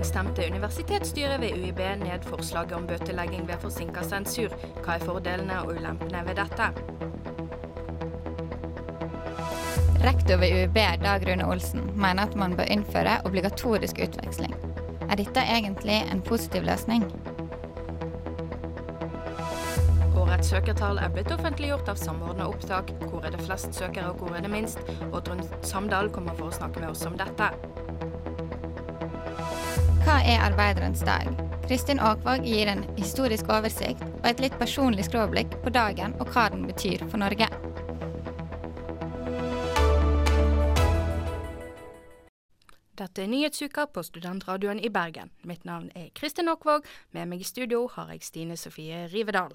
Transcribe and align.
torsdag 0.00 0.04
stemte 0.04 0.46
universitetsstyret 0.50 1.40
ved 1.40 1.52
UiB 1.52 1.78
ned 1.78 2.22
forslaget 2.24 2.72
om 2.72 2.86
bøtelegging 2.86 3.48
ved 3.48 3.58
forsinka 3.60 4.02
sensur. 4.02 4.48
Hva 4.84 4.96
er 4.96 5.04
fordelene 5.04 5.58
og 5.60 5.74
ulempene 5.74 6.22
ved 6.24 6.38
dette? 6.40 6.68
Rektor 10.00 10.40
ved 10.40 10.54
UiB, 10.56 10.78
Dag 11.02 11.26
Rune 11.28 11.46
Olsen, 11.46 11.90
mener 11.94 12.22
at 12.22 12.36
man 12.36 12.56
bør 12.56 12.70
innføre 12.72 13.20
obligatorisk 13.24 14.00
utveksling. 14.02 14.54
Er 15.10 15.16
dette 15.16 15.40
egentlig 15.40 16.00
en 16.12 16.22
positiv 16.22 16.62
løsning? 16.62 17.04
Årets 20.16 20.48
søkertall 20.48 20.98
er 20.98 21.12
blitt 21.12 21.32
offentliggjort 21.32 21.88
av 21.88 22.00
Samordna 22.00 22.48
opptak. 22.48 22.94
Hvor 23.10 23.26
er 23.26 23.36
det 23.36 23.44
flest 23.44 23.74
søkere, 23.74 24.14
og 24.14 24.16
hvor 24.16 24.36
er 24.36 24.40
det 24.40 24.50
minst? 24.50 24.80
Oddrun 25.12 25.44
Samdal 25.62 26.08
kommer 26.10 26.32
for 26.38 26.48
å 26.48 26.56
snakke 26.56 26.80
med 26.80 26.94
oss 26.94 27.04
om 27.04 27.20
dette. 27.20 27.52
Hva 30.10 30.24
er 30.26 30.40
arbeiderens 30.42 31.04
dag? 31.06 31.28
Kristin 31.68 32.00
Aakvåg 32.02 32.42
gir 32.42 32.66
en 32.66 32.80
historisk 32.96 33.46
oversikt 33.46 34.00
og 34.08 34.24
et 34.26 34.40
litt 34.42 34.56
personlig 34.58 35.04
skråblikk 35.06 35.52
på 35.62 35.70
dagen 35.70 36.16
og 36.18 36.32
hva 36.34 36.48
den 36.50 36.64
betyr 36.66 37.04
for 37.04 37.22
Norge. 37.22 37.46
Dette 42.98 43.22
er 43.22 43.30
Nyhetsuka 43.30 43.86
på 43.94 44.02
Studentradioen 44.02 44.82
i 44.82 44.90
Bergen. 44.90 45.30
Mitt 45.46 45.62
navn 45.62 45.92
er 45.94 46.10
Kristin 46.18 46.50
Aakvåg. 46.50 46.90
Med 47.14 47.30
meg 47.30 47.46
i 47.46 47.46
studio 47.46 47.84
har 47.94 48.10
jeg 48.10 48.26
Stine 48.26 48.58
Sofie 48.58 49.06
Rivedal. 49.14 49.54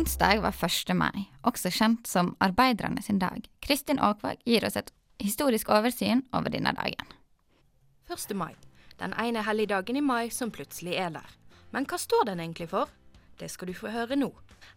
Onsdag 0.00 0.40
var 0.40 0.54
1. 0.64 0.94
mai, 0.96 1.26
også 1.44 1.68
kjent 1.76 2.08
som 2.08 2.30
arbeiderne 2.40 3.02
sin 3.04 3.18
dag. 3.20 3.44
Kristin 3.60 3.98
Aakvåg 4.00 4.38
gir 4.48 4.64
oss 4.64 4.78
et 4.80 4.88
historisk 5.20 5.68
oversyn 5.68 6.22
over 6.32 6.48
denne 6.48 6.72
dagen. 6.72 7.10
1. 8.08 8.32
mai. 8.32 8.54
Den 8.96 9.12
ene 9.20 9.42
helligdagen 9.44 9.98
i 10.00 10.00
mai 10.00 10.30
som 10.32 10.48
plutselig 10.56 10.94
er 10.96 11.12
der. 11.18 11.28
Men 11.76 11.84
hva 11.84 11.98
står 12.00 12.30
den 12.30 12.40
egentlig 12.40 12.70
for? 12.72 12.88
Det 13.40 13.48
skal 13.50 13.68
du 13.68 13.74
få 13.74 13.88
høre 13.88 14.16
nå. 14.20 14.28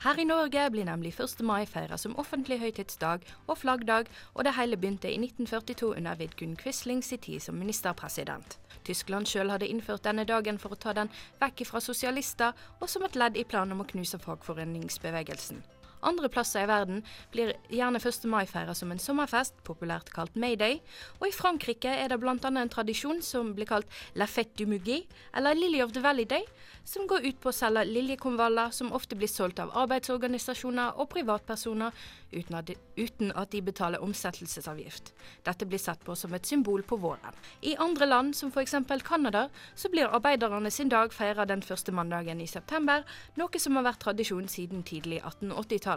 Her 0.03 0.19
i 0.19 0.23
Norge 0.23 0.61
blir 0.71 0.85
nemlig 0.87 1.11
1. 1.19 1.41
mai 1.43 1.65
feira 1.67 1.97
som 1.99 2.15
offentlig 2.15 2.61
høytidsdag 2.61 3.25
og 3.47 3.57
flaggdag, 3.57 4.07
og 4.33 4.47
det 4.47 4.55
hele 4.55 4.77
begynte 4.79 5.11
i 5.11 5.17
1942 5.19 5.89
under 5.97 6.15
Vidkun 6.15 6.55
Quisling 6.55 7.03
sin 7.03 7.19
tid 7.19 7.43
som 7.43 7.59
ministerpresident. 7.59 8.57
Tyskland 8.87 9.27
sjøl 9.27 9.51
hadde 9.51 9.67
innført 9.67 10.07
denne 10.07 10.23
dagen 10.23 10.59
for 10.59 10.71
å 10.71 10.79
ta 10.79 10.95
den 10.95 11.11
vekk 11.43 11.65
fra 11.67 11.83
sosialister, 11.83 12.55
og 12.79 12.89
som 12.89 13.03
et 13.03 13.19
ledd 13.19 13.35
i 13.35 13.43
planen 13.43 13.75
om 13.75 13.83
å 13.83 13.89
knuse 13.91 14.19
fagforeningsbevegelsen. 14.23 15.59
Andre 16.03 16.29
plasser 16.29 16.65
i 16.65 16.69
verden 16.69 17.03
blir 17.31 17.53
gjerne 17.71 18.01
1. 18.01 18.25
mai 18.31 18.45
feira 18.49 18.75
som 18.75 18.91
en 18.91 19.01
sommerfest, 19.01 19.55
populært 19.67 20.11
kalt 20.13 20.35
Mayday, 20.35 20.79
og 21.19 21.27
i 21.29 21.35
Frankrike 21.35 21.91
er 21.91 22.11
det 22.11 22.19
bl.a. 22.21 22.35
en 22.35 22.71
tradisjon 22.71 23.21
som 23.23 23.53
blir 23.55 23.69
kalt 23.69 23.87
La 24.19 24.27
fête 24.27 24.57
du 24.59 24.65
mugi, 24.69 25.03
eller 25.35 25.55
Lily 25.55 25.81
of 25.83 25.93
the 25.93 26.03
Valley 26.03 26.25
Day, 26.25 26.45
som 26.83 27.07
går 27.07 27.23
ut 27.27 27.39
på 27.39 27.51
å 27.51 27.55
selge 27.55 27.85
liljekonvaller 27.87 28.73
som 28.75 28.91
ofte 28.95 29.15
blir 29.15 29.31
solgt 29.31 29.61
av 29.63 29.71
arbeidsorganisasjoner 29.83 30.99
og 30.99 31.09
privatpersoner 31.13 31.93
uten 32.33 32.57
at, 32.57 32.67
de, 32.67 32.75
uten 32.97 33.31
at 33.37 33.51
de 33.53 33.61
betaler 33.63 34.03
omsettelsesavgift. 34.03 35.13
Dette 35.45 35.67
blir 35.69 35.79
sett 35.79 36.03
på 36.03 36.15
som 36.19 36.33
et 36.33 36.47
symbol 36.49 36.83
på 36.83 36.97
våren. 36.97 37.37
I 37.61 37.75
andre 37.79 38.07
land, 38.09 38.35
som 38.35 38.51
f.eks. 38.51 38.75
Canada, 39.05 39.47
så 39.75 39.89
blir 39.93 40.09
arbeiderne 40.09 40.71
sin 40.71 40.89
dag 40.89 41.13
feira 41.13 41.45
den 41.45 41.61
første 41.61 41.93
mandagen 41.95 42.41
i 42.41 42.47
september, 42.49 43.05
noe 43.37 43.61
som 43.61 43.77
har 43.77 43.85
vært 43.87 44.01
tradisjon 44.03 44.49
siden 44.49 44.83
tidlig 44.83 45.21
1880-tall. 45.21 45.92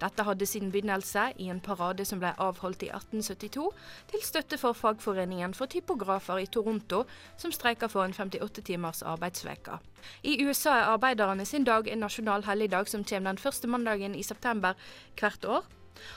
Dette 0.00 0.24
hadde 0.26 0.46
sin 0.46 0.70
begynnelse 0.72 1.26
i 1.38 1.48
en 1.50 1.60
parade 1.60 2.04
som 2.04 2.20
ble 2.22 2.32
avholdt 2.40 2.82
i 2.86 2.90
1872, 2.90 3.68
til 4.10 4.24
støtte 4.24 4.58
for 4.58 4.72
fagforeningen 4.72 5.54
for 5.54 5.70
typografer 5.70 6.42
i 6.42 6.46
Toronto, 6.46 7.04
som 7.36 7.52
streiker 7.52 7.88
for 7.88 8.04
en 8.04 8.14
58 8.16 8.64
timers 8.64 9.02
arbeidsveke. 9.02 9.78
I 10.22 10.38
USA 10.44 10.78
er 10.80 10.92
arbeiderne 10.94 11.46
sin 11.46 11.64
dag 11.64 11.88
en 11.88 12.04
nasjonal 12.04 12.44
helligdag 12.44 12.88
som 12.88 13.04
kommer 13.04 13.32
den 13.32 13.38
første 13.38 13.68
mandagen 13.68 14.14
i 14.14 14.22
september 14.22 14.74
hvert 15.20 15.44
år. 15.44 15.64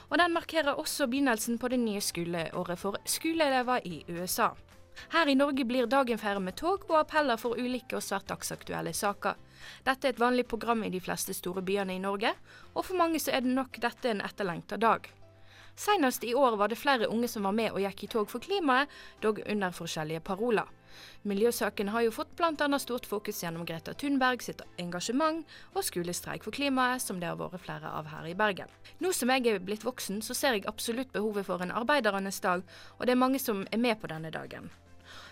Og 0.10 0.18
den 0.20 0.34
markerer 0.34 0.74
også 0.74 1.08
begynnelsen 1.08 1.60
på 1.60 1.68
det 1.68 1.80
nye 1.80 2.02
skoleåret 2.02 2.80
for 2.80 2.98
skoleelever 3.06 3.86
i 3.86 4.04
USA. 4.10 4.50
Her 5.10 5.30
i 5.30 5.36
Norge 5.36 5.66
blir 5.66 5.88
dagen 5.88 6.20
feiret 6.22 6.44
med 6.44 6.58
tog 6.60 6.86
og 6.90 7.00
appeller 7.00 7.40
for 7.42 7.60
ulike 7.60 7.98
og 7.98 8.04
svært 8.04 8.28
dagsaktuelle 8.32 8.94
saker. 8.94 9.38
Dette 9.86 10.08
er 10.08 10.16
et 10.16 10.22
vanlig 10.22 10.48
program 10.48 10.84
i 10.84 10.92
de 10.94 11.02
fleste 11.02 11.34
store 11.34 11.64
byene 11.66 11.96
i 11.96 12.02
Norge, 12.04 12.34
og 12.74 12.86
for 12.86 13.00
mange 13.00 13.22
så 13.24 13.34
er 13.34 13.46
det 13.46 13.54
nok 13.54 13.80
dette 13.84 14.12
en 14.12 14.24
etterlengta 14.26 14.78
dag. 14.82 15.08
Senest 15.78 16.24
i 16.24 16.34
år 16.34 16.58
var 16.58 16.68
det 16.68 16.80
flere 16.82 17.08
unge 17.08 17.28
som 17.30 17.46
var 17.46 17.54
med 17.54 17.70
og 17.72 17.84
gikk 17.84 18.04
i 18.04 18.10
tog 18.10 18.32
for 18.32 18.42
klimaet, 18.42 18.90
dog 19.22 19.44
under 19.46 19.76
forskjellige 19.78 20.24
paroler. 20.26 20.66
Miljøsaken 21.22 21.92
har 21.94 22.02
jo 22.02 22.14
fått 22.16 22.32
bl.a. 22.40 22.80
stort 22.82 23.06
fokus 23.06 23.44
gjennom 23.44 23.66
Greta 23.70 23.94
Thunberg 23.94 24.42
sitt 24.42 24.64
engasjement 24.82 25.46
og 25.76 25.86
skolestreik 25.86 26.48
for 26.48 26.56
klimaet, 26.56 27.04
som 27.04 27.22
det 27.22 27.30
har 27.30 27.38
vært 27.38 27.62
flere 27.62 27.94
av 27.94 28.10
her 28.10 28.26
i 28.26 28.34
Bergen. 28.34 28.74
Nå 29.04 29.14
som 29.14 29.30
jeg 29.30 29.46
er 29.46 29.62
blitt 29.62 29.86
voksen, 29.86 30.24
så 30.26 30.34
ser 30.34 30.58
jeg 30.58 30.66
absolutt 30.66 31.14
behovet 31.14 31.46
for 31.46 31.62
en 31.62 31.76
arbeidernes 31.84 32.42
dag, 32.42 32.66
og 32.98 33.06
det 33.06 33.14
er 33.14 33.24
mange 33.28 33.44
som 33.44 33.66
er 33.70 33.84
med 33.84 34.02
på 34.02 34.10
denne 34.10 34.34
dagen. 34.34 34.72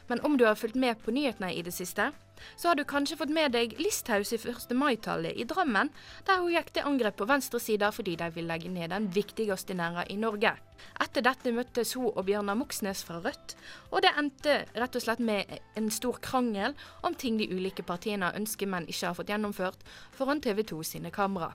Men 0.08 0.22
om 0.22 0.38
du 0.38 0.46
har 0.46 0.56
fulgt 0.60 0.78
med 0.78 1.02
på 1.02 1.14
nyhetene 1.16 1.54
i 1.54 1.64
det 1.66 1.74
siste, 1.74 2.12
så 2.56 2.68
har 2.68 2.76
du 2.76 2.84
kanskje 2.88 3.18
fått 3.18 3.32
med 3.34 3.54
deg 3.56 3.76
Listhaus 3.80 4.34
i 4.36 4.38
1. 4.38 4.74
mai-tallet 4.78 5.38
i 5.40 5.46
Drammen, 5.48 5.90
der 6.28 6.42
hun 6.42 6.54
gikk 6.54 6.72
til 6.76 6.88
angrep 6.88 7.18
på 7.20 7.28
venstresida 7.30 7.92
fordi 7.96 8.16
de 8.20 8.30
vil 8.36 8.50
legge 8.50 8.72
ned 8.72 8.92
den 8.94 9.08
viktigste 9.16 9.78
næra 9.78 10.06
i 10.12 10.18
Norge. 10.20 10.54
Etter 11.02 11.26
dette 11.26 11.54
møttes 11.56 11.96
hun 11.96 12.12
og 12.12 12.26
Bjørnar 12.28 12.58
Moxnes 12.60 13.04
fra 13.08 13.22
Rødt, 13.24 13.56
og 13.92 14.04
det 14.06 14.14
endte 14.20 14.58
rett 14.76 14.98
og 15.00 15.06
slett 15.06 15.24
med 15.24 15.52
en 15.80 15.92
stor 15.92 16.20
krangel 16.22 16.76
om 17.04 17.16
ting 17.16 17.40
de 17.40 17.50
ulike 17.52 17.86
partiene 17.88 18.34
ønsker, 18.36 18.70
men 18.70 18.90
ikke 18.92 19.08
har 19.10 19.18
fått 19.18 19.32
gjennomført, 19.32 19.86
foran 20.16 20.44
TV 20.44 20.64
2 20.68 20.84
sine 20.96 21.14
kamera. 21.16 21.54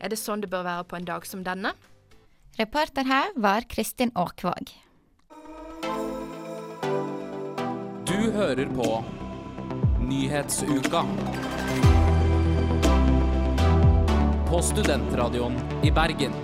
Er 0.00 0.08
det 0.08 0.20
sånn 0.20 0.40
det 0.40 0.50
bør 0.52 0.64
være 0.64 0.88
på 0.88 0.96
en 0.98 1.08
dag 1.08 1.26
som 1.28 1.44
denne? 1.44 1.74
Reporter 2.58 3.06
her 3.08 3.34
var 3.36 3.66
Kristin 3.68 4.14
Aakvåg. 4.14 4.83
Du 8.14 8.30
hører 8.30 8.66
på 8.66 9.04
Nyhetsuka. 10.00 11.00
På 14.48 14.60
Studentradioen 14.62 15.56
i 15.82 15.90
Bergen. 15.90 16.36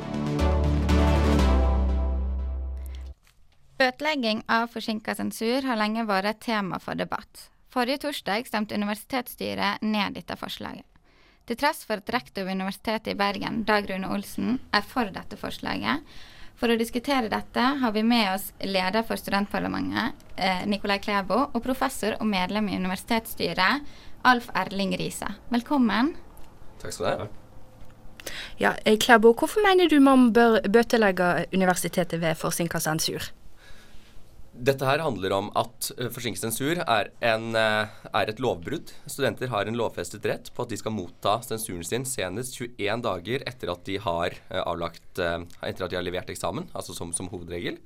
Bøtelegging 3.78 4.42
av 4.48 4.66
forsinka 4.74 5.14
sensur 5.14 5.62
har 5.62 5.78
lenge 5.78 6.02
vært 6.10 6.32
et 6.32 6.42
tema 6.48 6.82
for 6.82 6.98
debatt. 6.98 7.46
Forrige 7.70 8.02
torsdag 8.08 8.50
stemte 8.50 8.74
universitetsstyret 8.74 9.86
ned 9.86 10.18
dette 10.18 10.34
forslaget. 10.42 10.82
Til 11.46 11.60
tross 11.62 11.86
for 11.86 12.02
at 12.02 12.10
rektor 12.10 12.50
ved 12.50 12.58
Universitetet 12.58 13.14
i 13.14 13.18
Bergen, 13.22 13.62
Dag 13.62 13.86
Rune 13.86 14.10
Olsen, 14.10 14.58
er 14.74 14.82
for 14.82 15.14
dette 15.14 15.38
forslaget. 15.38 16.02
For 16.60 16.68
å 16.68 16.76
diskutere 16.76 17.30
dette 17.32 17.62
har 17.80 17.92
vi 17.94 18.02
med 18.04 18.34
oss 18.34 18.50
leder 18.60 19.00
for 19.08 19.16
studentparlamentet, 19.16 20.12
eh, 20.36 20.66
Nikolai 20.68 20.98
Klæbo, 21.00 21.46
og 21.54 21.62
professor 21.64 22.18
og 22.20 22.26
medlem 22.28 22.68
i 22.68 22.76
universitetsstyret, 22.76 23.86
Alf 24.28 24.50
Erling 24.54 24.92
Riise. 25.00 25.30
Velkommen. 25.48 26.12
Takk 26.82 26.92
skal 26.92 27.06
du 27.06 27.22
ha. 27.22 27.28
Ja, 28.60 28.74
Klæbo, 28.84 29.32
hvorfor 29.32 29.64
mener 29.64 29.88
du 29.88 30.00
man 30.00 30.32
bør 30.32 30.60
bøtelegge 30.60 31.46
universitetet 31.54 32.20
ved 32.20 32.36
forsinka 32.36 32.78
sensur? 32.78 33.32
Dette 34.60 34.84
her 34.84 35.00
handler 35.00 35.32
om 35.32 35.46
at 35.56 35.88
uh, 35.96 36.08
forsinket 36.12 36.42
sensur 36.42 36.82
er, 36.82 37.08
en, 37.24 37.54
uh, 37.56 37.88
er, 38.10 38.28
et 38.28 38.40
lovbrudd. 38.42 38.92
Studenter 39.08 39.48
har 39.48 39.68
en 39.68 39.78
lovfestet 39.78 40.26
rett 40.28 40.50
på 40.52 40.66
at 40.66 40.72
de 40.72 40.76
skal 40.76 40.92
motta 40.92 41.38
sensuren 41.46 41.86
sin 41.86 42.04
senest 42.04 42.58
21 42.58 43.00
dager 43.06 43.46
etter 43.48 43.72
at 43.72 43.86
de 43.88 43.96
har, 44.04 44.36
uh, 44.50 44.60
avlagt, 44.66 45.08
etter 45.16 45.86
at 45.86 45.92
de 45.92 45.96
har 45.96 46.04
levert 46.04 46.28
eksamen, 46.32 46.68
altså 46.76 46.96
som, 46.96 47.14
som 47.16 47.30
hovedregel. 47.32 47.80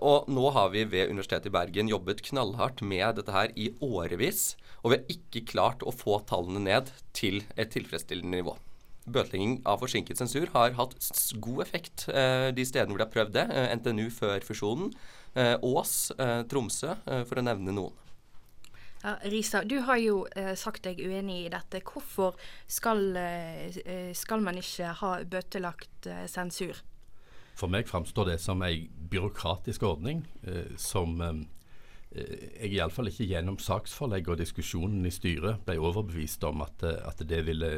og 0.00 0.26
nå 0.28 0.50
har 0.50 0.70
vi 0.72 0.82
ved 0.84 1.12
Universitetet 1.12 1.46
i 1.46 1.52
Bergen 1.54 1.88
jobbet 1.88 2.22
knallhardt 2.26 2.80
med 2.82 3.16
dette 3.16 3.32
her 3.32 3.52
i 3.54 3.68
årevis, 3.80 4.56
og 4.82 4.90
vi 4.90 4.96
har 4.98 5.12
ikke 5.14 5.44
klart 5.52 5.84
å 5.86 5.94
få 5.94 6.18
tallene 6.26 6.64
ned 6.64 6.90
til 7.14 7.44
et 7.56 7.70
tilfredsstillende 7.70 8.40
nivå. 8.40 8.56
Bøtelegging 9.06 9.60
av 9.68 9.78
forsinket 9.80 10.18
sensur 10.18 10.50
har 10.56 10.74
hatt 10.78 10.96
god 11.44 11.62
effekt 11.64 12.08
de 12.08 12.66
stedene 12.66 12.92
hvor 12.92 13.00
de 13.00 13.06
har 13.06 13.14
prøvd 13.14 13.36
det. 13.36 13.46
NTNU 13.78 14.08
før 14.14 14.44
fusjonen. 14.46 14.90
Eh, 15.34 15.56
Ås, 15.62 16.10
eh, 16.10 16.42
Tromsø, 16.50 16.96
eh, 17.06 17.24
for 17.24 17.38
å 17.38 17.44
nevne 17.44 17.74
noen. 17.74 17.96
Ja, 19.02 19.14
Risa, 19.24 19.62
du 19.64 19.78
har 19.80 19.96
jo 19.96 20.26
eh, 20.36 20.52
sagt 20.60 20.84
deg 20.84 20.98
uenig 21.00 21.46
i 21.46 21.52
dette. 21.52 21.80
Hvorfor 21.86 22.36
skal, 22.68 23.16
eh, 23.16 24.12
skal 24.16 24.42
man 24.44 24.60
ikke 24.60 24.92
ha 25.00 25.12
bøtelagt 25.24 26.10
eh, 26.10 26.26
sensur? 26.28 26.82
For 27.56 27.72
meg 27.72 27.88
framstår 27.88 28.34
det 28.34 28.40
som 28.40 28.60
en 28.64 28.84
byråkratisk 29.12 29.82
ordning 29.84 30.22
som 30.80 31.18
jeg 31.20 32.70
iallfall 32.78 33.10
ikke 33.10 33.26
gjennom 33.28 33.58
saksforlegg 33.60 34.30
og 34.32 34.38
diskusjonen 34.40 35.04
i 35.04 35.12
styret 35.12 35.66
ble 35.66 35.76
overbevist 35.76 36.46
om 36.48 36.64
at, 36.64 36.80
at 36.88 37.20
det 37.28 37.42
ville 37.50 37.68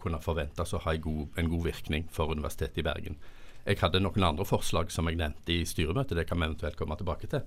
kunne 0.00 0.22
forventes 0.24 0.72
å 0.72 0.80
ha 0.86 0.94
en 0.96 1.04
god, 1.04 1.36
en 1.36 1.50
god, 1.52 1.66
virkning 1.66 2.08
for 2.08 2.32
Universitetet 2.32 2.80
i 2.80 2.86
Bergen. 2.86 3.20
Jeg 3.66 3.80
hadde 3.82 4.00
noen 4.02 4.24
andre 4.28 4.46
forslag 4.46 4.92
som 4.94 5.08
jeg 5.10 5.18
nevnte 5.18 5.52
i 5.52 5.64
styremøtet. 5.66 6.16
Det 6.18 6.26
kan 6.28 6.38
vi 6.38 6.46
eventuelt 6.46 6.78
komme 6.78 6.96
tilbake 6.98 7.30
til. 7.30 7.42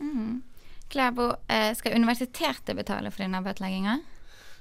Mm. 0.00 0.42
Klæbo, 0.88 1.32
eh, 1.48 1.74
skal 1.74 1.96
universitetet 1.98 2.76
betale 2.76 3.10
for 3.10 3.24
denne 3.24 3.42
bøtelegginga? 3.44 3.98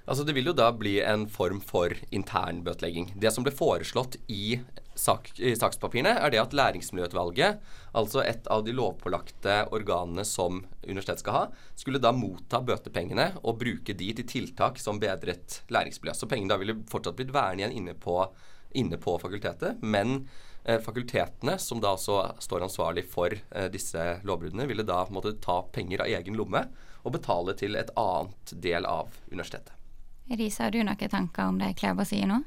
Altså 0.05 0.23
Det 0.23 0.35
vil 0.37 0.51
jo 0.51 0.53
da 0.53 0.69
bli 0.71 0.99
en 1.01 1.25
form 1.27 1.59
for 1.61 1.93
intern 2.13 2.61
bøtelegging. 2.65 3.13
Det 3.17 3.31
som 3.33 3.45
ble 3.45 3.53
foreslått 3.55 4.17
i, 4.29 4.59
sak, 4.93 5.31
i 5.39 5.55
sakspapirene, 5.57 6.13
er 6.21 6.29
det 6.29 6.41
at 6.43 6.53
Læringsmiljøutvalget, 6.53 7.57
altså 7.97 8.21
et 8.21 8.45
av 8.53 8.61
de 8.65 8.75
lovpålagte 8.75 9.63
organene 9.73 10.25
som 10.25 10.61
universitetet 10.85 11.23
skal 11.23 11.37
ha, 11.37 11.43
skulle 11.75 12.01
da 12.03 12.13
motta 12.13 12.61
bøtepengene 12.61 13.31
og 13.41 13.57
bruke 13.63 13.97
de 13.97 14.11
til 14.19 14.29
tiltak 14.29 14.77
som 14.77 15.01
bedret 15.01 15.63
læringsmiljø. 15.73 16.13
Så 16.13 16.29
pengene 16.29 16.53
da 16.53 16.61
ville 16.61 16.77
fortsatt 16.91 17.17
blitt 17.17 17.33
værende 17.33 17.65
igjen 17.65 17.77
inne 17.79 17.97
på, 17.97 18.19
inne 18.77 19.01
på 19.01 19.17
fakultetet, 19.23 19.81
men 19.81 20.27
fakultetene, 20.81 21.57
som 21.61 21.81
da 21.81 21.93
også 21.93 22.19
står 22.41 22.65
ansvarlig 22.65 23.05
for 23.09 23.33
eh, 23.35 23.69
disse 23.73 24.19
lovbruddene, 24.25 24.65
ville 24.69 24.85
da 24.87 25.03
måtte 25.13 25.35
ta 25.41 25.61
penger 25.75 26.05
av 26.05 26.11
egen 26.19 26.37
lomme 26.39 26.65
og 27.05 27.13
betale 27.13 27.53
til 27.57 27.77
et 27.77 27.91
annet 27.99 28.55
del 28.63 28.87
av 28.89 29.13
universitetet. 29.29 29.73
Risa, 30.25 30.65
har 30.65 30.73
du 30.73 30.81
noen 30.81 31.09
tanker 31.09 31.51
om 31.51 31.59
det 31.61 31.75
Klæbo 31.77 32.05
sier 32.07 32.25
nå? 32.29 32.41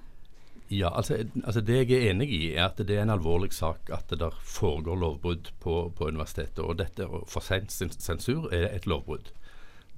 Ja, 0.69 0.91
altså, 0.91 1.23
altså, 1.45 1.61
Det 1.61 1.77
jeg 1.79 1.93
er 1.97 2.11
enig 2.11 2.29
i, 2.29 2.41
er 2.53 2.67
at 2.67 2.81
det 2.83 2.97
er 2.97 3.07
en 3.07 3.15
alvorlig 3.15 3.55
sak 3.57 3.89
at 3.95 4.11
det 4.11 4.19
der 4.21 4.35
foregår 4.45 4.99
lovbrudd 5.01 5.53
på, 5.63 5.77
på 5.97 6.09
universitetet. 6.09 6.59
Og 6.61 6.77
dette 6.77 7.07
for 7.27 7.41
sent 7.41 7.73
sensur 8.03 8.51
er 8.53 8.75
et 8.75 8.87
lovbrudd. 8.87 9.31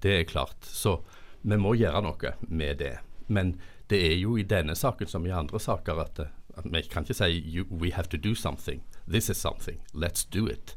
Det 0.01 0.21
er 0.21 0.29
klart. 0.29 0.61
Så 0.63 1.01
vi 1.43 1.57
må 1.57 1.75
gjøre 1.75 2.05
noe 2.05 2.35
med 2.47 2.79
det. 2.85 2.99
Men 3.27 3.57
det 3.91 3.99
er 4.13 4.17
jo 4.21 4.37
i 4.39 4.47
denne 4.47 4.77
saken 4.79 5.11
som 5.11 5.27
i 5.27 5.35
andre 5.35 5.59
saker 5.59 6.05
at 6.05 6.23
vi 6.65 6.83
kan 6.91 7.07
ikke 7.07 7.17
si 7.17 7.65
we 7.71 7.93
have 7.97 8.09
to 8.09 8.19
do 8.19 8.35
something. 8.35 8.83
This 9.09 9.31
is 9.31 9.39
something. 9.39 9.81
Let's 9.95 10.25
do 10.25 10.47
it. 10.47 10.77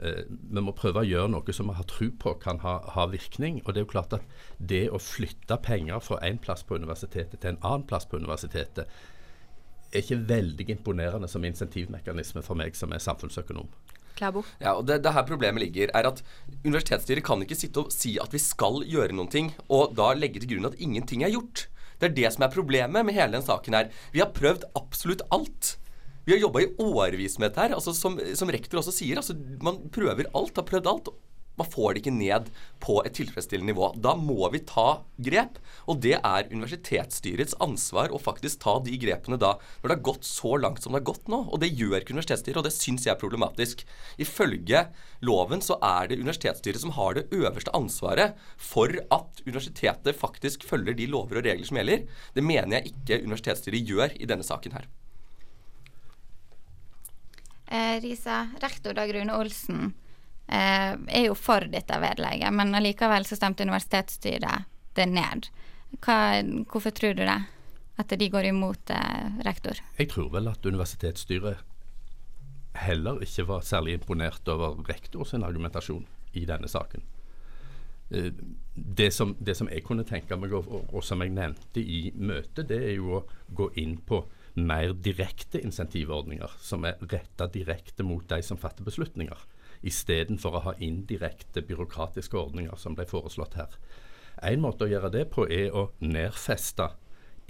Eh, 0.00 0.24
vi 0.28 0.62
må 0.62 0.72
prøve 0.78 1.02
å 1.02 1.08
gjøre 1.08 1.30
noe 1.32 1.54
som 1.54 1.70
vi 1.70 1.74
har 1.74 1.86
tro 1.90 2.08
på 2.22 2.34
kan 2.42 2.60
ha, 2.62 2.78
ha, 2.94 3.06
virkning. 3.10 3.60
Og 3.64 3.72
det 3.72 3.82
er 3.82 3.86
jo 3.86 3.92
klart 3.94 4.14
at 4.14 4.26
det 4.58 4.86
å 4.94 5.00
flytte 5.02 5.58
penger 5.64 6.02
fra 6.04 6.20
en 6.26 6.38
plass 6.42 6.62
på 6.66 6.78
universitetet 6.78 7.40
til 7.42 7.54
en 7.54 7.62
annen 7.64 7.86
plass 7.88 8.06
på 8.06 8.20
universitetet, 8.20 8.86
er 9.88 10.04
ikke 10.04 10.20
veldig 10.28 10.66
imponerende 10.76 11.28
som 11.32 11.44
insentivmekanisme 11.48 12.42
for 12.44 12.58
meg 12.60 12.76
som 12.76 12.92
er 12.92 13.02
samfunnsøkonom. 13.02 13.70
Klabo. 14.18 14.42
Ja, 14.60 14.74
og 14.74 14.84
det, 14.88 15.00
det, 15.04 15.14
her 15.14 15.24
problemet 15.26 15.62
ligger 15.62 15.92
er 15.94 16.08
at 16.10 16.20
Universitetsstyret 16.64 17.24
kan 17.24 17.42
ikke 17.44 17.56
sitte 17.56 17.84
og 17.84 17.94
si 17.94 18.16
at 18.20 18.34
vi 18.34 18.40
skal 18.42 18.82
gjøre 18.86 19.14
noen 19.16 19.30
ting, 19.32 19.52
og 19.70 19.94
da 19.98 20.10
legge 20.18 20.42
til 20.42 20.56
grunn 20.56 20.68
at 20.68 20.78
ingenting 20.82 21.24
er 21.24 21.32
gjort. 21.32 21.68
Det 21.98 22.10
er 22.10 22.16
det 22.16 22.32
som 22.34 22.46
er 22.46 22.54
problemet 22.54 23.06
med 23.06 23.16
hele 23.16 23.38
den 23.38 23.44
saken 23.46 23.76
her. 23.76 23.92
Vi 24.14 24.22
har 24.22 24.34
prøvd 24.34 24.68
absolutt 24.78 25.24
alt. 25.34 25.76
Vi 26.28 26.34
har 26.34 26.42
jobba 26.42 26.62
i 26.62 26.70
årevis 26.82 27.38
med 27.38 27.50
dette 27.50 27.64
her. 27.64 27.74
Altså, 27.78 27.94
som, 27.96 28.18
som, 28.36 28.50
rektor 28.52 28.82
også 28.82 28.94
sier, 28.94 29.18
altså, 29.20 29.36
man 29.64 29.80
prøver 29.94 30.28
alt, 30.36 30.58
har 30.60 30.66
prøvd 30.68 30.90
alt. 30.90 31.10
Man 31.58 31.70
får 31.70 31.94
det 31.94 32.02
ikke 32.02 32.14
ned 32.14 32.50
på 32.82 33.00
et 33.02 33.16
tilfredsstillende 33.18 33.72
nivå. 33.72 33.90
Da 33.98 34.14
må 34.18 34.46
vi 34.52 34.60
ta 34.66 35.00
grep. 35.16 35.58
Og 35.90 36.00
det 36.04 36.14
er 36.18 36.50
universitetsstyrets 36.52 37.56
ansvar 37.64 38.12
å 38.14 38.20
faktisk 38.22 38.62
ta 38.62 38.76
de 38.84 38.94
grepene 39.00 39.38
da, 39.40 39.56
når 39.80 39.90
det 39.90 39.96
har 39.96 40.06
gått 40.10 40.28
så 40.28 40.54
langt 40.60 40.84
som 40.84 40.94
det 40.94 41.00
har 41.00 41.08
gått 41.10 41.30
nå. 41.32 41.40
Og 41.48 41.62
det 41.62 41.72
gjør 41.72 41.98
ikke 42.00 42.14
universitetsstyret, 42.14 42.60
og 42.60 42.68
det 42.68 42.74
syns 42.76 43.06
jeg 43.06 43.14
er 43.14 43.20
problematisk. 43.20 43.84
Ifølge 44.20 44.84
loven 45.26 45.64
så 45.64 45.78
er 45.84 46.10
det 46.10 46.20
universitetsstyret 46.20 46.82
som 46.84 46.94
har 46.98 47.18
det 47.18 47.26
øverste 47.34 47.74
ansvaret 47.76 48.38
for 48.56 48.94
at 49.14 49.42
universitetet 49.46 50.18
faktisk 50.18 50.66
følger 50.68 50.96
de 50.98 51.10
lover 51.10 51.40
og 51.40 51.48
regler 51.48 51.66
som 51.68 51.80
gjelder. 51.80 52.06
Det 52.34 52.44
mener 52.44 52.78
jeg 52.78 52.94
ikke 52.94 53.22
universitetsstyret 53.26 53.94
gjør 53.94 54.18
i 54.18 54.28
denne 54.30 54.46
saken 54.46 54.78
her. 54.78 54.88
Eh, 57.68 57.96
Risa, 58.00 58.46
rektor 58.62 58.94
Dag 58.96 59.10
Rune 59.12 59.34
Olsen 59.36 59.90
eh, 60.48 60.94
er 60.96 61.24
jo 61.28 61.36
for 61.38 61.68
dette 61.70 62.00
vedlegget, 62.02 62.52
men 62.54 62.74
allikevel 62.76 63.26
så 63.28 63.38
stemte 63.38 63.66
universitetsstyret 63.66 64.68
det 64.98 65.06
ned. 65.10 65.48
Hva, 66.04 66.18
hvorfor 66.68 66.94
tror 66.96 67.16
du 67.16 67.24
det? 67.24 67.40
At 67.98 68.14
de 68.14 68.30
går 68.30 68.50
imot 68.52 68.92
eh, 68.94 69.42
rektor? 69.46 69.80
Jeg 69.98 70.10
tror 70.12 70.30
vel 70.34 70.50
at 70.50 70.66
universitetsstyret 70.66 71.64
heller 72.78 73.22
ikke 73.24 73.46
var 73.48 73.64
særlig 73.66 73.96
imponert 73.98 74.48
over 74.48 74.78
rektor 74.88 75.26
sin 75.26 75.42
argumentasjon 75.46 76.04
i 76.38 76.44
denne 76.46 76.68
saken. 76.70 77.02
Eh, 78.10 78.32
det 78.74 79.10
som, 79.10 79.34
det 79.40 79.56
som 79.58 79.68
jeg 79.72 79.84
kunne 79.84 80.06
tenke 80.06 80.36
meg, 80.38 80.54
og, 80.54 80.68
og, 80.92 81.02
som 81.04 81.22
jeg 81.24 81.34
nevnte 81.34 81.82
i 81.82 82.08
møtet, 82.14 82.68
det 82.70 82.80
er 82.92 82.96
jo 82.96 83.18
å 83.18 83.24
gå 83.54 83.70
inn 83.82 83.98
på 83.98 84.22
mer 84.58 84.94
direkte 84.94 85.60
insentivordninger, 85.62 86.54
som 86.62 86.86
er 86.88 86.98
retta 87.10 87.46
direkte 87.50 88.06
mot 88.06 88.24
de 88.30 88.40
som 88.42 88.58
fatter 88.58 88.86
beslutninger, 88.86 89.38
istedenfor 89.86 90.58
å 90.58 90.64
ha 90.68 90.74
indirekte 90.82 91.62
byråkratiske 91.66 92.38
ordninger, 92.38 92.76
som 92.76 92.96
ble 92.98 93.06
foreslått 93.08 93.58
her. 93.58 93.74
En 94.42 94.62
måte 94.62 94.86
å 94.86 94.90
gjøre 94.90 95.10
det 95.14 95.26
på 95.34 95.46
er 95.50 95.74
å 95.74 95.88
nedfeste 96.04 96.92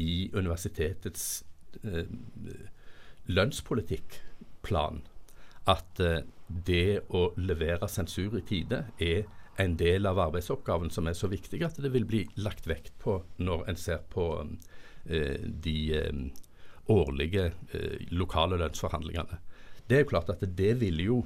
i 0.00 0.30
universitetets 0.32 1.44
eh, 1.82 2.08
lønnspolitikkplan 3.28 5.02
at 5.68 6.00
eh, 6.00 6.22
det 6.48 7.00
å 7.12 7.28
levere 7.36 7.88
sensur 7.92 8.38
i 8.38 8.44
tide 8.46 8.86
er 9.04 9.26
en 9.58 9.74
del 9.76 10.06
av 10.06 10.20
arbeidsoppgaven 10.22 10.90
som 10.94 11.08
er 11.10 11.16
så 11.18 11.28
viktig 11.30 11.60
at 11.66 11.80
det 11.82 11.90
vil 11.92 12.06
bli 12.08 12.22
lagt 12.38 12.68
vekt 12.70 12.94
på 13.02 13.18
når 13.42 13.66
en 13.72 13.80
ser 13.80 14.04
på 14.12 14.28
eh, 15.04 15.40
de 15.42 15.78
eh, 15.98 16.20
årlige 16.94 17.50
eh, 17.74 18.06
lokale 18.14 18.60
lønnsforhandlingene. 18.62 19.40
Det 19.88 19.96
er 19.96 20.04
jo 20.04 20.12
klart 20.12 20.30
at 20.32 20.44
det 20.56 20.74
vil 20.80 21.02
jo 21.02 21.18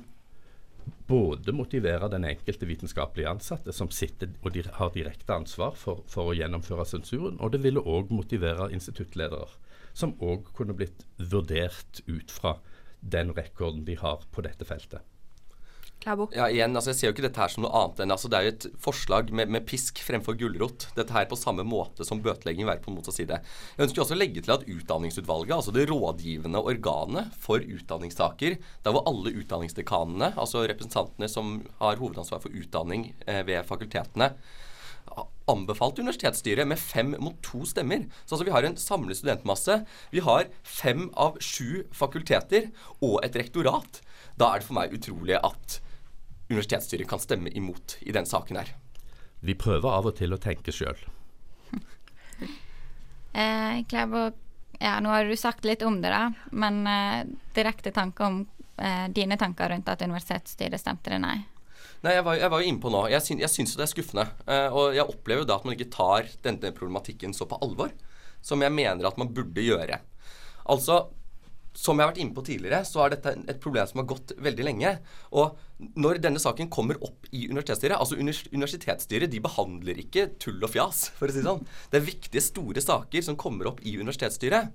både 1.06 1.52
motivere 1.52 2.08
den 2.12 2.24
enkelte 2.24 2.66
vitenskapelige 2.66 3.30
ansatte, 3.30 3.72
som 3.72 3.90
sitter 3.92 4.32
og 4.42 4.56
har 4.78 4.92
direkte 4.94 5.34
ansvar 5.34 5.76
for, 5.78 6.02
for 6.08 6.30
å 6.30 6.36
gjennomføre 6.36 6.86
sensuren, 6.88 7.38
og 7.40 7.52
det 7.52 7.62
ville 7.64 7.82
òg 7.82 8.12
motivere 8.14 8.70
instituttledere, 8.72 9.48
som 9.92 10.16
òg 10.24 10.52
kunne 10.56 10.76
blitt 10.76 11.04
vurdert 11.18 12.02
ut 12.06 12.32
fra 12.32 12.56
den 13.02 13.34
rekorden 13.36 13.84
de 13.84 13.98
har 14.00 14.22
på 14.32 14.44
dette 14.46 14.64
feltet. 14.64 15.02
Klabo. 16.02 16.26
Ja, 16.34 16.48
igjen, 16.50 16.74
altså 16.74 16.90
Jeg 16.90 16.98
ser 16.98 17.06
jo 17.08 17.14
ikke 17.14 17.24
dette 17.28 17.38
her 17.38 17.52
som 17.52 17.62
noe 17.62 17.72
annet 17.78 18.00
enn 18.02 18.14
altså 18.14 18.30
Det 18.30 18.38
er 18.38 18.46
jo 18.46 18.52
et 18.56 18.66
forslag 18.82 19.30
med, 19.30 19.52
med 19.54 19.66
pisk 19.68 20.00
fremfor 20.02 20.34
gulrot. 20.38 20.88
Dette 20.96 21.14
her 21.14 21.28
på 21.30 21.38
samme 21.38 21.62
måte 21.66 22.06
som 22.06 22.22
bøtelegging 22.24 22.66
være 22.66 22.82
på 22.82 22.94
motsatt 22.94 23.20
side. 23.20 23.38
Jeg 23.76 23.86
ønsker 23.86 24.02
også 24.02 24.16
å 24.16 24.18
legge 24.18 24.42
til 24.42 24.54
at 24.56 24.66
Utdanningsutvalget, 24.66 25.54
altså 25.54 25.74
det 25.74 25.86
rådgivende 25.90 26.62
organet 26.72 27.36
for 27.38 27.62
utdanningssaker, 27.62 28.58
der 28.82 28.94
hvor 28.94 29.06
alle 29.10 29.34
utdanningsdekanene, 29.42 30.32
altså 30.40 30.64
representantene 30.66 31.30
som 31.30 31.54
har 31.78 32.00
hovedansvar 32.00 32.42
for 32.42 32.54
utdanning 32.56 33.12
eh, 33.26 33.42
ved 33.46 33.62
fakultetene, 33.68 34.32
anbefalt 35.50 35.98
universitetsstyret 35.98 36.68
med 36.68 36.80
fem 36.80 37.14
mot 37.20 37.36
to 37.44 37.62
stemmer. 37.68 38.06
Så 38.24 38.36
altså 38.36 38.46
vi 38.46 38.54
har 38.54 38.66
en 38.66 38.78
samlet 38.80 39.18
studentmasse. 39.18 39.82
Vi 40.14 40.22
har 40.24 40.48
fem 40.62 41.08
av 41.18 41.38
sju 41.42 41.84
fakulteter 41.94 42.70
og 43.00 43.18
et 43.26 43.36
rektorat. 43.38 44.00
Da 44.38 44.52
er 44.52 44.62
det 44.62 44.68
for 44.68 44.78
meg 44.78 44.94
utrolig 44.96 45.38
at 45.42 45.80
universitetsstyret 46.52 47.08
kan 47.08 47.22
stemme 47.22 47.50
imot 47.50 47.96
i 48.00 48.14
den 48.14 48.28
saken 48.28 48.60
her. 48.60 48.74
Vi 49.42 49.56
prøver 49.58 49.90
av 49.90 50.06
og 50.12 50.16
til 50.20 50.34
å 50.34 50.40
tenke 50.40 50.74
sjøl. 50.74 50.98
eh, 53.32 53.82
ja, 53.82 54.98
nå 55.00 55.10
har 55.10 55.26
du 55.26 55.36
sagt 55.36 55.66
litt 55.66 55.82
om 55.82 56.00
det, 56.02 56.12
da. 56.12 56.28
Men 56.54 56.84
eh, 56.86 57.24
direkte 57.56 57.94
tanke 57.94 58.28
om 58.28 58.44
eh, 58.76 59.08
dine 59.10 59.38
tanker 59.40 59.72
rundt 59.72 59.90
at 59.90 60.04
universitetsstyret 60.04 60.80
stemte 60.80 61.10
det 61.14 61.22
nei? 61.22 61.40
Nei, 62.02 62.16
jeg 62.16 62.24
var, 62.26 62.38
jeg 62.38 62.50
var 62.50 62.62
jo 62.62 62.70
inne 62.70 62.82
på 62.82 62.90
nå. 62.90 63.02
Jeg, 63.12 63.22
syn, 63.22 63.42
jeg 63.42 63.50
syns 63.50 63.76
det 63.78 63.84
er 63.86 63.90
skuffende. 63.90 64.28
Eh, 64.46 64.68
og 64.70 64.96
jeg 64.96 65.06
opplever 65.06 65.46
da 65.46 65.58
at 65.58 65.66
man 65.66 65.76
ikke 65.76 65.92
tar 65.94 66.30
denne 66.42 66.74
problematikken 66.74 67.34
så 67.36 67.46
på 67.50 67.58
alvor 67.62 67.94
som 68.42 68.62
jeg 68.62 68.74
mener 68.74 69.06
at 69.06 69.18
man 69.20 69.30
burde 69.34 69.62
gjøre. 69.62 70.00
Altså, 70.72 71.04
som 71.72 71.96
jeg 71.96 72.04
har 72.04 72.12
vært 72.12 72.20
inne 72.20 72.36
på 72.36 72.44
tidligere, 72.44 72.82
så 72.84 73.04
er 73.04 73.14
dette 73.14 73.32
et 73.48 73.60
problem 73.62 73.88
som 73.88 74.02
har 74.02 74.08
gått 74.10 74.34
veldig 74.44 74.66
lenge. 74.66 74.92
Og 75.38 75.56
når 75.96 76.20
denne 76.22 76.42
saken 76.42 76.70
kommer 76.72 77.00
opp 77.02 77.26
i 77.32 77.46
universitetsstyret 77.48 77.96
Altså 77.96 78.18
universitetsstyret 78.20 79.32
de 79.32 79.40
behandler 79.42 79.98
ikke 80.04 80.28
tull 80.42 80.60
og 80.62 80.70
fjas, 80.74 81.08
for 81.16 81.28
å 81.28 81.34
si 81.34 81.40
det 81.40 81.48
sånn. 81.48 81.66
Det 81.90 82.00
er 82.00 82.08
viktige, 82.08 82.44
store 82.44 82.84
saker 82.84 83.24
som 83.24 83.38
kommer 83.40 83.70
opp 83.72 83.80
i 83.84 83.96
universitetsstyret. 83.96 84.72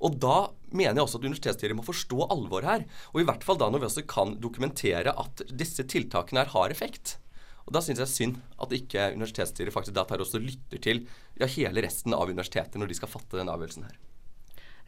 Og 0.00 0.16
da 0.16 0.48
mener 0.72 0.96
jeg 0.96 1.04
også 1.04 1.20
at 1.20 1.26
universitetsstyret 1.28 1.76
må 1.76 1.84
forstå 1.84 2.28
alvoret 2.32 2.70
her. 2.70 2.84
Og 3.12 3.20
i 3.20 3.26
hvert 3.28 3.44
fall 3.44 3.60
da 3.60 3.68
når 3.68 3.82
vi 3.82 3.90
også 3.90 4.06
kan 4.08 4.38
dokumentere 4.40 5.12
at 5.12 5.44
disse 5.52 5.84
tiltakene 5.84 6.46
her 6.46 6.54
har 6.54 6.72
effekt. 6.72 7.18
Og 7.66 7.74
Da 7.76 7.82
syns 7.84 8.00
jeg 8.02 8.10
synd 8.10 8.38
at 8.58 8.72
ikke 8.74 9.12
universitetsstyret 9.12 9.74
faktisk 9.74 9.94
da 9.94 10.06
tar 10.08 10.24
også 10.24 10.40
lytter 10.42 10.80
til 10.82 11.04
ja, 11.38 11.46
hele 11.46 11.84
resten 11.84 12.16
av 12.16 12.32
universitetet 12.32 12.80
når 12.80 12.90
de 12.90 12.96
skal 12.98 13.12
fatte 13.12 13.38
den 13.38 13.52
avgjørelsen 13.52 13.86
her. 13.86 13.98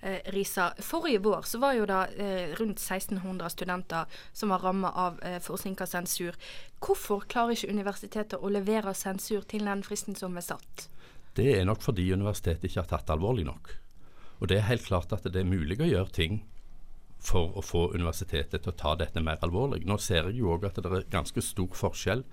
Eh, 0.02 0.32
Risa, 0.34 0.72
forrige 0.78 1.18
vår 1.22 1.42
så 1.46 1.58
var 1.62 1.76
jo 1.78 1.84
det 1.86 2.00
eh, 2.18 2.54
rundt 2.58 2.80
1600 2.82 3.50
studenter 3.54 4.04
som 4.32 4.50
var 4.50 4.64
rammet 4.66 4.96
av 4.98 5.20
eh, 5.22 5.38
forsinka 5.38 5.86
sensur. 5.86 6.34
Hvorfor 6.82 7.22
klarer 7.30 7.54
ikke 7.54 7.70
universitetet 7.70 8.42
å 8.42 8.50
levere 8.50 8.96
sensur 8.98 9.46
til 9.46 9.68
den 9.70 9.84
fristen 9.86 10.18
som 10.18 10.34
er 10.36 10.46
satt? 10.48 10.88
Det 11.38 11.46
er 11.54 11.68
nok 11.68 11.84
fordi 11.86 12.08
universitetet 12.10 12.66
ikke 12.66 12.82
har 12.82 12.90
tatt 12.90 13.06
det 13.06 13.14
alvorlig 13.14 13.46
nok. 13.46 13.70
Og 14.40 14.50
det 14.50 14.58
er 14.58 14.66
helt 14.72 14.88
klart 14.88 15.14
at 15.14 15.22
det 15.22 15.38
er 15.38 15.46
mulig 15.46 15.78
å 15.78 15.86
gjøre 15.86 16.16
ting 16.18 16.42
for 17.22 17.54
å 17.54 17.62
få 17.62 17.92
universitetet 17.94 18.64
til 18.64 18.72
å 18.72 18.78
ta 18.82 18.96
dette 18.98 19.22
mer 19.22 19.38
alvorlig. 19.46 19.84
Nå 19.86 20.00
ser 20.02 20.26
jeg 20.26 20.42
jo 20.42 20.50
òg 20.56 20.66
at 20.66 20.82
det 20.82 20.90
er 20.90 21.06
ganske 21.14 21.46
stor 21.46 21.78
forskjell 21.78 22.26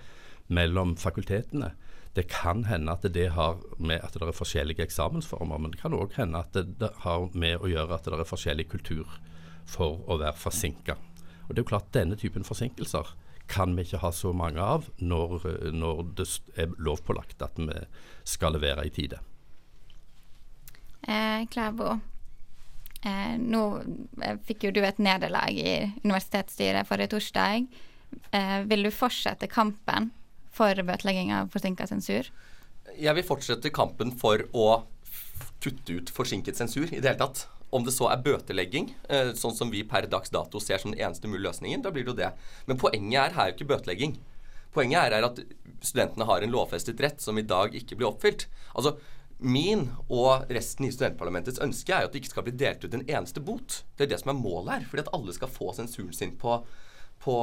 mellom 0.50 0.96
fakultetene. 0.98 1.76
Det 2.18 2.26
kan 2.32 2.64
hende 2.66 2.92
at 2.92 3.06
det 3.14 3.28
har 3.36 3.60
med 3.78 4.02
at 4.04 4.16
det 4.18 4.26
er 4.26 4.36
forskjellige 4.36 4.84
eksamensformer, 4.88 5.60
men 5.62 5.72
det 5.72 5.82
kan 5.82 5.94
òg 5.94 6.16
hende 6.18 6.42
at 6.42 6.54
det 6.54 6.90
har 7.06 7.30
med 7.34 7.62
å 7.62 7.70
gjøre 7.70 7.96
at 7.96 8.10
det 8.10 8.18
er 8.18 8.30
forskjellig 8.30 8.68
kultur 8.72 9.20
for 9.70 10.02
å 10.10 10.18
være 10.18 10.38
forsinka. 10.40 10.98
Og 11.48 11.54
det 11.54 11.62
er 11.62 11.66
jo 11.66 11.72
klart 11.72 11.94
Denne 11.94 12.18
typen 12.18 12.46
forsinkelser 12.46 13.14
kan 13.50 13.74
vi 13.76 13.86
ikke 13.86 14.02
ha 14.04 14.12
så 14.14 14.32
mange 14.34 14.62
av 14.62 14.86
når, 15.02 15.42
når 15.74 16.04
det 16.18 16.28
er 16.62 16.74
lovpålagt 16.78 17.42
at 17.42 17.58
vi 17.58 17.78
skal 18.28 18.54
levere 18.54 18.86
i 18.86 18.94
tide. 18.94 19.22
Eh, 21.02 21.46
Klæbo, 21.50 21.96
eh, 23.02 23.36
nå 23.40 23.64
fikk 24.46 24.68
jo 24.68 24.74
du 24.76 24.84
et 24.86 25.02
nederlag 25.02 25.58
i 25.58 25.74
universitetsstyret 26.04 26.88
forrige 26.90 27.16
torsdag. 27.16 27.66
Eh, 28.34 28.58
vil 28.70 28.86
du 28.86 28.92
fortsette 28.94 29.50
kampen 29.50 30.12
for 30.60 30.84
bøtelegging 30.86 31.34
av 31.36 31.52
forsinka 31.54 31.88
sensur? 31.90 32.30
Jeg 32.98 33.16
vil 33.16 33.26
fortsette 33.26 33.72
kampen 33.74 34.12
for 34.20 34.44
å 34.52 34.70
tutte 35.64 36.00
ut 36.00 36.12
forsinket 36.14 36.60
sensur 36.60 36.88
i 36.88 37.00
det 37.00 37.08
hele 37.08 37.20
tatt. 37.22 37.46
Om 37.76 37.86
det 37.86 37.94
så 37.94 38.08
er 38.10 38.24
bøtelegging, 38.26 38.94
eh, 39.14 39.32
sånn 39.38 39.54
som 39.54 39.70
vi 39.70 39.84
per 39.86 40.08
dags 40.10 40.32
dato 40.34 40.60
ser 40.64 40.82
som 40.82 40.92
den 40.92 41.04
eneste 41.04 41.30
mulige 41.30 41.52
løsningen, 41.52 41.84
da 41.84 41.92
blir 41.94 42.08
det 42.08 42.16
jo 42.16 42.18
det. 42.18 42.32
Men 42.66 42.82
poenget 42.82 43.20
er 43.28 43.36
her 43.36 43.52
jo 43.52 43.58
ikke 43.58 43.70
bøtelegging. 43.76 44.18
Poenget 44.74 45.04
er, 45.04 45.20
er 45.20 45.28
at 45.28 45.40
studentene 45.86 46.26
har 46.26 46.42
en 46.42 46.54
lovfestet 46.54 47.00
rett 47.02 47.22
som 47.22 47.38
i 47.38 47.46
dag 47.46 47.76
ikke 47.78 47.98
blir 47.98 48.10
oppfylt. 48.10 48.48
Altså, 48.74 48.98
Min 49.40 49.86
og 50.12 50.50
resten 50.52 50.84
i 50.84 50.92
studentparlamentets 50.92 51.62
ønske 51.64 51.94
er 51.96 52.04
jo 52.04 52.10
at 52.10 52.16
det 52.16 52.20
ikke 52.20 52.32
skal 52.34 52.44
bli 52.44 52.54
delt 52.60 52.82
ut 52.84 52.96
en 52.98 53.06
eneste 53.08 53.40
bot. 53.40 53.86
Det 53.96 54.04
er 54.04 54.10
det 54.12 54.18
som 54.20 54.34
er 54.34 54.42
målet 54.42 54.74
her. 54.74 54.88
Fordi 54.92 55.06
at 55.06 55.12
alle 55.16 55.36
skal 55.36 55.52
få 55.54 55.72
sensuren 55.78 56.12
sin 56.16 56.34
på, 56.36 56.58
på, 57.24 57.36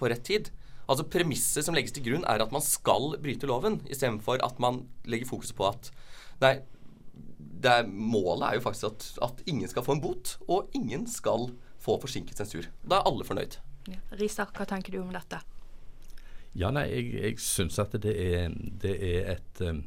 på 0.00 0.08
rett 0.08 0.24
tid. 0.24 0.48
Altså 0.88 1.04
Premisset 1.12 1.66
som 1.66 1.76
legges 1.76 1.92
til 1.96 2.06
grunn, 2.06 2.24
er 2.24 2.40
at 2.40 2.52
man 2.54 2.64
skal 2.64 3.18
bryte 3.20 3.48
loven, 3.50 3.82
istedenfor 3.92 4.40
at 4.44 4.60
man 4.62 4.86
legger 5.08 5.28
fokus 5.28 5.52
på 5.56 5.68
at 5.68 5.92
Nei, 6.38 6.52
er, 7.66 7.88
målet 7.90 8.44
er 8.46 8.58
jo 8.58 8.62
faktisk 8.62 8.86
at, 8.86 9.06
at, 9.26 9.40
ingen 9.50 9.66
skal 9.66 9.82
få 9.82 9.96
en 9.96 10.02
bot, 10.04 10.36
og 10.46 10.70
ingen 10.78 11.08
skal 11.10 11.48
få 11.82 11.96
forsinket 11.98 12.38
sensur. 12.38 12.68
Da 12.86 13.00
er 13.00 13.08
alle 13.10 13.26
fornøyd. 13.26 13.56
Ja. 13.90 13.98
Risa, 14.20 14.46
hva 14.54 14.68
tenker 14.70 14.94
du 14.94 15.00
om 15.02 15.10
dette? 15.10 15.40
Ja, 16.54 16.70
nei, 16.70 16.86
jeg, 16.92 17.10
jeg 17.18 17.42
syns 17.42 17.80
at 17.82 17.96
det 17.98 18.14
er, 18.14 18.54
det 18.54 18.94
er 19.10 19.32
et 19.34 19.64
um 19.66 19.82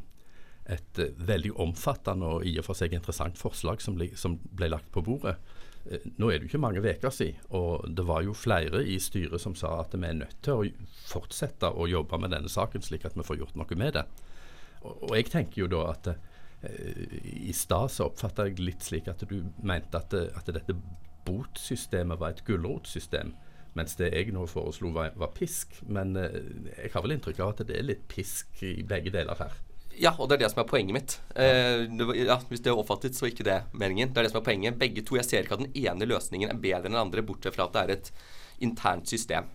et 0.72 1.00
veldig 1.18 1.56
omfattende 1.60 2.28
og 2.36 2.46
i 2.48 2.54
og 2.60 2.66
for 2.68 2.78
seg 2.78 2.94
interessant 2.96 3.40
forslag 3.40 3.82
som 3.84 3.98
ble, 3.98 4.12
som 4.16 4.38
ble 4.56 4.70
lagt 4.72 4.92
på 4.94 5.04
bordet. 5.06 5.36
Uh, 5.86 6.08
nå 6.18 6.30
er 6.30 6.40
det 6.40 6.48
jo 6.48 6.52
ikke 6.52 6.64
mange 6.64 6.84
uker 6.84 7.14
siden, 7.14 7.40
og 7.58 7.86
det 7.98 8.06
var 8.08 8.26
jo 8.26 8.36
flere 8.38 8.84
i 8.86 8.98
styret 9.02 9.42
som 9.42 9.56
sa 9.58 9.78
at 9.82 9.96
vi 9.96 10.08
er 10.08 10.20
nødt 10.20 10.42
til 10.46 10.60
å 10.60 10.90
fortsette 11.10 11.72
å 11.72 11.90
jobbe 11.90 12.20
med 12.22 12.36
denne 12.36 12.52
saken, 12.52 12.84
slik 12.86 13.08
at 13.08 13.18
vi 13.18 13.26
får 13.28 13.42
gjort 13.42 13.58
noe 13.60 13.80
med 13.80 13.98
det. 13.98 14.06
Og, 14.82 15.12
jeg 15.16 15.30
tenker 15.30 15.64
jo 15.64 15.70
da 15.72 15.86
at 15.92 16.12
uh, 16.14 16.18
i 17.22 17.54
stad 17.58 17.94
så 17.94 18.10
oppfatta 18.10 18.50
jeg 18.50 18.62
litt 18.62 18.86
slik 18.86 19.10
at 19.12 19.24
du 19.30 19.40
mente 19.62 19.98
at, 19.98 20.14
at 20.14 20.54
dette 20.54 20.78
botsystemet 21.26 22.22
var 22.22 22.36
et 22.36 22.46
gulrotsystem. 22.46 23.36
Mens 23.78 23.96
det 23.96 24.10
jeg 24.12 24.34
nå 24.36 24.44
foreslo 24.52 24.90
var, 24.92 25.14
var 25.16 25.32
pisk. 25.32 25.78
Men 25.88 26.12
jeg 26.18 26.90
har 26.92 27.06
vel 27.06 27.14
inntrykk 27.16 27.40
av 27.40 27.54
at 27.54 27.62
det 27.70 27.78
er 27.78 27.86
litt 27.88 28.02
pisk 28.12 28.66
i 28.68 28.82
begge 28.84 29.14
deler 29.16 29.38
her. 29.40 29.54
Ja, 30.00 30.14
og 30.18 30.30
det 30.30 30.38
er 30.38 30.46
det 30.46 30.52
som 30.54 30.62
er 30.64 30.70
poenget 30.70 30.96
mitt. 30.96 31.16
Eh, 31.36 31.84
ja, 32.24 32.38
hvis 32.50 32.64
det 32.64 32.72
er 32.72 32.80
oppfattet, 32.80 33.18
så 33.18 33.28
er 33.28 33.34
ikke 33.34 33.48
det 33.48 33.58
meningen. 33.74 34.14
Det 34.14 34.22
er 34.22 34.28
det 34.28 34.34
som 34.34 34.42
er 34.42 34.48
poenget. 34.48 34.80
Begge 34.80 35.04
to, 35.06 35.18
Jeg 35.20 35.28
ser 35.28 35.44
ikke 35.44 35.58
at 35.58 35.66
den 35.66 35.74
ene 35.76 36.08
løsningen 36.08 36.50
er 36.50 36.62
bedre 36.62 36.88
enn 36.88 36.96
den 36.96 37.02
andre, 37.02 37.26
bortsett 37.26 37.56
fra 37.58 37.68
at 37.68 37.76
det 37.76 37.82
er 37.82 37.94
et 37.98 38.12
internt 38.64 39.10
system. 39.12 39.50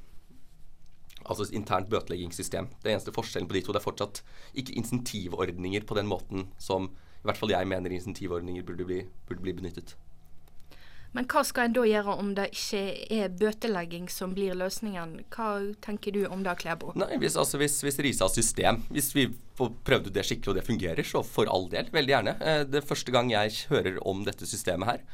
Altså 1.27 1.49
et 1.49 1.57
internt 1.59 1.91
bøteleggingssystem. 1.91 2.69
Det 2.83 2.93
eneste 2.93 3.15
forskjellen 3.15 3.49
på 3.49 3.57
de 3.57 3.65
to 3.67 3.75
det 3.75 3.81
er 3.81 3.89
fortsatt 3.89 4.23
ikke 4.55 4.77
insentivordninger 4.79 5.87
på 5.87 5.99
den 5.99 6.07
måten 6.07 6.51
som 6.63 6.93
i 6.93 7.27
hvert 7.27 7.41
fall 7.41 7.51
jeg 7.51 7.67
mener 7.67 7.91
insentivordninger 7.91 8.63
burde 8.63 8.87
bli, 8.87 9.01
burde 9.27 9.43
bli 9.43 9.57
benyttet. 9.57 9.97
Men 11.17 11.25
hva 11.33 11.41
skal 11.49 11.71
en 11.71 11.77
da 11.79 11.83
gjøre 11.89 12.15
om 12.21 12.35
det 12.37 12.51
ikke 12.53 12.81
er 13.17 13.33
bøtelegging 13.41 14.11
som 14.13 14.35
blir 14.37 14.57
løsningen? 14.59 15.15
Hva 15.33 15.49
tenker 15.85 16.13
du 16.13 16.27
om 16.29 16.43
det, 16.45 16.59
Klæbo? 16.61 16.93
Nei, 17.01 17.17
hvis, 17.23 17.39
altså, 17.41 17.57
hvis, 17.63 17.79
hvis 17.87 17.97
RISAs 18.05 18.37
system 18.37 18.83
Hvis 18.93 19.15
vi 19.17 19.31
får 19.57 19.73
prøvd 19.89 20.11
det 20.13 20.27
skikkelig 20.29 20.53
og 20.53 20.59
det 20.59 20.67
fungerer, 20.67 21.09
så 21.09 21.23
for 21.25 21.49
all 21.49 21.71
del, 21.73 21.89
veldig 21.95 22.13
gjerne. 22.13 22.37
Eh, 22.45 22.61
det 22.69 22.83
er 22.83 22.91
første 22.91 23.15
gang 23.15 23.33
jeg 23.33 23.55
hører 23.71 23.97
om 24.05 24.21
dette 24.27 24.45
systemet 24.49 24.91
her. 24.91 25.07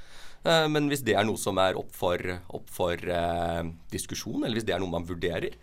Eh, 0.43 0.67
men 0.75 0.91
hvis 0.91 1.05
det 1.07 1.15
er 1.15 1.27
noe 1.29 1.39
som 1.39 1.61
er 1.63 1.79
opp 1.79 1.95
for, 1.95 2.19
opp 2.51 2.71
for 2.73 2.99
eh, 2.99 3.63
diskusjon, 3.95 4.43
eller 4.43 4.59
hvis 4.59 4.67
det 4.67 4.75
er 4.75 4.83
noe 4.83 4.91
man 4.91 5.07
vurderer, 5.07 5.55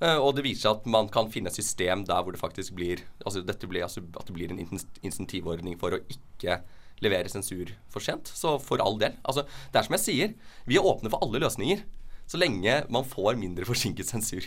eh, 0.00 0.18
og 0.18 0.34
det 0.34 0.46
viser 0.46 0.66
seg 0.66 0.80
at 0.80 0.88
man 0.90 1.10
kan 1.14 1.30
finne 1.30 1.52
et 1.52 1.58
system 1.58 2.02
der 2.08 2.24
hvor 2.24 2.34
det 2.34 2.42
faktisk 2.42 2.74
blir, 2.78 3.04
altså 3.22 3.44
blir 3.46 3.86
altså, 3.86 4.02
at 4.02 4.26
det 4.26 4.34
blir 4.34 4.50
en 4.50 4.64
insentivordning 5.06 5.78
for 5.78 5.94
å 5.94 6.02
ikke 6.10 6.64
levere 7.02 7.30
sensur 7.32 7.72
for 7.90 8.04
sent. 8.04 8.30
Så 8.30 8.56
for 8.62 8.82
all 8.84 8.98
del. 9.00 9.16
Altså, 9.22 9.46
det 9.72 9.80
er 9.80 9.86
som 9.86 9.96
jeg 9.98 10.04
sier, 10.04 10.34
vi 10.68 10.78
er 10.78 10.86
åpne 10.86 11.10
for 11.12 11.24
alle 11.24 11.42
løsninger. 11.42 11.84
Så 12.26 12.40
lenge 12.40 12.78
man 12.92 13.04
får 13.08 13.36
mindre 13.40 13.66
forsinket 13.68 14.08
sensur. 14.08 14.46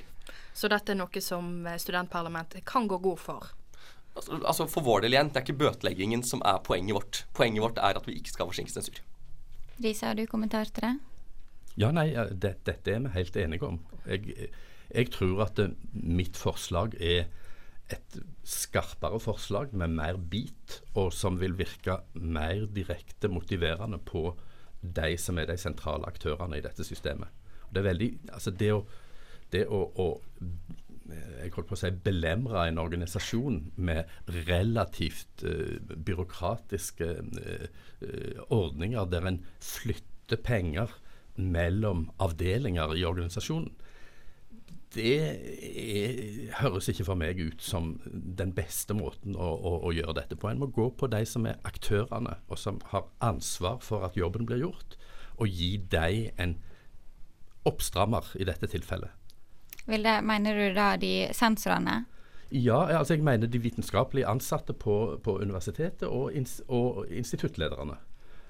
Så 0.58 0.70
dette 0.72 0.94
er 0.94 0.98
noe 0.98 1.22
som 1.22 1.68
eh, 1.68 1.78
studentparlamentet 1.78 2.66
kan 2.66 2.88
gå 2.90 2.98
god 3.04 3.20
for? 3.22 3.52
Altså, 4.18 4.40
altså 4.40 4.66
For 4.72 4.86
vår 4.86 5.06
del 5.06 5.14
igjen, 5.14 5.30
det 5.30 5.42
er 5.42 5.46
ikke 5.46 5.62
bøteleggingen 5.62 6.24
som 6.26 6.42
er 6.46 6.64
poenget 6.66 6.98
vårt. 6.98 7.22
Poenget 7.38 7.62
vårt 7.62 7.78
er 7.78 8.00
at 8.00 8.08
vi 8.10 8.18
ikke 8.18 8.34
skal 8.34 8.50
forsinke 8.50 8.74
sensur. 8.74 8.98
Risa, 9.84 10.10
har 10.10 10.18
du 10.18 10.26
kommentar 10.26 10.72
til 10.74 10.88
det? 10.88 10.96
Ja, 11.78 11.92
nei, 11.94 12.10
det, 12.34 12.56
dette 12.66 12.96
er 12.96 13.04
vi 13.06 13.14
helt 13.14 13.36
enige 13.38 13.68
om. 13.68 13.78
Jeg, 14.10 14.50
jeg 14.90 15.12
tror 15.14 15.44
at 15.46 15.60
det, 15.60 15.68
mitt 15.94 16.40
forslag 16.40 16.98
er 16.98 17.28
et 17.94 18.18
skarpere 18.48 19.20
forslag 19.24 19.74
med 19.78 19.96
mer 19.96 20.20
bit, 20.20 20.82
og 21.00 21.14
som 21.16 21.40
vil 21.40 21.56
virke 21.60 22.02
mer 22.14 22.66
direkte 22.76 23.32
motiverende 23.32 24.00
på 24.04 24.32
de 24.82 25.14
som 25.20 25.40
er 25.40 25.50
de 25.50 25.58
sentrale 25.60 26.08
aktørene 26.10 26.60
i 26.60 26.66
dette 26.66 26.86
systemet. 26.86 27.32
Det 27.74 27.84
veldig, 27.84 28.12
altså 28.34 28.52
det 28.56 28.74
å, 28.76 28.84
det 29.52 29.66
å, 29.68 29.82
å 30.00 30.08
jeg 31.08 31.54
holdt 31.56 31.70
på 31.70 31.76
å 31.78 31.80
si, 31.80 31.92
belemre 32.04 32.66
en 32.68 32.80
organisasjon 32.82 33.62
med 33.80 34.10
relativt 34.48 35.44
uh, 35.48 35.78
byråkratiske 35.80 37.08
uh, 37.24 38.42
ordninger 38.52 39.08
der 39.12 39.30
en 39.30 39.42
flytter 39.64 40.42
penger 40.44 40.92
mellom 41.38 42.08
avdelinger 42.24 42.96
i 42.98 43.06
organisasjonen, 43.08 43.72
det 44.98 45.14
er, 45.18 46.18
høres 46.60 46.90
ikke 46.92 47.06
for 47.08 47.20
meg 47.20 47.40
ut 47.40 47.62
som 47.64 47.94
den 48.04 48.54
beste 48.58 48.96
måten 48.98 49.38
å, 49.38 49.48
å, 49.56 49.74
å, 49.88 49.94
gjøre 49.96 50.18
dette 50.20 50.38
på. 50.40 50.50
En 50.50 50.62
må 50.62 50.72
gå 50.74 50.90
på 50.98 51.10
de 51.12 51.22
som 51.30 51.46
er 51.50 51.62
aktørene, 51.68 52.40
og 52.50 52.60
som 52.62 52.82
har 52.92 53.08
ansvar 53.24 53.80
for 53.86 54.08
at 54.08 54.18
jobben 54.18 54.48
blir 54.50 54.66
gjort, 54.66 54.98
og 55.38 55.54
gi 55.54 55.76
dem 55.92 56.34
en 56.42 56.58
oppstrammer 57.68 58.34
i 58.40 58.48
dette 58.48 58.70
tilfellet. 58.72 59.14
Vil 59.88 60.04
det, 60.04 60.20
Mener 60.26 60.58
du 60.58 60.76
da 60.76 60.92
de 61.00 61.30
sensorene? 61.36 62.02
Ja, 62.52 62.86
altså 62.98 63.18
jeg 63.18 63.26
mener 63.28 63.48
de 63.52 63.60
vitenskapelig 63.60 64.24
ansatte 64.28 64.74
på, 64.74 65.18
på 65.24 65.40
universitetet 65.44 66.08
og, 66.08 66.32
ins, 66.36 66.62
og 66.68 67.06
instituttlederne 67.12 67.98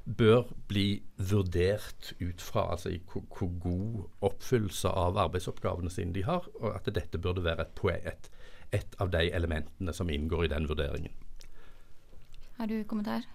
bør 0.07 0.47
bli 0.71 1.01
vurdert 1.19 2.13
ut 2.21 2.41
fra 2.41 2.69
altså, 2.71 2.93
hvor 3.11 3.51
god 3.59 4.05
oppfyllelse 4.23 4.89
av 4.89 5.19
arbeidsoppgavene 5.27 5.91
sine 5.91 6.15
de 6.15 6.23
har, 6.27 6.47
og 6.61 6.69
at 6.71 6.87
dette 6.95 7.19
burde 7.19 7.43
være 7.43 7.67
et, 7.67 7.81
et, 8.13 8.29
et 8.79 8.99
av 9.03 9.11
de 9.11 9.27
elementene 9.35 9.93
som 9.93 10.09
inngår 10.09 10.47
i 10.47 10.53
den 10.55 10.69
vurderingen. 10.69 11.11
Har 12.57 12.71
du 12.71 12.79
kommentar? 12.89 13.27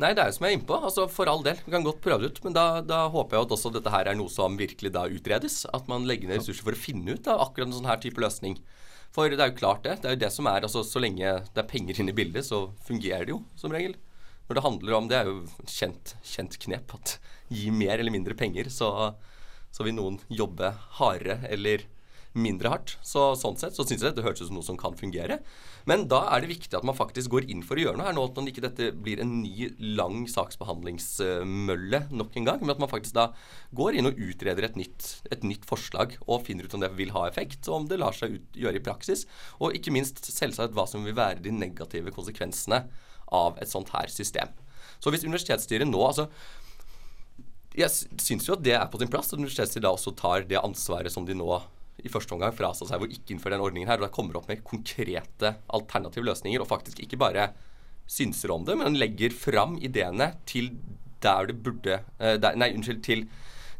Nei, 0.00 0.14
det 0.16 0.22
er 0.22 0.30
jo 0.30 0.36
som 0.38 0.46
jeg 0.46 0.54
er 0.54 0.58
innpå. 0.58 0.76
Altså, 0.88 1.04
for 1.12 1.28
all 1.28 1.42
del. 1.44 1.58
Vi 1.60 1.72
kan 1.74 1.84
godt 1.84 2.00
prøve 2.04 2.24
det 2.24 2.32
ut. 2.32 2.42
Men 2.46 2.56
da, 2.56 2.66
da, 2.84 3.02
håper 3.12 3.36
jeg 3.36 3.46
at 3.46 3.54
også 3.56 3.72
dette 3.74 3.92
her 3.92 4.08
er 4.08 4.16
noe 4.16 4.32
som 4.32 4.56
virkelig 4.56 4.92
da 4.94 5.04
utredes. 5.12 5.62
At 5.76 5.88
man 5.92 6.06
legger 6.08 6.30
ned 6.30 6.40
ressurser 6.40 6.64
for 6.64 6.76
å 6.76 6.80
finne 6.80 7.16
ut 7.16 7.28
av 7.28 7.42
akkurat 7.44 7.68
en 7.68 7.76
sånn 7.76 7.88
her 7.90 8.00
type 8.00 8.22
løsning. 8.22 8.56
For 9.12 9.28
det 9.28 9.42
er 9.42 9.52
jo 9.52 9.58
klart 9.58 9.84
det. 9.84 9.98
Det 10.00 10.08
er 10.08 10.16
jo 10.16 10.22
det 10.22 10.32
som 10.32 10.48
er 10.48 10.64
altså 10.64 10.84
Så 10.86 11.02
lenge 11.02 11.34
det 11.50 11.60
er 11.60 11.68
penger 11.68 12.00
inne 12.00 12.14
i 12.14 12.16
bildet, 12.16 12.46
så 12.48 12.68
fungerer 12.86 13.28
det 13.28 13.34
jo 13.34 13.42
som 13.60 13.74
regel. 13.76 13.98
Når 14.50 14.58
det 14.58 14.66
handler 14.66 14.94
om 14.96 15.06
Det 15.06 15.14
er 15.14 15.28
jo 15.30 15.36
kjent, 15.70 16.16
kjent 16.26 16.56
knep 16.64 16.96
at 16.96 17.14
gi 17.54 17.70
mer 17.70 18.00
eller 18.00 18.10
mindre 18.10 18.34
penger, 18.34 18.66
så, 18.70 19.14
så 19.70 19.86
vil 19.86 19.94
noen 19.94 20.16
jobbe 20.26 20.72
hardere 20.98 21.36
eller 21.50 21.84
mindre 22.34 22.70
hardt. 22.70 22.96
Så 23.06 23.28
sånn 23.38 23.56
sett 23.58 23.74
så 23.74 23.84
syns 23.86 24.02
jeg 24.02 24.10
dette 24.10 24.22
hørtes 24.22 24.44
ut 24.44 24.48
som 24.48 24.58
noe 24.58 24.66
som 24.66 24.78
kan 24.78 24.96
fungere. 24.98 25.40
Men 25.90 26.08
da 26.10 26.24
er 26.34 26.42
det 26.42 26.50
viktig 26.50 26.74
at 26.78 26.86
man 26.86 26.98
faktisk 26.98 27.30
går 27.30 27.46
inn 27.50 27.62
for 27.66 27.78
å 27.78 27.84
gjøre 27.84 27.98
noe 27.98 28.08
her 28.08 28.16
nå. 28.16 28.24
At 28.26 28.38
man 28.38 28.50
ikke 28.50 28.64
dette 28.64 28.88
blir 28.94 29.22
en 29.22 29.36
ny, 29.42 29.68
lang 29.98 30.24
saksbehandlingsmølle 30.30 32.02
nok 32.10 32.38
en 32.38 32.48
gang. 32.50 32.62
Men 32.62 32.74
at 32.74 32.82
man 32.82 32.90
faktisk 32.90 33.18
da 33.18 33.28
går 33.78 33.98
inn 33.98 34.10
og 34.10 34.18
utreder 34.18 34.66
et 34.66 34.78
nytt, 34.78 35.12
et 35.30 35.46
nytt 35.46 35.66
forslag 35.70 36.16
og 36.26 36.42
finner 36.46 36.66
ut 36.66 36.74
om 36.74 36.82
det 36.82 36.90
vil 36.98 37.14
ha 37.14 37.28
effekt, 37.30 37.70
og 37.70 37.84
om 37.84 37.90
det 37.90 38.02
lar 38.02 38.18
seg 38.18 38.34
ut, 38.38 38.50
gjøre 38.66 38.82
i 38.82 38.86
praksis. 38.90 39.26
Og 39.62 39.78
ikke 39.78 39.94
minst 39.94 40.22
selvsagt 40.26 40.74
hva 40.74 40.86
som 40.90 41.06
vil 41.06 41.18
være 41.18 41.42
de 41.46 41.54
negative 41.54 42.14
konsekvensene 42.14 42.84
av 43.34 43.58
et 43.62 43.70
sånt 43.70 43.92
her 43.94 44.10
system. 44.12 44.50
Så 45.00 45.12
hvis 45.12 45.24
universitetsstyret 45.24 45.88
nå 45.88 46.00
altså 46.04 46.28
jeg 47.78 48.18
syns 48.18 48.48
jo 48.48 48.56
at 48.56 48.64
det 48.66 48.74
er 48.74 48.88
på 48.90 48.98
sin 48.98 49.10
plass 49.10 49.30
at 49.30 49.38
universitetsstyret 49.38 49.86
da 49.86 49.92
også 49.94 50.12
tar 50.18 50.46
det 50.48 50.58
ansvaret 50.58 51.12
som 51.14 51.26
de 51.26 51.36
nå 51.38 51.48
i 52.02 52.10
første 52.10 52.34
omgang 52.34 52.54
frasa 52.56 52.86
seg 52.88 53.02
å 53.04 53.08
ikke 53.08 53.34
innføre 53.34 53.54
den 53.54 53.64
ordningen 53.64 53.90
her, 53.90 54.00
og 54.00 54.08
da 54.08 54.14
kommer 54.14 54.38
opp 54.40 54.48
med 54.50 54.64
konkrete 54.66 55.54
alternative 55.76 56.24
løsninger, 56.26 56.62
og 56.62 56.70
faktisk 56.70 57.02
ikke 57.04 57.20
bare 57.20 57.50
synser 58.10 58.54
om 58.54 58.64
det, 58.66 58.76
men 58.80 58.98
legger 58.98 59.34
fram 59.34 59.76
ideene 59.78 60.32
til 60.48 60.72
der 61.22 61.50
det 61.50 61.58
burde 61.62 62.00
eh, 62.18 62.38
der, 62.40 62.56
Nei, 62.58 62.72
unnskyld, 62.74 63.02
til 63.04 63.26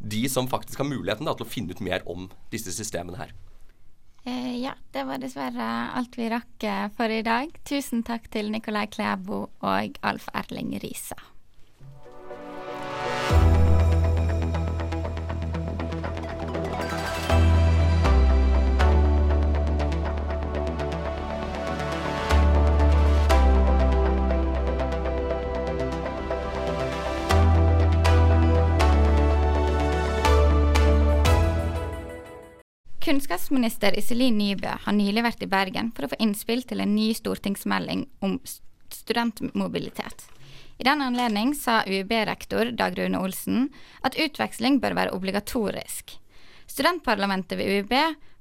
de 0.00 0.26
som 0.32 0.48
faktisk 0.48 0.82
har 0.82 0.88
muligheten 0.88 1.28
da, 1.28 1.34
til 1.36 1.46
å 1.46 1.50
finne 1.50 1.74
ut 1.74 1.82
mer 1.84 2.04
om 2.08 2.28
disse 2.52 2.72
systemene 2.76 3.20
her. 3.20 3.32
Eh, 4.24 4.60
ja, 4.60 4.74
det 4.92 5.04
var 5.08 5.18
dessverre 5.18 5.66
alt 5.96 6.18
vi 6.18 6.28
rakk 6.28 6.64
eh, 6.68 6.86
for 6.96 7.12
i 7.12 7.22
dag. 7.24 7.52
Tusen 7.64 8.02
takk 8.04 8.28
til 8.32 8.50
Nikolai 8.52 8.86
Klæbo 8.92 9.46
og 9.64 10.00
Alf 10.04 10.28
Erling 10.36 10.74
Risa. 10.82 11.16
Kunnskapsminister 33.10 33.98
Iselin 33.98 34.36
Nybø 34.38 34.70
har 34.84 34.94
nylig 34.94 35.24
vært 35.26 35.40
i 35.42 35.46
Bergen 35.50 35.88
for 35.96 36.06
å 36.06 36.08
få 36.12 36.18
innspill 36.22 36.60
til 36.62 36.78
en 36.78 36.92
ny 36.94 37.08
stortingsmelding 37.18 38.04
om 38.22 38.36
studentmobilitet. 38.94 40.28
I 40.78 40.86
den 40.86 41.02
anledning 41.02 41.50
sa 41.58 41.80
UiB-rektor 41.90 42.70
Dag 42.78 42.94
Rune 42.94 43.18
Olsen 43.18 43.66
at 44.06 44.14
utveksling 44.14 44.78
bør 44.78 44.94
være 44.94 45.16
obligatorisk. 45.18 46.14
Studentparlamentet 46.70 47.58
ved 47.58 47.80
UiB 47.80 47.96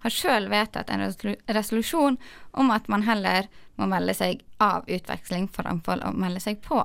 har 0.05 0.13
sjøl 0.13 0.45
vedtatt 0.53 0.93
en 0.93 1.07
resolusjon 1.49 2.21
om 2.53 2.69
at 2.69 2.85
man 2.93 3.09
heller 3.09 3.49
må 3.81 3.89
melde 3.89 4.13
seg 4.21 4.45
av 4.61 4.85
utveksling 4.85 5.49
framfor 5.49 6.05
å 6.05 6.13
melde 6.13 6.45
seg 6.45 6.61
på. 6.61 6.83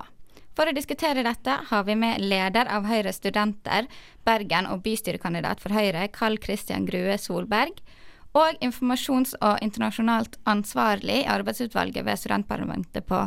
For 0.54 0.70
å 0.70 0.74
diskutere 0.74 1.24
dette 1.26 1.56
har 1.68 1.86
vi 1.86 1.96
med 1.98 2.22
leder 2.22 2.68
av 2.70 2.86
Høyre 2.86 3.10
studenter, 3.14 3.88
Bergen 4.26 4.68
og 4.70 4.84
bystyrekandidat 4.84 5.62
for 5.62 5.74
Høyre, 5.74 6.06
Carl 6.14 6.38
Christian 6.42 6.86
Grue 6.86 7.16
Solberg, 7.18 7.80
og 8.38 8.62
informasjons- 8.62 9.34
og 9.40 9.58
internasjonalt 9.62 10.38
ansvarlig 10.50 11.20
i 11.22 11.28
arbeidsutvalget 11.30 12.06
ved 12.06 12.22
studentparlamentet 12.22 13.06
på 13.06 13.26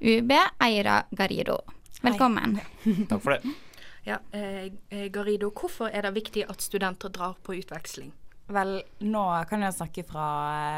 UB, 0.00 0.32
Eira 0.64 1.02
Garrido. 1.12 1.60
Velkommen. 2.02 2.58
Takk 3.10 3.20
for 3.20 3.36
det. 3.36 3.54
Ja, 4.08 4.18
eh, 4.32 4.72
Garido, 4.90 5.12
Garrido, 5.14 5.52
hvorfor 5.52 5.92
er 5.92 6.08
det 6.08 6.16
viktig 6.16 6.48
at 6.48 6.64
studenter 6.64 7.12
drar 7.12 7.36
på 7.44 7.54
utveksling? 7.60 8.10
Vel, 8.52 8.80
nå 9.04 9.24
kan 9.48 9.62
jeg 9.62 9.76
snakke 9.76 10.04
fra 10.08 10.28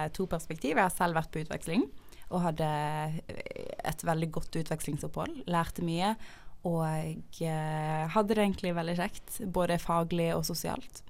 eh, 0.04 0.10
to 0.14 0.26
perspektiv. 0.30 0.74
Jeg 0.74 0.84
har 0.84 0.94
selv 0.94 1.18
vært 1.18 1.32
på 1.34 1.42
utveksling 1.46 1.86
og 2.33 2.45
hadde 2.47 2.69
et 3.28 4.06
veldig 4.06 4.30
godt 4.34 4.56
utvekslingsopphold. 4.63 5.45
Lærte 5.50 5.84
mye. 5.84 6.15
Og 6.65 7.45
eh, 7.45 8.04
hadde 8.08 8.32
det 8.32 8.41
egentlig 8.41 8.73
veldig 8.76 8.97
kjekt, 8.97 9.41
både 9.52 9.76
faglig 9.82 10.30
og 10.32 10.47
sosialt. 10.49 11.02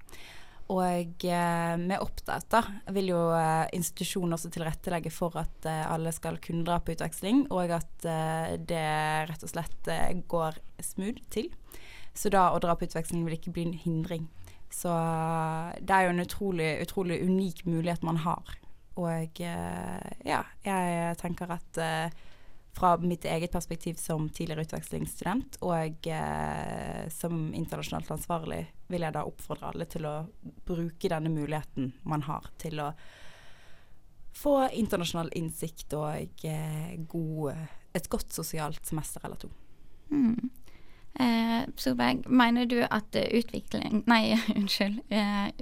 Og 0.73 1.25
eh, 1.29 1.75
med 1.77 2.01
Oppdate 2.01 2.49
da, 2.49 2.91
vil 2.95 3.11
jo 3.13 3.21
eh, 3.37 3.67
institusjonen 3.77 4.35
også 4.35 4.49
tilrettelegge 4.51 5.13
for 5.13 5.37
at 5.39 5.67
eh, 5.69 5.83
alle 5.87 6.11
skal 6.15 6.41
kunne 6.43 6.65
dra 6.67 6.79
på 6.81 6.95
utveksling, 6.95 7.45
og 7.53 7.71
at 7.77 8.07
eh, 8.09 8.55
det 8.57 8.87
rett 9.29 9.45
og 9.45 9.53
slett 9.53 9.91
eh, 9.93 10.17
går 10.27 10.57
smooth 10.83 11.21
til. 11.31 11.51
Så 12.15 12.31
da 12.33 12.49
å 12.51 12.59
dra 12.63 12.75
på 12.75 12.89
utveksling 12.89 13.23
vil 13.27 13.37
ikke 13.37 13.53
bli 13.55 13.69
en 13.69 13.79
hindring. 13.85 14.27
Så 14.73 14.91
det 15.79 15.93
er 15.93 16.07
jo 16.07 16.15
en 16.15 16.25
utrolig, 16.25 16.69
utrolig 16.83 17.21
unik 17.23 17.63
mulighet 17.69 18.03
man 18.03 18.17
har 18.25 18.57
og 18.95 19.41
eh, 19.43 20.11
ja, 20.23 20.39
jeg 20.63 21.17
tenker 21.19 21.51
at 21.51 21.79
eh, 21.83 22.15
fra 22.75 22.93
mitt 22.99 23.25
eget 23.27 23.51
perspektiv 23.51 23.99
som 23.99 24.27
tidligere 24.29 24.65
utvekslingsstudent 24.67 25.59
og 25.67 26.07
eh, 26.11 27.03
som 27.11 27.49
internasjonalt 27.55 28.13
ansvarlig, 28.15 28.61
vil 28.91 29.05
jeg 29.07 29.15
da 29.15 29.25
oppfordre 29.27 29.71
alle 29.71 29.87
til 29.91 30.07
å 30.07 30.15
bruke 30.67 31.11
denne 31.11 31.31
muligheten 31.31 31.91
man 32.07 32.23
har 32.27 32.47
til 32.61 32.83
å 32.83 32.91
få 34.35 34.57
internasjonal 34.75 35.31
innsikt 35.35 35.95
og 35.95 36.43
god, 37.07 37.67
et 37.95 38.09
godt 38.11 38.35
sosialt 38.35 38.83
semester 38.83 39.23
eller 39.23 39.39
to. 39.39 39.51
Mm. 40.11 40.51
Eh, 41.19 41.61
Solberg, 41.79 42.27
mener 42.27 42.67
du 42.67 42.81
at 42.83 43.15
utvikling 43.15 44.03
Nei, 44.11 44.35
unnskyld. 44.59 44.99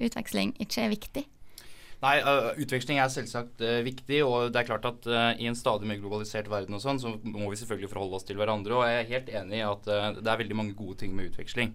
Utveksling 0.02 0.58
ikke 0.62 0.88
er 0.88 0.94
viktig? 0.98 1.28
Nei, 2.04 2.18
uh, 2.20 2.52
Utveksling 2.60 2.98
er 3.00 3.12
selvsagt 3.12 3.62
uh, 3.64 3.80
viktig. 3.86 4.20
og 4.28 4.52
det 4.52 4.60
er 4.60 4.68
klart 4.68 4.88
at 4.90 5.06
uh, 5.08 5.32
I 5.40 5.48
en 5.48 5.56
stadig 5.58 5.88
mer 5.88 6.02
globalisert 6.02 6.50
verden 6.52 6.76
og 6.76 6.84
sånn, 6.84 7.00
så 7.00 7.16
må 7.24 7.48
vi 7.48 7.60
selvfølgelig 7.62 7.92
forholde 7.94 8.20
oss 8.20 8.28
til 8.28 8.40
hverandre. 8.40 8.76
og 8.76 8.88
Jeg 8.90 8.98
er 9.00 9.12
helt 9.14 9.30
enig 9.42 9.62
i 9.62 9.68
at 9.68 9.88
det 10.20 10.28
er 10.28 10.42
veldig 10.42 10.58
mange 10.60 10.76
gode 10.76 11.00
ting 11.00 11.16
med 11.16 11.32
utveksling. 11.32 11.72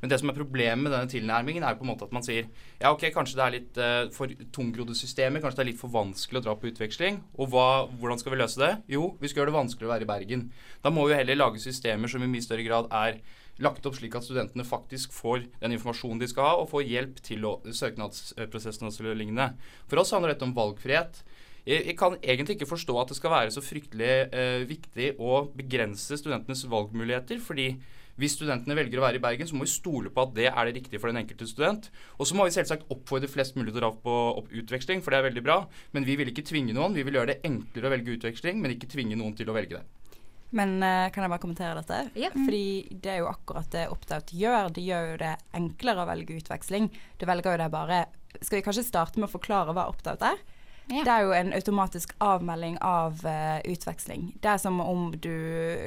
Men 0.00 0.12
det 0.12 0.18
som 0.20 0.28
er 0.28 0.36
problemet 0.36 0.84
med 0.84 0.92
denne 0.92 1.08
tilnærmingen, 1.08 1.64
er 1.64 1.76
på 1.76 1.84
en 1.84 1.88
måte 1.88 2.04
at 2.04 2.12
man 2.12 2.24
sier 2.24 2.44
ja, 2.44 2.90
ok, 2.90 3.06
kanskje 3.14 3.38
det 3.38 3.44
er 3.44 3.54
litt 3.54 3.78
for 4.12 4.32
tungrodde 4.52 4.92
systemer, 4.96 5.40
kanskje 5.40 5.62
det 5.62 5.64
er 5.64 5.70
litt 5.70 5.80
for 5.80 5.92
vanskelig 5.94 6.42
å 6.42 6.44
dra 6.44 6.54
på 6.60 6.68
utveksling. 6.68 7.22
Og 7.40 7.48
hva, 7.54 7.86
hvordan 7.96 8.20
skal 8.20 8.34
vi 8.34 8.40
løse 8.42 8.60
det? 8.60 8.74
Jo, 8.92 9.14
vi 9.22 9.30
skal 9.32 9.42
gjøre 9.42 9.54
det 9.54 9.56
vanskelig 9.56 9.88
å 9.88 9.94
være 9.94 10.04
i 10.04 10.10
Bergen. 10.10 10.44
Da 10.84 10.92
må 10.92 11.08
vi 11.08 11.16
heller 11.16 11.40
lage 11.40 11.64
systemer 11.64 12.12
som 12.12 12.24
i 12.24 12.28
mye 12.28 12.44
større 12.44 12.68
grad 12.68 12.92
er 12.92 13.16
lagt 13.62 13.86
opp 13.88 13.96
slik 13.96 14.14
at 14.18 14.26
studentene 14.26 14.66
faktisk 14.66 15.14
får 15.16 15.46
den 15.62 15.76
informasjonen 15.76 16.20
de 16.20 16.28
skal 16.30 16.50
ha, 16.50 16.54
og 16.60 16.70
får 16.72 16.86
hjelp 16.90 17.20
til 17.24 17.46
å, 17.48 17.56
søknadsprosessen 17.64 18.90
og 18.90 19.10
lignende. 19.16 19.52
For 19.90 20.02
oss 20.02 20.12
handler 20.14 20.34
dette 20.34 20.46
om 20.48 20.54
valgfrihet. 20.56 21.22
Jeg, 21.66 21.96
kan 21.98 22.14
egentlig 22.22 22.60
ikke 22.60 22.70
forstå 22.70 22.94
at 23.00 23.10
det 23.10 23.16
skal 23.18 23.32
være 23.32 23.50
så 23.50 23.62
fryktelig 23.64 24.10
eh, 24.30 24.62
viktig 24.70 25.16
å 25.18 25.48
begrense 25.56 26.14
studentenes 26.20 26.62
valgmuligheter. 26.70 27.40
fordi 27.42 27.72
hvis 28.16 28.32
studentene 28.38 28.76
velger 28.78 29.00
å 29.00 29.04
være 29.04 29.18
i 29.18 29.20
Bergen, 29.24 29.48
så 29.48 29.56
må 29.56 29.66
vi 29.66 29.72
stole 29.74 30.08
på 30.12 30.22
at 30.22 30.32
det 30.38 30.46
er 30.48 30.68
det 30.68 30.76
riktige 30.78 31.00
for 31.02 31.12
den 31.12 31.20
enkelte 31.20 31.48
student. 31.50 31.90
Og 32.16 32.28
så 32.28 32.36
må 32.38 32.46
vi 32.46 32.54
selvsagt 32.54 32.88
oppfordre 32.92 33.28
flest 33.28 33.58
mulig 33.58 33.74
til 33.74 33.82
å 33.82 33.82
dra 33.82 33.90
på 33.92 34.14
utveksling, 34.62 35.02
for 35.04 35.12
det 35.12 35.18
er 35.20 35.26
veldig 35.28 35.44
bra. 35.44 35.58
Men 35.92 36.06
vi 36.08 36.16
vil 36.16 36.30
ikke 36.32 36.46
tvinge 36.48 36.72
noen. 36.76 36.96
Vi 36.96 37.04
vil 37.04 37.18
gjøre 37.18 37.34
det 37.34 37.42
enklere 37.44 37.90
å 37.90 37.92
velge 37.92 38.16
utveksling, 38.16 38.62
men 38.62 38.72
ikke 38.72 38.88
tvinge 38.94 39.18
noen 39.20 39.36
til 39.36 39.52
å 39.52 39.56
velge 39.58 39.82
det. 39.82 40.05
Men 40.54 40.76
uh, 40.82 41.08
kan 41.12 41.24
jeg 41.24 41.32
bare 41.32 41.42
kommentere 41.42 41.78
dette? 41.80 42.02
Ja. 42.18 42.30
Fordi 42.34 42.98
det 43.02 43.14
er 43.14 43.22
jo 43.22 43.30
akkurat 43.30 43.70
det 43.72 43.86
Opt-out 43.92 44.34
gjør. 44.36 44.70
Det 44.74 44.84
gjør 44.84 45.12
jo 45.12 45.22
det 45.24 45.32
enklere 45.56 46.04
å 46.04 46.10
velge 46.10 46.38
utveksling. 46.38 46.90
Du 47.18 47.26
velger 47.28 47.56
jo 47.56 47.62
det 47.64 47.72
bare 47.74 48.04
Skal 48.36 48.60
vi 48.60 48.66
kanskje 48.66 48.86
starte 48.86 49.20
med 49.20 49.30
å 49.30 49.34
forklare 49.38 49.74
hva 49.74 49.88
Opt-out 49.90 50.22
er? 50.26 50.44
Ja. 50.86 51.02
Det 51.02 51.10
er 51.10 51.24
jo 51.26 51.32
en 51.34 51.48
automatisk 51.56 52.12
avmelding 52.22 52.76
av 52.84 53.18
uh, 53.26 53.58
utveksling. 53.66 54.28
Det 54.38 54.52
er 54.52 54.60
som 54.62 54.78
om 54.78 55.08
du 55.18 55.32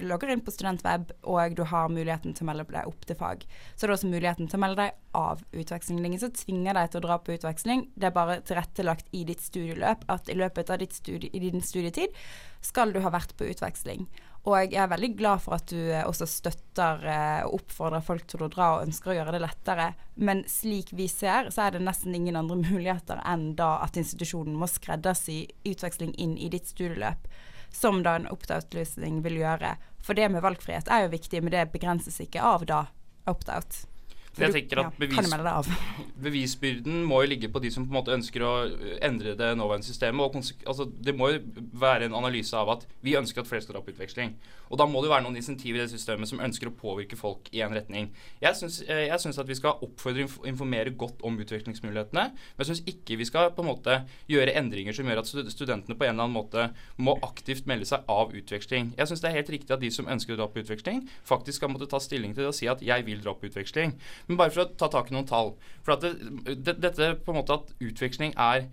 logger 0.04 0.34
inn 0.34 0.42
på 0.44 0.52
studentweb 0.52 1.14
og 1.24 1.56
du 1.56 1.62
har 1.72 1.88
muligheten 1.94 2.36
til 2.36 2.44
å 2.44 2.50
melde 2.50 2.66
deg 2.74 2.90
opp 2.90 3.08
til 3.08 3.16
fag. 3.16 3.46
Så 3.78 3.86
det 3.86 3.88
er 3.88 3.96
også 3.96 4.12
muligheten 4.12 4.52
til 4.52 4.60
å 4.60 4.64
melde 4.66 4.90
deg 4.90 4.98
av 5.16 5.46
utveksling. 5.56 6.04
ingen 6.04 6.20
som 6.20 6.36
tvinger 6.36 6.76
deg 6.76 6.92
til 6.92 7.00
å 7.00 7.06
dra 7.08 7.20
på 7.24 7.38
utveksling. 7.38 7.88
Det 7.96 8.10
er 8.10 8.18
bare 8.18 8.42
tilrettelagt 8.44 9.08
i 9.16 9.24
ditt 9.24 9.40
studieløp 9.40 10.04
at 10.12 10.28
i 10.28 10.36
løpet 10.36 10.70
av 10.70 10.84
studie, 10.92 11.32
i 11.32 11.40
din 11.48 11.64
studietid 11.64 12.12
skal 12.60 12.92
du 12.92 13.00
ha 13.00 13.10
vært 13.10 13.38
på 13.40 13.48
utveksling. 13.48 14.04
Og 14.48 14.56
jeg 14.56 14.78
er 14.80 14.88
veldig 14.88 15.10
glad 15.20 15.42
for 15.44 15.58
at 15.58 15.68
du 15.68 15.78
eh, 15.92 16.06
også 16.08 16.28
støtter 16.30 17.04
eh, 17.04 17.42
og 17.44 17.60
oppfordrer 17.60 18.06
folk 18.06 18.24
til 18.30 18.46
å 18.46 18.50
dra 18.52 18.70
og 18.76 18.86
ønsker 18.88 19.12
å 19.12 19.18
gjøre 19.18 19.34
det 19.36 19.42
lettere. 19.44 19.90
Men 20.16 20.46
slik 20.48 20.94
vi 20.96 21.10
ser, 21.12 21.52
så 21.52 21.66
er 21.66 21.76
det 21.76 21.84
nesten 21.84 22.16
ingen 22.16 22.40
andre 22.40 22.58
muligheter 22.70 23.20
enn 23.28 23.52
da 23.60 23.76
at 23.84 24.00
institusjonen 24.00 24.56
må 24.60 24.70
skreddersy 24.72 25.44
utveksling 25.68 26.16
inn 26.16 26.38
i 26.40 26.52
ditt 26.54 26.72
studieløp. 26.72 27.28
Som 27.76 28.02
da 28.06 28.16
en 28.18 28.30
opt-out-løsning 28.32 29.20
vil 29.28 29.44
gjøre. 29.44 29.76
For 30.02 30.18
det 30.18 30.32
med 30.32 30.42
valgfrihet 30.42 30.90
er 30.90 31.06
jo 31.06 31.14
viktig, 31.14 31.44
men 31.44 31.54
det 31.54 31.68
begrenses 31.76 32.18
ikke 32.24 32.42
av 32.42 32.66
da 32.70 32.86
opt-out. 33.30 33.84
For 34.34 34.46
Jeg 34.46 34.56
tenker 34.56 34.84
at 34.84 35.00
bevis-? 35.00 35.72
Bevisbyrden 36.26 37.04
må 37.08 37.22
jo 37.24 37.32
ligge 37.32 37.50
på 37.52 37.62
de 37.64 37.72
som 37.74 37.86
på 37.88 37.94
en 37.94 38.00
måte 38.00 38.16
ønsker 38.16 38.44
å 38.46 38.54
øh, 38.68 38.96
endre 39.06 39.36
det 39.40 39.50
nåværende 39.58 39.88
systemet. 39.88 40.22
og 40.22 40.70
altså, 40.70 40.86
Det 40.86 41.16
må 41.18 41.32
jo 41.34 41.42
være 41.80 42.10
en 42.10 42.18
analyse 42.20 42.58
av 42.58 42.70
at 42.76 42.86
vi 43.06 43.18
ønsker 43.20 43.42
at 43.42 43.50
flere 43.50 43.66
skal 43.66 43.78
dra 43.78 43.84
på 43.86 43.94
utveksling. 43.94 44.36
Og 44.70 44.78
da 44.78 44.86
må 44.86 45.02
det 45.02 45.10
jo 45.10 45.16
være 45.16 45.26
noen 45.26 45.40
insentiver 45.40 45.82
i 45.82 45.86
det 45.86 45.94
systemet 45.94 46.30
som 46.30 46.42
ønsker 46.44 46.70
å 46.70 46.76
påvirke 46.78 47.18
folk 47.18 47.50
i 47.56 47.64
en 47.66 47.74
retning. 47.74 48.12
Jeg 48.44 48.58
syns, 48.60 48.82
jeg 48.86 49.22
syns 49.24 49.40
at 49.42 49.50
vi 49.50 49.58
skal 49.58 49.82
oppfordre 49.86 50.28
og 50.28 50.46
informere 50.50 50.94
godt 50.94 51.24
om 51.26 51.40
utvekslingsmulighetene. 51.42 52.26
Men 52.30 52.64
jeg 52.64 52.70
syns 52.70 52.84
ikke 52.94 53.18
vi 53.20 53.28
skal 53.28 53.50
på 53.56 53.66
en 53.66 53.72
måte 53.72 53.98
gjøre 54.30 54.54
endringer 54.60 54.96
som 54.96 55.10
gjør 55.10 55.24
at 55.24 55.32
studentene 55.56 55.98
på 55.98 56.06
en 56.06 56.14
eller 56.14 56.28
annen 56.28 56.38
måte 56.38 56.68
må 57.02 57.16
aktivt 57.26 57.70
melde 57.70 57.88
seg 57.90 58.06
av 58.12 58.36
utveksling. 58.36 58.94
Jeg 59.00 59.10
syns 59.10 59.24
det 59.24 59.32
er 59.32 59.40
helt 59.40 59.54
riktig 59.56 59.76
at 59.76 59.82
de 59.82 59.92
som 59.94 60.10
ønsker 60.12 60.36
å 60.36 60.42
dra 60.44 60.50
på 60.52 60.62
utveksling, 60.62 61.02
faktisk 61.28 61.62
skal 61.62 61.74
måtte 61.74 61.90
ta 61.90 62.02
stilling 62.04 62.36
til 62.36 62.46
det 62.46 62.52
og 62.54 62.58
si 62.58 62.70
at 62.70 62.84
jeg 62.86 63.06
vil 63.08 63.24
dra 63.26 63.34
på 63.34 63.50
utveksling. 63.50 63.96
Men 64.28 64.42
bare 64.42 64.54
for 64.54 64.66
å 64.66 64.70
ta 64.80 64.92
tak 64.92 65.12
i 65.12 65.16
noen 65.16 65.30
tall. 65.30 65.56
For 65.86 65.96
at 65.96 66.06
det, 66.06 66.60
det, 66.60 66.78
dette 66.84 67.16
på 67.24 67.34
en 67.34 67.40
måte 67.42 67.60
at 67.60 67.74
utveksling 67.80 68.36
er 68.36 68.68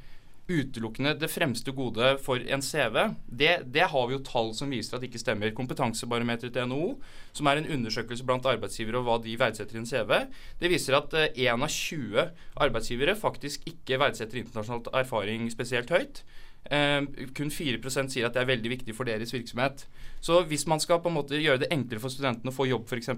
utelukkende 0.46 1.16
det 1.18 1.28
fremste 1.30 1.72
gode 1.74 2.12
for 2.22 2.38
en 2.38 2.62
CV, 2.62 2.98
det, 3.26 3.52
det 3.74 3.88
har 3.90 4.06
vi 4.06 4.14
jo 4.14 4.22
tall 4.26 4.52
som 4.54 4.70
viser 4.70 4.94
at 4.94 5.02
det 5.02 5.10
ikke 5.10 5.22
stemmer. 5.22 5.54
Kompetansebarometeret 5.56 6.54
til 6.54 6.68
NHO, 6.70 6.92
som 7.34 7.50
er 7.50 7.60
en 7.60 7.70
undersøkelse 7.78 8.26
blant 8.26 8.46
arbeidsgivere 8.46 9.00
og 9.00 9.08
hva 9.08 9.18
de 9.24 9.34
verdsetter 9.40 9.78
i 9.78 9.82
en 9.82 9.88
CV, 9.90 10.14
det 10.62 10.70
viser 10.70 10.98
at 10.98 11.16
én 11.32 11.66
av 11.66 11.66
20 11.66 12.28
arbeidsgivere 12.68 13.18
faktisk 13.18 13.66
ikke 13.72 13.98
verdsetter 14.02 14.42
internasjonal 14.42 14.86
erfaring 15.02 15.50
spesielt 15.50 15.90
høyt. 15.94 16.22
Eh, 16.70 17.28
kun 17.36 17.52
4% 17.52 18.12
sier 18.12 18.26
at 18.26 18.36
det 18.36 18.42
er 18.42 18.50
veldig 18.50 18.72
viktig 18.72 18.96
for 18.96 19.08
deres 19.08 19.32
virksomhet. 19.34 19.86
Så 20.24 20.40
hvis 20.48 20.64
man 20.66 20.80
skal 20.82 20.98
på 21.02 21.10
en 21.10 21.16
måte 21.18 21.38
gjøre 21.38 21.60
det 21.62 21.68
enklere 21.74 22.02
for 22.02 22.10
studentene 22.12 22.50
å 22.50 22.56
få 22.56 22.66
jobb 22.66 22.88
f.eks., 22.88 23.10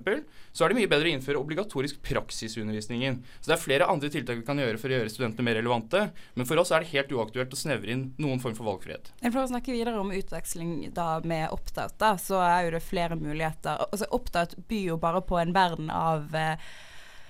så 0.52 0.64
er 0.64 0.72
det 0.72 0.78
mye 0.80 0.90
bedre 0.90 1.08
å 1.08 1.14
innføre 1.14 1.40
obligatorisk 1.40 2.02
praksis 2.04 2.58
undervisningen. 2.60 3.20
Så 3.40 3.50
det 3.50 3.56
er 3.56 3.62
flere 3.62 3.88
andre 3.88 4.10
tiltak 4.12 4.40
vi 4.40 4.46
kan 4.46 4.60
gjøre 4.60 4.80
for 4.80 4.92
å 4.92 4.98
gjøre 4.98 5.12
studentene 5.12 5.46
mer 5.46 5.58
relevante, 5.60 6.02
men 6.34 6.48
for 6.48 6.60
oss 6.60 6.72
er 6.74 6.84
det 6.84 6.92
helt 6.92 7.14
uaktuelt 7.14 7.54
å 7.54 7.60
snevre 7.60 7.94
inn 7.94 8.04
noen 8.20 8.42
form 8.42 8.56
for 8.58 8.68
valgfrihet. 8.68 9.12
For 9.24 9.40
å 9.44 9.48
snakke 9.52 9.72
videre 9.72 10.02
om 10.02 10.12
utveksling 10.14 10.90
da 10.96 11.08
med 11.24 11.48
Opt-out, 11.54 11.96
da, 12.02 12.12
så 12.20 12.42
er 12.44 12.66
jo 12.66 12.76
det 12.76 12.84
flere 12.84 13.16
muligheter. 13.18 13.86
Altså 13.88 14.10
Opt-out 14.18 14.58
byr 14.68 14.92
jo 14.92 15.00
bare 15.00 15.24
på 15.24 15.40
en 15.40 15.56
verden 15.56 15.92
av 15.94 16.34
eh, 16.36 16.68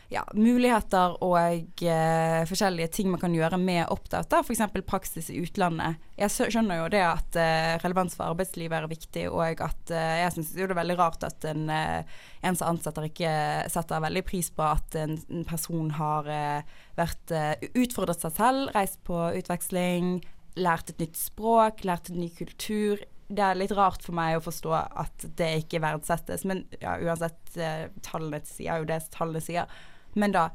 ja, 0.09 0.23
muligheter 0.33 1.19
og 1.25 1.83
eh, 1.85 2.43
forskjellige 2.49 2.89
ting 2.97 3.11
man 3.13 3.21
kan 3.21 3.35
gjøre 3.37 3.59
med 3.61 3.91
opt-out. 3.93 4.33
F.eks. 4.41 4.63
praksis 4.89 5.29
i 5.29 5.43
utlandet. 5.43 5.99
Jeg 6.17 6.49
skjønner 6.55 6.81
jo 6.81 6.87
det 6.93 7.03
at 7.05 7.37
eh, 7.37 7.75
relevans 7.83 8.17
for 8.17 8.33
arbeidslivet 8.33 8.79
er 8.79 8.89
viktig, 8.89 9.27
og 9.29 9.61
at 9.67 9.93
eh, 9.93 10.15
jeg 10.23 10.33
syns 10.37 10.55
det 10.57 10.65
er 10.65 10.79
veldig 10.79 10.97
rart 10.99 11.27
at 11.29 11.45
en, 11.51 11.69
eh, 11.73 12.17
en 12.41 12.57
som 12.57 12.73
ansetter 12.73 13.11
ikke 13.11 13.35
setter 13.69 14.05
veldig 14.07 14.25
pris 14.29 14.49
på 14.55 14.65
at 14.65 14.97
en, 14.97 15.19
en 15.29 15.45
person 15.49 15.93
har 15.99 16.33
eh, 16.33 16.81
vært 16.97 17.37
eh, 17.37 17.69
utfordret 17.75 18.25
seg 18.25 18.35
selv, 18.41 18.73
reist 18.79 19.03
på 19.05 19.21
utveksling, 19.43 20.19
lært 20.59 20.95
et 20.95 21.05
nytt 21.05 21.21
språk, 21.21 21.85
lært 21.85 22.09
en 22.09 22.23
ny 22.23 22.31
kultur. 22.33 23.05
Det 23.29 23.45
er 23.45 23.61
litt 23.61 23.77
rart 23.77 24.01
for 24.01 24.17
meg 24.17 24.39
å 24.39 24.43
forstå 24.49 24.73
at 24.73 25.29
det 25.37 25.53
ikke 25.67 25.83
verdsettes, 25.85 26.49
men 26.49 26.65
ja, 26.81 26.97
uansett, 26.97 27.45
eh, 27.61 27.91
tallene 28.01 28.41
sier 28.49 28.81
jo 28.81 28.89
det 28.89 29.03
tallene 29.13 29.45
sier. 29.45 29.69
Men 30.15 30.33
da, 30.33 30.49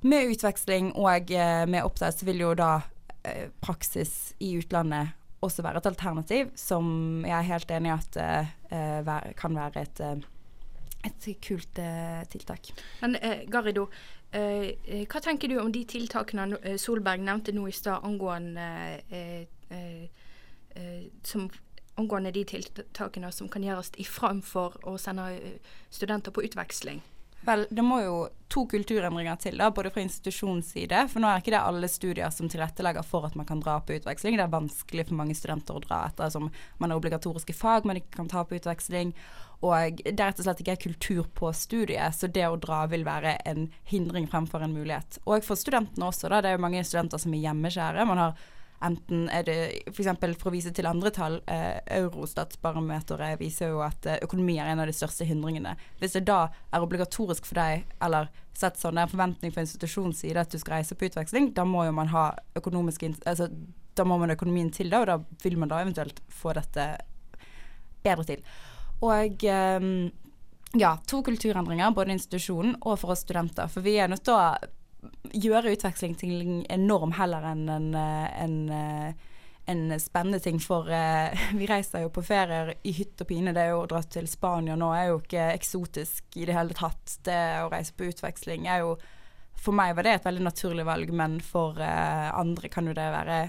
med 0.00 0.32
utveksling 0.32 0.92
og 0.96 1.30
eh, 1.30 1.66
med 1.68 1.84
opptak, 1.84 2.16
så 2.16 2.28
vil 2.28 2.40
jo 2.44 2.54
da 2.56 2.80
eh, 3.22 3.48
praksis 3.60 4.32
i 4.40 4.54
utlandet 4.60 5.16
også 5.44 5.64
være 5.64 5.80
et 5.80 5.88
alternativ, 5.88 6.50
som 6.56 7.24
jeg 7.24 7.36
er 7.36 7.48
helt 7.48 7.70
enig 7.72 7.90
i 7.90 7.96
at 7.96 8.18
eh, 8.20 9.12
kan 9.40 9.56
være 9.56 9.84
et, 9.84 10.00
et 11.08 11.28
kult 11.40 11.78
uh, 11.80 12.20
tiltak. 12.28 12.72
Men 13.00 13.16
uh, 13.16 13.38
Garido, 13.48 13.86
hva 14.30 15.20
tenker 15.24 15.50
du 15.50 15.56
om 15.58 15.72
de 15.74 15.80
tiltakene 15.90 16.76
Solberg 16.78 17.24
nevnte 17.24 17.50
nå 17.50 17.64
i 17.66 17.72
stad 17.74 18.04
angående, 18.06 18.68
angående 21.98 22.30
de 22.36 22.44
tiltakene 22.52 23.32
som 23.34 23.50
kan 23.50 23.66
gjøres 23.66 23.90
i 23.98 24.06
framfor 24.06 24.76
å 24.86 24.94
sende 25.02 25.32
studenter 25.90 26.30
på 26.30 26.44
utveksling? 26.46 27.02
Vel, 27.46 27.64
det 27.70 27.82
må 27.82 28.02
jo 28.02 28.16
to 28.50 28.66
kulturendringer 28.68 29.36
til, 29.40 29.56
da, 29.60 29.70
både 29.72 29.92
fra 29.94 30.02
institusjonsside. 30.02 31.04
For 31.08 31.22
nå 31.22 31.28
er 31.30 31.40
ikke 31.40 31.54
det 31.54 31.60
alle 31.62 31.88
studier 31.88 32.32
som 32.34 32.50
tilrettelegger 32.50 33.06
for 33.06 33.24
at 33.28 33.36
man 33.38 33.46
kan 33.48 33.62
dra 33.62 33.78
på 33.80 33.94
utveksling. 33.96 34.36
Det 34.36 34.44
er 34.44 34.52
vanskelig 34.52 35.06
for 35.08 35.20
mange 35.20 35.36
studenter 35.38 35.78
å 35.78 35.84
dra 35.84 36.02
etter 36.08 36.32
som 36.34 36.50
man 36.82 36.92
har 36.92 37.00
obligatoriske 37.00 37.56
fag 37.56 37.88
man 37.88 38.00
ikke 38.00 38.18
kan 38.18 38.28
ta 38.32 38.44
på 38.44 38.58
utveksling. 38.58 39.14
Og 39.60 40.00
det 40.02 40.16
er 40.16 40.30
rett 40.32 40.40
og 40.40 40.46
slett 40.46 40.62
ikke 40.64 40.78
kultur 40.88 41.26
på 41.36 41.52
studiet, 41.56 42.16
så 42.16 42.28
det 42.32 42.46
å 42.48 42.60
dra 42.60 42.82
vil 42.90 43.04
være 43.08 43.36
en 43.48 43.68
hindring 43.88 44.28
fremfor 44.28 44.64
en 44.64 44.76
mulighet. 44.76 45.20
Og 45.28 45.44
for 45.44 45.60
studentene 45.60 46.08
også, 46.08 46.28
da. 46.32 46.40
Det 46.40 46.52
er 46.52 46.58
jo 46.58 46.64
mange 46.64 46.84
studenter 46.84 47.20
som 47.20 47.36
er 47.36 47.44
hjemmeskjære. 47.44 48.08
Man 48.08 48.24
har 48.24 48.48
Enten 48.80 49.26
er 49.28 49.44
det 49.44 49.56
f.eks. 49.90 50.06
For, 50.08 50.36
for 50.40 50.50
å 50.50 50.54
vise 50.54 50.70
til 50.72 50.88
andre 50.88 51.10
tall, 51.12 51.36
eh, 51.52 51.82
Eurostat-barometeret 51.98 53.40
viser 53.40 53.74
jo 53.74 53.82
at 53.84 54.06
eh, 54.08 54.20
økonomi 54.24 54.56
er 54.56 54.70
en 54.72 54.80
av 54.80 54.88
de 54.88 54.94
største 54.96 55.26
hindringene. 55.28 55.74
Hvis 56.00 56.16
det 56.16 56.24
da 56.30 56.46
er 56.72 56.86
obligatorisk 56.86 57.48
for 57.50 57.60
deg, 57.60 57.84
eller 58.00 58.30
sett 58.56 58.80
sånn, 58.80 58.96
det 58.96 59.04
er 59.04 59.10
en 59.10 59.12
forventning 59.12 59.52
fra 59.52 59.66
institusjonens 59.66 60.22
side 60.24 60.40
at 60.40 60.52
du 60.52 60.56
skal 60.60 60.78
reise 60.78 60.96
på 60.96 61.10
utveksling, 61.10 61.52
da 61.56 61.66
må 61.68 61.84
jo 61.88 61.92
man 61.96 62.12
ha 62.14 62.30
økonomiske 62.56 63.12
altså, 63.28 63.50
Da 63.98 64.04
må 64.06 64.16
man 64.16 64.32
økonomien 64.32 64.70
til 64.72 64.88
det, 64.88 64.96
og 64.96 65.06
da 65.10 65.18
vil 65.42 65.58
man 65.60 65.68
da 65.68 65.82
eventuelt 65.82 66.22
få 66.32 66.54
dette 66.56 66.88
bedre 68.00 68.24
til. 68.24 68.44
Og 69.04 69.44
eh, 69.44 69.88
ja, 70.80 70.96
to 71.06 71.20
kulturendringer, 71.26 71.92
både 71.92 72.16
institusjonen 72.16 72.78
og 72.80 72.96
for 73.02 73.12
oss 73.12 73.26
studenter. 73.26 73.68
For 73.68 73.84
vi 73.84 73.98
er 74.00 74.08
nødt 74.08 74.24
til 74.24 74.38
å 74.38 74.70
gjøre 75.32 75.74
utveksling 75.74 76.16
til 76.18 76.64
en 76.68 76.86
norm 76.88 77.14
heller 77.16 77.44
enn 77.52 77.68
en, 77.70 77.90
eh, 77.94 78.42
en, 78.42 78.56
eh, 78.70 79.12
en 79.70 80.00
spennende 80.00 80.40
ting. 80.40 80.60
For 80.60 80.90
eh, 80.90 81.38
vi 81.58 81.68
reiser 81.70 82.04
jo 82.04 82.12
på 82.14 82.24
ferier 82.26 82.74
i 82.82 82.94
hytt 82.96 83.20
og 83.20 83.30
pine. 83.30 83.54
Det 83.56 83.68
er 83.68 83.76
å 83.76 83.86
dra 83.90 84.02
til 84.02 84.28
Spania 84.30 84.76
nå 84.76 84.90
er 84.96 85.10
jo 85.10 85.20
ikke 85.22 85.50
eksotisk 85.54 86.40
i 86.40 86.48
det 86.48 86.56
hele 86.56 86.76
tatt. 86.76 87.18
Det 87.26 87.40
å 87.64 87.70
reise 87.72 87.96
på 87.96 88.10
utveksling 88.10 88.68
er 88.68 88.86
jo 88.86 88.98
For 89.60 89.76
meg 89.76 89.92
var 89.92 90.06
det 90.06 90.12
et 90.14 90.24
veldig 90.24 90.44
naturlig 90.46 90.86
valg, 90.88 91.10
men 91.12 91.34
for 91.44 91.76
andre 91.76 92.68
kan 92.72 92.86
jo 92.88 92.94
det 92.96 93.08
være 93.12 93.40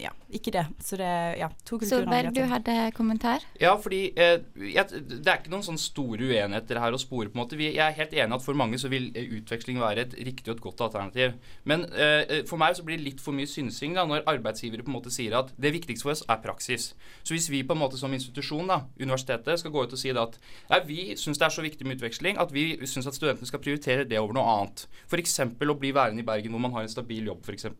ja, 0.00 0.10
ikke 0.32 0.52
det. 0.54 0.64
Så 0.84 0.98
det 1.00 1.08
ja, 1.40 1.48
to 1.68 1.78
Solberg, 1.86 2.32
du 2.34 2.42
hadde 2.48 2.74
kommentar? 2.96 3.44
Ja, 3.60 3.74
fordi 3.80 4.10
eh, 4.12 4.42
jeg, 4.74 5.02
det 5.08 5.26
er 5.26 5.40
ikke 5.40 5.52
noen 5.52 5.64
sånn 5.66 5.80
store 5.80 6.28
uenigheter 6.28 6.80
her 6.82 6.96
å 6.96 7.00
spore. 7.00 7.30
på 7.30 7.38
en 7.38 7.42
måte. 7.42 7.58
Vi, 7.58 7.68
jeg 7.74 7.82
er 7.84 7.96
helt 7.96 8.14
enig 8.16 8.36
at 8.36 8.44
for 8.44 8.58
mange 8.58 8.80
så 8.80 8.90
vil 8.92 9.08
eh, 9.16 9.30
utveksling 9.38 9.80
være 9.82 10.06
et 10.06 10.16
riktig 10.28 10.52
og 10.52 10.58
et 10.58 10.64
godt 10.66 10.84
alternativ. 10.88 11.36
Men 11.64 11.86
eh, 11.92 12.42
for 12.48 12.60
meg 12.60 12.76
så 12.78 12.84
blir 12.86 13.00
det 13.00 13.06
litt 13.06 13.24
for 13.24 13.36
mye 13.36 13.48
synsing 13.50 13.96
da, 13.96 14.06
når 14.08 14.26
arbeidsgivere 14.28 14.84
på 14.86 14.92
en 14.92 14.98
måte 14.98 15.14
sier 15.14 15.36
at 15.38 15.52
det 15.56 15.72
viktigste 15.76 16.06
for 16.06 16.16
oss 16.16 16.24
er 16.28 16.42
praksis. 16.44 16.90
Så 17.22 17.36
hvis 17.36 17.48
vi 17.52 17.64
på 17.66 17.76
en 17.76 17.82
måte 17.82 18.00
som 18.00 18.12
institusjon, 18.12 18.68
da, 18.70 18.82
universitetet, 19.00 19.62
skal 19.62 19.74
gå 19.74 19.86
ut 19.86 19.96
og 19.96 20.02
si 20.02 20.12
da 20.12 20.26
at 20.26 20.38
ja, 20.68 20.82
vi 20.86 21.16
syns 21.18 21.40
det 21.40 21.48
er 21.48 21.56
så 21.56 21.64
viktig 21.64 21.86
med 21.86 22.00
utveksling 22.00 22.40
at 22.42 22.52
vi 22.54 22.68
syns 22.84 23.08
at 23.08 23.16
studentene 23.16 23.48
skal 23.48 23.62
prioritere 23.62 24.06
det 24.08 24.20
over 24.20 24.36
noe 24.36 24.46
annet. 24.58 24.86
F.eks. 25.08 25.40
å 25.46 25.80
bli 25.80 25.92
værende 25.96 26.22
i 26.22 26.26
Bergen 26.26 26.54
hvor 26.54 26.62
man 26.62 26.74
har 26.76 26.86
en 26.86 26.92
stabil 26.92 27.28
jobb, 27.30 27.44
f.eks. 27.46 27.70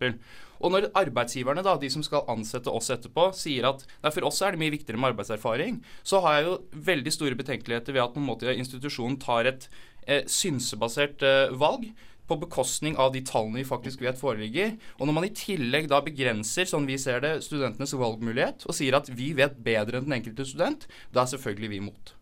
Og 0.65 0.73
når 0.73 0.89
arbeidsgiverne, 0.97 1.65
da, 1.65 1.75
de 1.81 1.91
som 1.93 2.05
skal 2.07 2.27
ansette 2.33 2.73
oss 2.73 2.91
etterpå, 2.95 3.29
sier 3.37 3.69
at 3.71 3.85
nei, 4.01 4.13
for 4.15 4.29
oss 4.29 4.43
er 4.45 4.55
det 4.55 4.63
mye 4.63 4.75
viktigere 4.75 5.01
med 5.03 5.15
arbeidserfaring, 5.15 5.81
så 6.07 6.23
har 6.25 6.39
jeg 6.39 6.49
jo 6.49 6.59
veldig 6.91 7.15
store 7.15 7.39
betenkeligheter 7.39 7.97
ved 7.97 8.05
at 8.07 8.17
på 8.17 8.23
en 8.23 8.29
måte 8.31 8.57
institusjonen 8.57 9.19
tar 9.23 9.51
et 9.51 9.69
eh, 10.07 10.23
synsebasert 10.31 11.25
eh, 11.27 11.57
valg 11.59 11.91
på 12.27 12.37
bekostning 12.43 12.97
av 12.99 13.13
de 13.15 13.23
tallene 13.27 13.61
vi 13.61 13.69
faktisk 13.69 14.03
vet 14.03 14.19
foreligger. 14.19 14.75
Og 14.99 15.07
når 15.07 15.17
man 15.17 15.27
i 15.29 15.35
tillegg 15.37 15.89
da 15.91 16.01
begrenser, 16.05 16.67
sånn 16.69 16.89
vi 16.89 16.99
ser 16.99 17.23
det, 17.23 17.37
studentenes 17.47 17.95
valgmulighet, 17.95 18.67
og 18.67 18.77
sier 18.77 18.99
at 18.99 19.11
vi 19.13 19.33
vet 19.39 19.59
bedre 19.63 20.01
enn 20.01 20.09
den 20.09 20.19
enkelte 20.19 20.49
student, 20.49 20.89
da 21.15 21.23
er 21.23 21.33
selvfølgelig 21.37 21.73
vi 21.73 21.83
imot. 21.85 22.15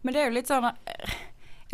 Men 0.00 0.16
det 0.16 0.22
er 0.22 0.30
jo 0.30 0.36
litt 0.38 0.48
sånn 0.48 0.70
eh, 0.70 1.16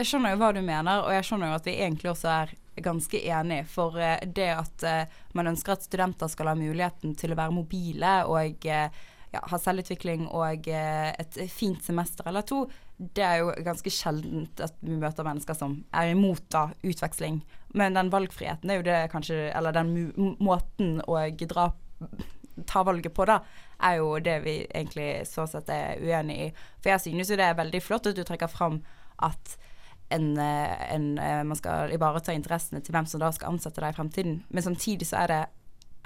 Jeg 0.00 0.08
skjønner 0.10 0.34
jo 0.34 0.40
hva 0.42 0.52
du 0.52 0.62
mener, 0.62 1.04
og 1.06 1.14
jeg 1.14 1.28
skjønner 1.28 1.52
jo 1.52 1.58
at 1.60 1.68
vi 1.68 1.76
egentlig 1.78 2.10
også 2.12 2.32
er 2.32 2.56
ganske 2.84 3.20
enig. 3.28 3.64
For 3.70 3.98
eh, 4.00 4.22
det 4.26 4.48
at 4.54 4.86
eh, 4.86 5.20
man 5.36 5.52
ønsker 5.52 5.76
at 5.76 5.86
studenter 5.86 6.30
skal 6.32 6.52
ha 6.52 6.56
muligheten 6.58 7.14
til 7.18 7.34
å 7.34 7.38
være 7.38 7.54
mobile 7.56 8.16
og 8.30 8.66
eh, 8.68 8.88
ja, 9.34 9.42
ha 9.42 9.58
selvutvikling 9.60 10.28
og 10.30 10.68
et 10.70 11.38
fint 11.52 11.82
semester 11.84 12.28
eller 12.30 12.44
to, 12.46 12.62
det 12.96 13.24
er 13.26 13.40
jo 13.42 13.50
ganske 13.66 13.90
sjeldent 13.92 14.62
at 14.64 14.76
vi 14.80 14.94
møter 14.96 15.26
mennesker 15.26 15.58
som 15.58 15.74
er 15.92 16.12
imot 16.14 16.46
da 16.54 16.68
utveksling. 16.86 17.42
Men 17.76 17.98
den 17.98 18.12
valgfriheten 18.14 18.70
er 18.70 18.78
jo 18.78 18.86
det 18.86 19.00
kanskje 19.12 19.50
Eller 19.50 19.74
den 19.74 19.90
måten 20.40 21.02
å 21.04 21.18
dra 21.42 21.66
ta 22.64 22.82
valget 22.86 23.12
på, 23.14 23.26
da, 23.28 23.40
er 23.84 23.98
jo 24.00 24.16
det 24.24 24.38
vi 24.46 24.54
egentlig 24.64 25.26
så 25.28 25.44
sett 25.50 25.68
er 25.72 26.00
uenig 26.00 26.36
i. 26.46 26.50
For 26.80 26.94
jeg 26.94 27.04
synes 27.04 27.30
jo 27.30 27.36
det 27.36 27.50
er 27.50 27.58
veldig 27.58 27.82
flott 27.84 28.08
at 28.08 28.16
du 28.16 28.24
trekker 28.24 28.48
fram 28.48 28.80
at 29.24 29.56
en, 30.08 30.38
eh, 30.38 30.94
en, 30.94 31.18
eh, 31.18 31.42
man 31.44 31.56
skal 31.56 31.92
ivareta 31.92 32.32
interessene 32.32 32.80
til 32.80 32.94
hvem 32.94 33.06
som 33.06 33.20
da 33.20 33.30
skal 33.34 33.52
ansette 33.52 33.80
deg 33.80 33.94
i 33.94 33.96
fremtiden. 33.96 34.42
Men 34.48 34.62
samtidig 34.62 35.06
så 35.06 35.24
er 35.24 35.32
det 35.32 35.46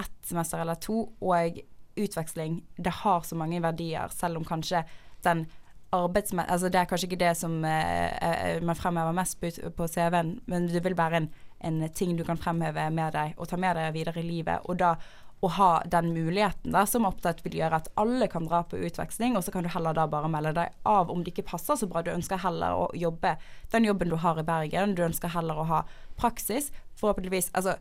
ett 0.01 0.27
semester 0.27 0.61
eller 0.61 0.75
to, 0.81 1.13
og 1.21 1.61
utveksling 1.97 2.63
det 2.77 2.93
har 3.03 3.21
så 3.21 3.37
mange 3.37 3.61
verdier, 3.63 4.09
selv 4.09 4.41
om 4.41 4.45
kanskje 4.45 4.85
den. 5.25 5.47
Altså 5.93 6.69
det 6.71 6.79
er 6.79 6.87
kanskje 6.87 7.09
ikke 7.09 7.19
det 7.19 7.33
som 7.37 7.65
eh, 7.65 8.13
eh, 8.23 8.63
man 8.63 8.79
fremhever 8.79 9.13
mest 9.13 9.41
på, 9.41 9.51
på 9.77 9.89
CV-en, 9.91 10.37
men 10.47 10.69
det 10.71 10.85
vil 10.85 10.97
være 10.97 11.17
en, 11.17 11.29
en 11.61 11.89
ting 11.89 12.17
du 12.17 12.23
kan 12.25 12.39
fremheve 12.39 12.85
med 12.95 13.13
deg 13.13 13.35
og 13.37 13.49
ta 13.51 13.59
med 13.59 13.75
deg 13.77 13.97
videre 13.97 14.23
i 14.23 14.29
livet. 14.29 14.63
Og 14.71 14.79
da 14.79 14.95
å 15.41 15.49
ha 15.57 15.71
den 15.89 16.13
muligheten 16.13 16.75
da, 16.75 16.85
som 16.87 17.07
opptatt 17.09 17.41
vil 17.45 17.57
gjøre 17.61 17.79
at 17.81 17.89
alle 18.01 18.29
kan 18.29 18.45
dra 18.49 18.61
på 18.69 18.77
utveksling, 18.77 19.37
og 19.37 19.45
så 19.45 19.55
kan 19.55 19.65
du 19.65 19.71
heller 19.73 19.97
da 19.97 20.05
bare 20.11 20.29
melde 20.29 20.53
deg 20.59 20.75
av 20.89 21.13
om 21.13 21.25
det 21.25 21.33
ikke 21.33 21.49
passer 21.55 21.79
så 21.81 21.89
bra. 21.89 22.03
Du 22.05 22.13
ønsker 22.13 22.43
heller 22.43 22.77
å 22.77 22.91
jobbe 22.97 23.37
den 23.73 23.89
jobben 23.89 24.13
du 24.13 24.19
har 24.21 24.41
i 24.41 24.45
Bergen, 24.45 24.95
du 24.95 25.07
ønsker 25.07 25.33
heller 25.33 25.63
å 25.63 25.69
ha 25.71 25.81
praksis. 26.21 26.69
Forhåpentligvis 27.01 27.51
altså 27.57 27.79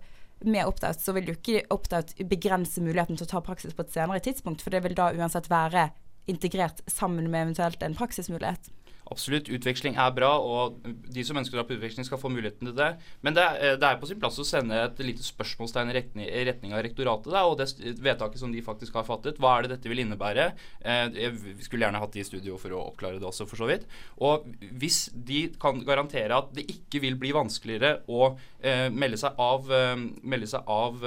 med 0.48 0.64
opt-out 0.70 1.02
så 1.04 1.12
vil 1.18 1.28
jo 1.28 1.36
ikke 1.36 1.66
opt-out 1.76 2.14
begrense 2.30 2.80
muligheten 2.80 3.20
til 3.20 3.28
å 3.28 3.34
ta 3.34 3.42
praksis 3.44 3.76
på 3.76 3.84
et 3.84 3.92
senere 3.92 4.24
tidspunkt, 4.24 4.64
for 4.64 4.72
det 4.72 4.86
vil 4.86 4.96
da 4.96 5.12
uansett 5.12 5.52
være 5.52 5.90
integrert 6.32 6.80
sammen 6.88 7.28
med 7.28 7.50
eventuelt 7.50 7.84
en 7.84 7.98
praksismulighet. 7.98 8.70
Absolutt, 9.10 9.50
utveksling 9.50 9.96
er 9.98 10.12
bra, 10.14 10.30
og 10.38 10.84
de 11.10 11.24
som 11.26 11.38
ønsker 11.40 11.58
å 11.58 11.60
dra 11.60 11.66
på 11.66 11.74
utveksling, 11.78 12.06
skal 12.06 12.20
få 12.22 12.30
muligheten 12.30 12.70
til 12.70 12.76
det. 12.78 12.90
Men 13.26 13.34
det 13.34 13.46
er, 13.46 13.78
det 13.82 13.88
er 13.88 13.98
på 14.02 14.10
sin 14.10 14.20
plass 14.22 14.38
å 14.38 14.46
sende 14.46 14.78
et 14.86 15.02
lite 15.02 15.26
spørsmålstegn 15.26 15.90
i 15.90 15.96
retning, 15.98 16.28
retning 16.50 16.76
av 16.78 16.84
rektoratet 16.86 17.34
da, 17.34 17.42
og 17.50 17.58
det 17.58 17.70
vedtaket 18.06 18.42
som 18.44 18.54
de 18.54 18.62
faktisk 18.66 19.00
har 19.00 19.08
fattet. 19.08 19.42
Hva 19.42 19.56
er 19.58 19.66
det 19.66 19.74
dette 19.74 19.90
vil 19.90 20.04
innebære? 20.04 20.52
Eh, 20.84 21.10
jeg- 21.18 21.58
skulle 21.66 21.88
gjerne 21.88 22.02
hatt 22.04 22.14
de 22.14 22.22
i 22.22 22.28
studio 22.28 22.58
for 22.62 22.70
å 22.70 22.84
oppklare 22.92 23.20
det 23.20 23.26
også, 23.26 23.48
for 23.50 23.58
så 23.58 23.68
vidt. 23.70 23.90
Og 24.22 24.46
hvis 24.78 25.10
de 25.14 25.48
kan 25.60 25.82
garantere 25.84 26.38
at 26.38 26.54
det 26.54 26.68
ikke 26.70 27.02
vil 27.02 27.16
bli 27.16 27.34
vanskeligere 27.34 28.02
å 28.08 28.38
eh, 28.62 28.90
melde 28.90 29.18
seg 29.18 29.34
av, 29.40 29.72
eh, 29.72 29.96
melde 30.22 30.48
seg 30.48 30.64
av 30.68 31.02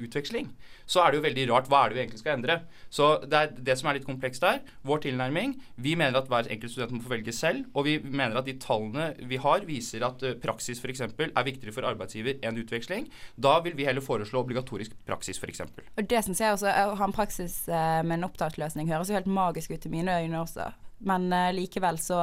utveksling, 0.00 0.48
så 0.86 1.02
er 1.02 1.12
det 1.12 1.20
jo 1.20 1.26
veldig 1.26 1.46
rart. 1.50 1.70
Hva 1.70 1.84
er 1.84 1.92
det 1.92 1.98
vi 1.98 2.02
egentlig 2.04 2.22
skal 2.22 2.36
endre? 2.36 2.58
Så 2.92 3.08
det 3.24 3.38
er 3.38 3.52
det 3.70 3.76
som 3.80 3.90
er 3.90 3.98
litt 3.98 4.08
komplekst 4.08 4.44
der. 4.44 4.60
Vår 4.86 5.04
tilnærming 5.06 5.54
Vi 5.82 5.94
mener 5.98 6.18
at 6.18 6.28
hver 6.30 6.48
enkelt 6.50 6.72
student 6.72 6.96
må 6.96 7.02
få 7.04 7.14
velge 7.14 7.32
selv. 7.34 7.64
Og 7.74 7.86
vi 7.88 7.96
mener 8.02 8.38
at 8.38 8.48
de 8.48 8.56
tallene 8.60 9.12
vi 9.28 9.40
har, 9.42 9.66
viser 9.68 10.04
at 10.06 10.22
uh, 10.26 10.34
praksis 10.42 10.82
f.eks. 10.82 11.04
er 11.04 11.46
viktigere 11.46 11.74
for 11.74 11.86
arbeidsgiver 11.88 12.42
enn 12.42 12.60
utveksling. 12.60 13.08
Da 13.36 13.58
vil 13.64 13.76
vi 13.78 13.86
heller 13.88 14.04
foreslå 14.04 14.42
obligatorisk 14.42 14.94
praksis 15.08 15.40
f.eks. 15.40 15.64
Og 15.96 16.08
det 16.08 16.24
syns 16.26 16.42
jeg 16.42 16.56
også, 16.56 16.70
å 16.70 16.96
ha 16.98 17.08
en 17.08 17.14
praksis 17.16 17.62
eh, 17.68 18.00
med 18.06 18.18
en 18.18 18.28
opptaksløsning 18.28 18.90
høres 18.90 19.10
jo 19.10 19.16
helt 19.16 19.30
magisk 19.30 19.72
ut 19.72 19.86
i 19.86 19.92
mine 19.92 20.18
øyne 20.22 20.40
også. 20.42 20.70
Men 21.02 21.32
uh, 21.32 21.50
likevel 21.54 21.98
så 21.98 22.18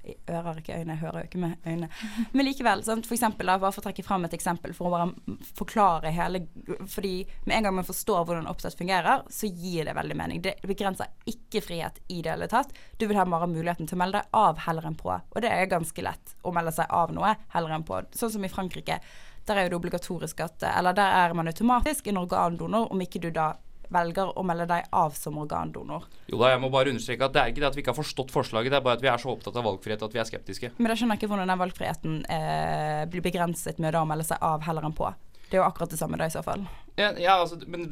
jeg 0.00 0.16
Hører 0.30 0.60
ikke 0.62 0.78
øyne, 0.78 0.94
jeg 0.94 1.00
hører 1.02 1.26
ikke 1.26 1.38
med 1.42 1.66
øynene. 1.66 1.88
Men 2.32 2.46
likevel, 2.46 2.82
sant? 2.86 3.04
for 3.06 3.14
eksempel, 3.14 3.50
da, 3.50 3.58
bare 3.60 3.74
for 3.74 3.82
å 3.82 3.86
trekke 3.88 4.04
fram 4.06 4.24
et 4.24 4.36
eksempel 4.36 4.72
for 4.76 4.88
å 4.88 4.92
bare 4.94 5.36
forklare 5.58 6.12
hele 6.14 6.40
Fordi 6.88 7.12
med 7.44 7.58
en 7.58 7.68
gang 7.68 7.76
man 7.76 7.86
forstår 7.86 8.24
hvordan 8.24 8.48
oppsett 8.50 8.78
fungerer, 8.78 9.26
så 9.28 9.50
gir 9.50 9.90
det 9.90 9.96
veldig 9.98 10.16
mening. 10.16 10.42
Det 10.44 10.56
begrenser 10.64 11.12
ikke 11.28 11.62
frihet 11.66 12.00
i 12.08 12.22
det 12.24 12.32
hele 12.32 12.48
tatt. 12.50 12.72
Du 12.96 13.06
vil 13.10 13.18
ha 13.20 13.26
bare 13.28 13.50
muligheten 13.50 13.90
til 13.90 13.98
å 13.98 14.02
melde 14.02 14.22
deg 14.22 14.40
av 14.40 14.62
heller 14.64 14.88
enn 14.88 14.98
på. 14.98 15.12
Og 15.12 15.44
det 15.44 15.52
er 15.52 15.70
ganske 15.70 16.06
lett 16.06 16.36
å 16.40 16.54
melde 16.56 16.74
seg 16.74 16.88
av 16.96 17.12
noe 17.14 17.34
heller 17.52 17.76
enn 17.76 17.86
på. 17.86 18.00
Sånn 18.16 18.32
som 18.32 18.46
i 18.46 18.52
Frankrike. 18.52 19.00
Der 19.48 19.58
er 19.58 19.66
jo 19.66 19.74
det 19.74 19.80
obligatorisk 19.80 20.40
at 20.44 20.64
Eller 20.68 20.96
der 20.96 21.16
er 21.24 21.34
man 21.34 21.48
automatisk 21.50 22.08
en 22.08 22.20
organdonor, 22.22 22.88
om 22.92 23.04
ikke 23.04 23.22
du 23.22 23.30
da 23.34 23.52
velger 23.94 24.32
å 24.38 24.44
melde 24.46 24.66
deg 24.70 24.90
av 24.96 25.14
som 25.18 25.38
organdonor. 25.42 26.06
Jo 26.30 26.40
da, 26.40 26.52
jeg 26.54 26.62
må 26.62 26.70
bare 26.72 26.92
understreke 26.94 27.26
at 27.26 27.36
det 27.36 27.42
er 27.42 27.54
ikke 27.54 27.64
det 27.64 27.70
at 27.70 27.78
vi 27.78 27.84
ikke 27.84 27.94
har 27.94 28.00
forstått 28.00 28.34
forslaget, 28.34 28.72
det 28.72 28.80
er 28.80 28.86
bare 28.86 29.00
at 29.00 29.04
vi 29.04 29.10
er 29.12 29.22
så 29.22 29.32
opptatt 29.32 29.58
av 29.58 29.66
valgfrihet 29.66 30.06
at 30.06 30.14
vi 30.14 30.22
er 30.22 30.28
skeptiske. 30.28 30.74
Men 30.78 30.92
da 30.92 30.98
skjønner 30.98 31.18
jeg 31.18 31.22
ikke 31.22 31.32
hvordan 31.32 31.50
den 31.50 31.64
valgfriheten 31.64 32.20
eh, 32.36 33.02
blir 33.10 33.26
begrenset 33.26 33.82
med 33.82 33.98
å 33.98 34.06
melde 34.08 34.28
seg 34.30 34.42
av 34.46 34.64
heller 34.66 34.86
enn 34.88 34.96
på. 34.96 35.10
Det 35.50 35.58
er 35.58 35.64
jo 35.64 35.66
akkurat 35.66 35.90
det 35.90 35.98
samme 35.98 36.18
da 36.18 36.28
i 36.30 36.30
så 36.30 36.44
fall. 36.46 36.62
Ja, 36.94 37.08
ja 37.18 37.32
altså, 37.40 37.56
men 37.66 37.88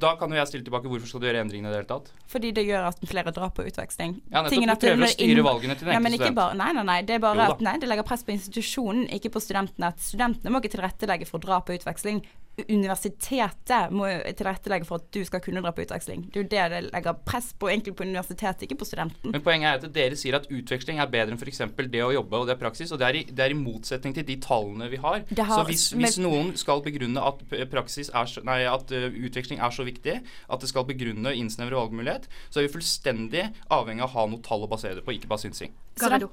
da 0.00 0.14
kan 0.16 0.32
jo 0.32 0.38
jeg 0.38 0.48
stille 0.48 0.64
tilbake 0.64 0.88
hvorfor 0.88 1.10
skal 1.10 1.20
du 1.20 1.26
gjøre 1.28 1.42
endringene 1.44 1.68
i 1.68 1.74
det 1.74 1.82
hele 1.82 1.90
tatt? 1.90 2.08
Fordi 2.32 2.52
det 2.56 2.64
gjør 2.64 2.86
at 2.88 3.02
flere 3.08 3.34
drar 3.36 3.52
på 3.52 3.66
utveksling. 3.68 4.14
Ja, 4.32 4.40
nettopp. 4.40 4.64
Du 4.64 4.86
prøver 4.86 5.04
å 5.04 5.10
styre 5.12 5.44
valgene 5.44 5.76
til 5.76 5.90
den 5.90 5.96
ja, 5.96 6.00
men 6.00 6.14
enkelte 6.14 6.30
ikke 6.30 6.30
student. 6.30 6.40
bare, 6.40 6.58
Nei, 6.62 6.70
nei, 6.78 6.84
nei. 6.88 6.98
Det 7.08 7.18
er 7.18 7.24
bare 7.24 7.48
Jo 7.50 7.56
at 7.56 7.64
nei, 7.66 7.74
det 7.82 7.90
legger 7.90 8.08
press 8.08 8.24
på 8.24 8.32
institusjonen, 8.32 9.04
ikke 9.18 9.32
på 9.34 9.42
studentene. 9.44 9.92
At 9.92 10.00
studentene 10.00 10.54
må 10.54 10.62
ikke 10.62 10.72
tilrettelegge 10.78 11.28
for 11.28 11.40
å 11.40 11.44
dra 11.44 11.60
på 11.60 11.76
utveksling. 11.76 12.22
Universitetet 12.60 13.92
må 13.96 14.06
tilrettelegge 14.36 14.84
for 14.84 15.00
at 15.00 15.06
du 15.14 15.22
skal 15.24 15.40
kunne 15.44 15.62
dra 15.64 15.72
på 15.72 15.86
utveksling. 15.86 16.26
Det 16.28 16.36
er 16.36 16.42
jo 16.42 16.50
det 16.52 16.64
det 16.72 16.80
legger 16.92 17.16
press 17.24 17.52
på, 17.56 17.70
egentlig 17.72 17.94
på 17.96 18.04
universitetet, 18.04 18.66
ikke 18.66 18.76
på 18.82 18.88
studenten. 18.88 19.32
Men 19.32 19.44
poenget 19.44 19.70
er 19.70 19.78
at 19.88 19.94
dere 19.94 20.18
sier 20.20 20.36
at 20.36 20.48
utveksling 20.52 21.00
er 21.00 21.08
bedre 21.12 21.32
enn 21.32 21.40
f.eks. 21.40 21.62
det 21.92 22.02
å 22.04 22.10
jobbe, 22.12 22.42
og 22.42 22.50
det 22.50 22.56
er 22.56 22.60
praksis. 22.60 22.92
Og 22.92 23.00
det 23.00 23.08
er, 23.08 23.20
i, 23.22 23.24
det 23.30 23.46
er 23.46 23.54
i 23.54 23.58
motsetning 23.58 24.16
til 24.18 24.26
de 24.28 24.36
tallene 24.44 24.90
vi 24.92 25.00
har. 25.00 25.22
Har- 25.32 25.54
så 25.62 25.64
hvis, 25.68 25.86
hvis 25.96 26.18
men- 26.20 26.28
noen 26.28 26.52
skal 26.60 26.84
begrunne 26.84 27.24
at 27.24 27.40
er 27.52 28.28
så, 28.28 28.44
nei, 28.44 28.60
at 28.68 28.92
uh, 28.92 29.08
utveksling 29.08 29.62
er 29.64 29.72
så 29.72 29.86
viktig, 29.88 30.18
at 30.22 30.60
det 30.60 30.68
skal 30.68 30.84
begrunne 30.88 31.32
og 31.32 31.38
innsnevre 31.38 31.78
valgmulighet, 31.80 32.28
så 32.50 32.60
er 32.60 32.68
vi 32.68 32.74
fullstendig 32.76 33.48
avhengig 33.72 34.04
av 34.04 34.12
å 34.12 34.16
ha 34.18 34.26
noe 34.28 34.44
tall 34.44 34.66
å 34.66 34.70
basere 34.70 35.00
det 35.00 35.06
på, 35.06 35.16
ikke 35.16 35.30
bare 35.32 35.46
synsing. 35.46 35.72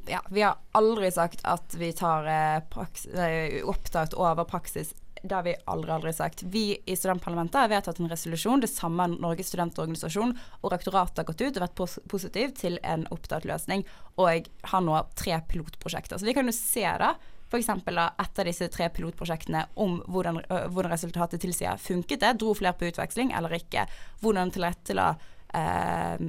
Ja, 0.08 0.22
vi 0.32 0.44
har 0.44 0.60
aldri 0.78 1.10
sagt 1.12 1.42
at 1.48 1.76
vi 1.80 1.92
tar 1.96 2.28
eh, 2.32 2.62
praks, 2.72 3.06
eh, 3.12 3.60
opptak 3.68 4.16
over 4.20 4.48
praksis. 4.48 4.94
Det 5.22 5.36
har 5.36 5.44
vi 5.44 5.56
aldri, 5.66 5.92
aldri 5.92 6.14
sagt. 6.14 6.44
Vi 6.44 6.78
i 6.86 6.96
studentparlamentet 6.96 7.60
har 7.60 7.72
vedtatt 7.72 8.00
en 8.00 8.10
resolusjon. 8.12 8.62
Det 8.64 8.72
samme 8.72 9.04
har 9.04 9.16
Norges 9.20 9.52
studentorganisasjon 9.52 10.36
og 10.62 10.72
rektoratet 10.74 11.22
har 11.22 11.28
gått 11.28 11.44
ut 11.44 11.58
og 11.58 11.66
vært 11.66 12.06
positiv 12.12 12.54
til 12.60 12.80
en 12.84 13.08
opptatt-løsning. 13.14 13.84
Og 14.22 14.48
har 14.72 14.86
nå 14.86 15.02
tre 15.20 15.42
pilotprosjekter. 15.50 16.20
Så 16.20 16.28
vi 16.28 16.36
kan 16.38 16.48
jo 16.48 16.56
se 16.56 16.86
da 17.02 17.14
F.eks. 17.50 17.70
etter 17.74 18.46
disse 18.46 18.68
tre 18.70 18.92
pilotprosjektene 18.94 19.66
om 19.82 19.98
hvordan, 20.06 20.44
hvordan 20.70 20.94
resultatet 20.94 21.42
tilsier. 21.42 21.82
Funket 21.82 22.22
det? 22.22 22.36
Dro 22.38 22.54
flere 22.58 22.78
på 22.78 22.92
utveksling 22.92 23.34
eller 23.34 23.58
ikke? 23.58 23.88
Hvordan 24.22 24.54
tilrettela 24.54 25.10
eh, 25.58 26.22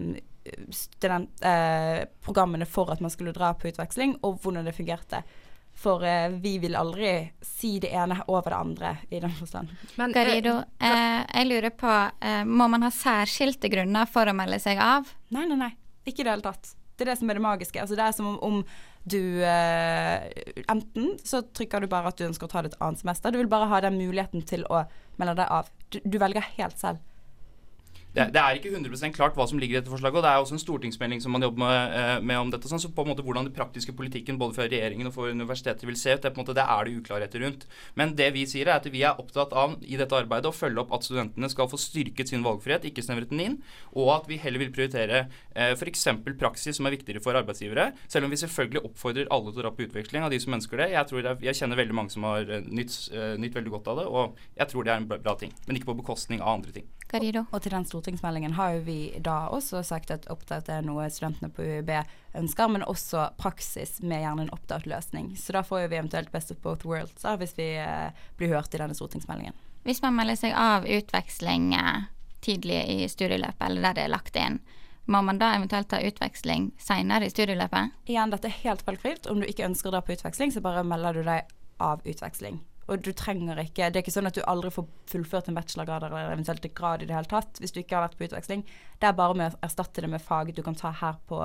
student, 0.70 1.44
eh, 1.44 2.06
programmene 2.24 2.66
for 2.66 2.90
at 2.92 3.00
man 3.00 3.12
skulle 3.12 3.34
dra 3.36 3.52
på 3.54 3.68
utveksling, 3.68 4.16
og 4.24 4.40
hvordan 4.40 4.64
det 4.64 4.74
fungerte. 4.76 5.22
For 5.80 6.04
eh, 6.04 6.28
vi 6.42 6.58
vil 6.60 6.76
aldri 6.76 7.12
si 7.40 7.78
det 7.80 7.88
ene 7.96 8.18
over 8.28 8.52
det 8.52 8.58
andre 8.58 8.90
i 9.08 9.20
den 9.22 9.32
forstand. 9.32 9.70
Men, 9.96 10.10
eh, 10.10 10.16
Garido, 10.18 10.58
eh, 10.76 11.22
jeg 11.24 11.48
lurer 11.48 11.72
på, 11.72 11.94
eh, 12.20 12.42
må 12.44 12.68
man 12.68 12.84
ha 12.84 12.90
særskilte 12.92 13.70
grunner 13.72 14.08
for 14.10 14.28
å 14.28 14.36
melde 14.36 14.60
seg 14.60 14.80
av? 14.84 15.08
Nei, 15.32 15.46
nei, 15.48 15.56
nei. 15.56 15.70
Ikke 16.04 16.20
i 16.20 16.28
det 16.28 16.34
hele 16.34 16.44
tatt. 16.44 16.74
Det 16.96 17.06
er 17.06 17.14
det 17.14 17.18
som 17.22 17.30
er 17.32 17.38
det 17.38 17.44
magiske. 17.46 17.80
Altså, 17.80 17.96
det 17.96 18.04
er 18.04 18.12
som 18.12 18.26
om, 18.34 18.38
om 18.44 18.64
du 19.08 19.40
eh, 19.40 20.28
Enten 20.68 21.14
så 21.24 21.40
trykker 21.56 21.80
du 21.80 21.88
bare 21.88 22.12
at 22.12 22.20
du 22.20 22.26
ønsker 22.26 22.44
å 22.44 22.52
ta 22.52 22.60
det 22.60 22.74
et 22.74 22.80
annet 22.84 23.00
semester. 23.00 23.32
Du 23.32 23.40
vil 23.40 23.48
bare 23.48 23.70
ha 23.70 23.80
den 23.80 23.96
muligheten 23.96 24.44
til 24.44 24.66
å 24.68 24.82
melde 25.16 25.38
deg 25.40 25.48
av. 25.48 25.70
Du, 25.88 25.96
du 26.04 26.18
velger 26.20 26.44
helt 26.58 26.76
selv. 26.80 27.00
Det, 28.10 28.24
det 28.34 28.40
er 28.42 28.56
ikke 28.58 28.72
100 28.74 29.12
klart 29.14 29.36
hva 29.38 29.44
som 29.46 29.60
ligger 29.62 29.76
i 29.76 29.78
dette 29.78 29.90
forslaget, 29.92 30.18
og 30.18 30.24
det 30.24 30.30
er 30.32 30.42
også 30.42 30.56
en 30.56 30.62
stortingsmelding 30.62 31.20
som 31.22 31.30
man 31.30 31.44
jobber 31.46 31.62
med, 31.62 31.92
eh, 31.94 32.16
med 32.26 32.40
om 32.40 32.48
dette. 32.50 32.66
Sånn, 32.66 32.82
så 32.82 32.90
på 32.90 33.04
en 33.04 33.12
måte 33.12 33.22
hvordan 33.22 33.46
den 33.46 33.54
praktiske 33.54 33.94
politikken 33.94 34.38
både 34.40 34.56
for 34.56 34.66
regjeringen 34.66 35.06
og 35.06 35.14
for 35.14 35.30
universitetet 35.30 35.86
vil 35.86 35.98
se 35.98 36.16
ut, 36.16 36.24
det 36.24 36.32
måte, 36.34 36.56
det 36.58 36.64
er 36.64 36.88
det 36.88 36.96
uklarheter 36.98 37.44
rundt. 37.44 37.66
Men 37.94 38.16
det 38.18 38.32
vi 38.34 38.42
sier, 38.50 38.66
er 38.66 38.80
at 38.80 38.88
vi 38.90 39.04
er 39.06 39.20
opptatt 39.22 39.54
av 39.54 39.76
i 39.86 39.98
dette 40.00 40.16
arbeidet 40.16 40.50
å 40.50 40.56
følge 40.56 40.82
opp 40.82 40.96
at 40.96 41.06
studentene 41.06 41.50
skal 41.52 41.70
få 41.70 41.78
styrket 41.78 42.32
sin 42.32 42.42
valgfrihet, 42.46 42.88
ikke 42.90 43.04
snevret 43.06 43.30
den 43.30 43.44
inn, 43.44 43.56
og 43.94 44.10
at 44.16 44.26
vi 44.30 44.40
heller 44.42 44.64
vil 44.64 44.72
prioritere 44.74 45.28
eh, 45.54 45.76
f.eks. 45.76 46.08
praksis 46.40 46.80
som 46.80 46.90
er 46.90 46.96
viktigere 46.96 47.22
for 47.22 47.38
arbeidsgivere, 47.38 47.92
selv 48.10 48.26
om 48.26 48.34
vi 48.34 48.40
selvfølgelig 48.42 48.82
oppfordrer 48.90 49.30
alle 49.30 49.54
til 49.54 49.62
å 49.62 49.68
dra 49.68 49.74
på 49.76 49.86
utveksling 49.86 50.26
av 50.26 50.34
de 50.34 50.40
som 50.42 50.58
ønsker 50.58 50.82
det. 50.82 50.90
Jeg, 50.96 51.22
er, 51.22 51.30
jeg 51.46 51.62
kjenner 51.62 51.78
veldig 51.78 52.00
mange 52.00 52.16
som 52.16 52.26
har 52.26 52.42
eh, 52.42 52.66
nytt, 52.66 52.98
eh, 53.14 53.36
nytt 53.38 53.54
veldig 53.54 53.76
godt 53.78 53.94
av 53.94 54.02
det, 54.02 54.08
og 54.10 54.42
jeg 54.58 54.74
tror 54.74 54.88
det 54.88 54.96
er 54.96 55.04
en 55.04 55.08
bra 55.14 55.36
ting. 55.38 55.54
Men 55.68 55.78
ikke 55.78 55.92
på 55.92 56.00
bekostning 56.02 56.42
av 56.42 56.58
andre 56.58 56.74
ting. 56.80 56.90
Garido? 57.10 57.44
Og 57.50 57.62
til 57.62 57.74
den 57.74 57.86
stortingsmeldingen 57.88 58.54
har 58.54 58.76
jo 58.76 58.82
vi 58.86 58.98
da 59.18 59.48
også 59.50 59.82
sagt 59.86 60.12
at 60.14 60.28
opptatt 60.30 60.70
er 60.70 60.84
noe 60.86 61.08
studentene 61.10 61.50
på 61.52 61.66
UiB 61.66 61.90
ønsker, 62.38 62.70
men 62.70 62.86
også 62.86 63.30
praksis 63.40 63.98
med 64.02 64.22
gjerne 64.22 64.46
en 64.46 64.52
opptatt-løsning. 64.54 65.32
Så 65.38 65.56
da 65.56 65.64
får 65.66 65.88
vi 65.88 65.98
eventuelt 65.98 66.30
best 66.32 66.54
of 66.54 66.60
both 66.62 66.86
worlds 66.86 67.24
da, 67.24 67.34
hvis 67.40 67.56
vi 67.58 67.72
eh, 67.82 68.10
blir 68.38 68.54
hørt 68.54 68.74
i 68.74 68.82
denne 68.82 68.96
stortingsmeldingen. 68.96 69.56
Hvis 69.82 70.02
man 70.04 70.14
melder 70.14 70.38
seg 70.38 70.54
av 70.54 70.86
utveksling 70.86 71.72
eh, 71.74 72.06
tidlig 72.44 72.82
i 72.94 73.08
studieløpet, 73.10 73.66
eller 73.66 73.90
der 73.90 73.98
det 73.98 74.06
er 74.06 74.14
lagt 74.14 74.38
inn, 74.38 74.60
må 75.10 75.22
man 75.26 75.40
da 75.40 75.54
eventuelt 75.56 75.88
ta 75.90 75.98
utveksling 76.06 76.70
seinere 76.78 77.26
i 77.26 77.32
studieløpet? 77.32 77.96
Igjen, 78.06 78.30
dette 78.30 78.46
er 78.46 78.60
helt 78.62 78.84
valgfritt. 78.86 79.26
Om 79.26 79.42
du 79.42 79.48
ikke 79.48 79.66
ønsker 79.66 79.90
å 79.90 79.96
dra 79.96 80.04
på 80.06 80.14
utveksling, 80.14 80.52
så 80.54 80.62
bare 80.62 80.86
melder 80.86 81.18
du 81.18 81.24
deg 81.26 81.50
av 81.82 82.04
utveksling. 82.04 82.60
Og 82.90 83.02
du 83.06 83.12
trenger 83.14 83.60
ikke 83.62 83.88
Det 83.90 84.00
er 84.00 84.04
ikke 84.04 84.14
sånn 84.14 84.28
at 84.30 84.36
du 84.36 84.42
aldri 84.50 84.72
får 84.74 84.86
fullført 85.10 85.50
en 85.50 85.58
bachelorgrad 85.58 86.08
eller 86.08 86.32
eventuelt 86.34 86.64
en 86.66 86.76
grad 86.76 87.02
i 87.04 87.10
det 87.10 87.16
hele 87.16 87.30
tatt 87.30 87.60
hvis 87.62 87.74
du 87.74 87.82
ikke 87.82 87.98
har 87.98 88.08
vært 88.08 88.18
på 88.18 88.26
utveksling. 88.28 88.64
Det 88.98 89.08
er 89.08 89.18
bare 89.18 89.36
med 89.38 89.54
å 89.54 89.66
erstatte 89.66 90.02
det 90.02 90.10
med 90.10 90.22
fag 90.24 90.54
du 90.56 90.62
kan 90.66 90.78
ta 90.78 90.92
her 91.00 91.20
på 91.30 91.38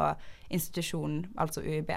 institusjonen, 0.54 1.28
altså 1.42 1.62
UiB. 1.62 1.92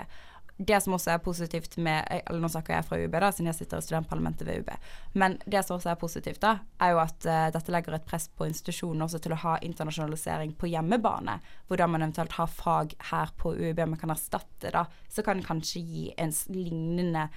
Det 0.59 0.81
som 0.83 0.97
også 0.97 1.13
er 1.13 1.21
positivt 1.23 1.77
med 1.79 2.03
Eller 2.11 2.41
nå 2.43 2.49
snakker 2.51 2.75
jeg 2.75 2.87
fra 2.89 2.97
UiB, 2.99 3.13
da, 3.23 3.31
siden 3.31 3.51
jeg 3.53 3.61
sitter 3.61 3.79
i 3.79 3.87
studentparlamentet 3.87 4.47
ved 4.47 4.59
UiB. 4.59 4.73
Men 5.15 5.37
det 5.47 5.63
som 5.65 5.77
også 5.77 5.93
er 5.93 6.01
positivt, 6.01 6.41
da, 6.43 6.57
er 6.83 6.97
jo 6.97 7.03
at 7.03 7.29
uh, 7.31 7.45
dette 7.55 7.73
legger 7.73 7.95
et 7.95 8.09
press 8.09 8.27
på 8.35 8.49
institusjonen 8.49 9.07
også 9.07 9.21
til 9.23 9.37
å 9.37 9.43
ha 9.45 9.55
internasjonalisering 9.63 10.57
på 10.59 10.73
hjemmebane. 10.73 11.39
Hvordan 11.71 11.95
man 11.95 12.03
eventuelt 12.09 12.35
har 12.41 12.51
fag 12.51 12.97
her 13.13 13.31
på 13.39 13.55
UiB 13.55 13.85
man 13.87 14.01
kan 14.01 14.11
erstatte, 14.17 14.75
da. 14.75 14.89
Så 15.09 15.23
kan 15.23 15.39
det 15.39 15.47
kanskje 15.47 15.85
gi 15.85 16.09
en 16.19 16.35
lignende 16.51 17.29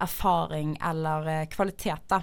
erfaring 0.00 0.76
eller 0.84 1.26
eh, 1.26 1.46
kvalitet, 1.48 2.08
da. 2.08 2.22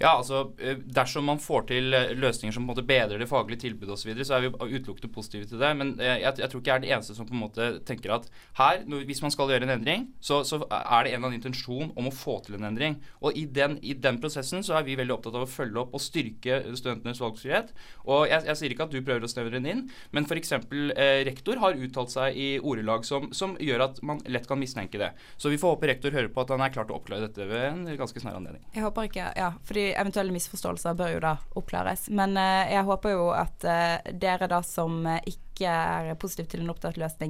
Ja, 0.00 0.14
altså 0.16 0.46
eh, 0.56 0.78
Dersom 0.96 1.26
man 1.28 1.40
får 1.42 1.66
til 1.68 1.92
eh, 1.92 2.14
løsninger 2.16 2.54
som 2.56 2.64
på 2.64 2.70
en 2.70 2.72
måte 2.72 2.84
bedrer 2.88 3.20
det 3.20 3.28
faglige 3.28 3.66
tilbudet 3.66 3.92
osv., 3.92 4.00
så, 4.00 4.08
videre, 4.08 4.24
så 4.24 4.36
er 4.36 4.46
vi 4.46 4.78
utelukkende 4.78 5.12
positive 5.12 5.48
til 5.48 5.60
det. 5.60 5.70
Men 5.76 5.92
eh, 6.00 6.22
jeg, 6.22 6.38
jeg, 6.40 6.48
tror 6.48 6.62
ikke 6.62 6.70
jeg 6.70 6.78
er 6.78 6.84
den 6.86 6.92
eneste 6.96 7.16
som 7.18 7.28
på 7.28 7.36
en 7.36 7.42
måte 7.42 7.66
tenker 7.88 8.14
at 8.14 8.28
her, 8.56 8.80
hvis 9.04 9.20
man 9.20 9.34
skal 9.34 9.52
gjøre 9.52 9.68
en 9.68 9.74
endring, 9.74 10.06
så, 10.24 10.40
så 10.48 10.62
er 10.64 11.04
det 11.04 11.12
en 11.12 11.18
eller 11.18 11.28
annen 11.28 11.36
intensjon 11.36 11.92
om 12.00 12.08
å 12.08 12.14
få 12.16 12.38
til 12.46 12.56
en 12.56 12.64
endring. 12.70 12.96
Og 13.20 13.36
i 13.36 13.44
den, 13.44 13.76
i 13.84 13.92
den, 13.92 14.20
prosessen 14.22 14.64
så 14.64 14.78
er 14.78 14.86
vi 14.88 14.96
veldig 14.96 15.18
opptatt 15.18 15.36
av 15.36 15.44
å 15.44 15.50
følge 15.50 15.82
opp 15.82 15.92
og 15.96 16.02
styrke 16.02 16.62
studentenes 16.80 17.20
valgfrihet. 17.20 17.74
Og 18.08 18.24
jeg, 18.30 18.46
jeg 18.48 18.60
sier 18.62 18.76
ikke 18.76 18.88
at 18.88 18.96
du 18.96 19.02
prøver 19.04 19.28
å 19.28 19.30
snevre 19.30 19.58
den 19.58 19.68
inn, 19.68 19.84
men 20.16 20.24
f.eks. 20.24 20.56
Eh, 20.56 21.20
rektor 21.28 21.60
har 21.60 21.76
uttalt 21.76 22.14
seg 22.16 22.40
i 22.40 22.48
ordelag 22.56 23.04
som, 23.08 23.28
som, 23.36 23.52
gjør 23.60 23.84
at 23.90 24.00
man 24.06 24.24
lett 24.32 24.48
kan 24.48 24.60
mistenke 24.60 24.96
det. 25.00 25.12
Så 25.36 25.52
vi 25.52 25.60
får 25.60 25.76
håpe 25.76 25.92
rektor 25.92 26.16
hører 26.16 26.32
på 26.32 26.40
at 26.40 26.56
han 26.56 26.64
er 26.64 26.72
klar 26.72 26.88
til 26.88 26.96
å 26.96 27.02
oppklare 27.02 27.28
dette 27.28 27.44
ved 27.44 27.68
en 27.68 27.84
ganske 28.00 28.24
snar 28.24 28.40
anledning. 28.40 28.64
Jeg 28.72 28.86
håper 28.86 29.10
ikke, 29.10 29.28
ja, 29.36 29.52
fordi 29.68 29.89
eventuelle 29.98 30.34
misforståelser 30.34 30.98
bør 30.98 31.14
jo 31.14 31.24
da 31.24 31.34
oppklares. 31.58 32.08
Men 32.14 32.36
uh, 32.38 32.66
jeg 32.70 32.86
håper 32.88 33.16
jo 33.16 33.30
at 33.36 33.66
uh, 33.66 34.12
dere 34.12 34.50
da 34.50 34.60
som 34.66 35.02
uh, 35.06 35.18
ikke 35.28 35.70
er 35.70 36.14
positive 36.20 36.50
til 36.50 36.64
en 36.64 36.72
oppdatert 36.74 37.26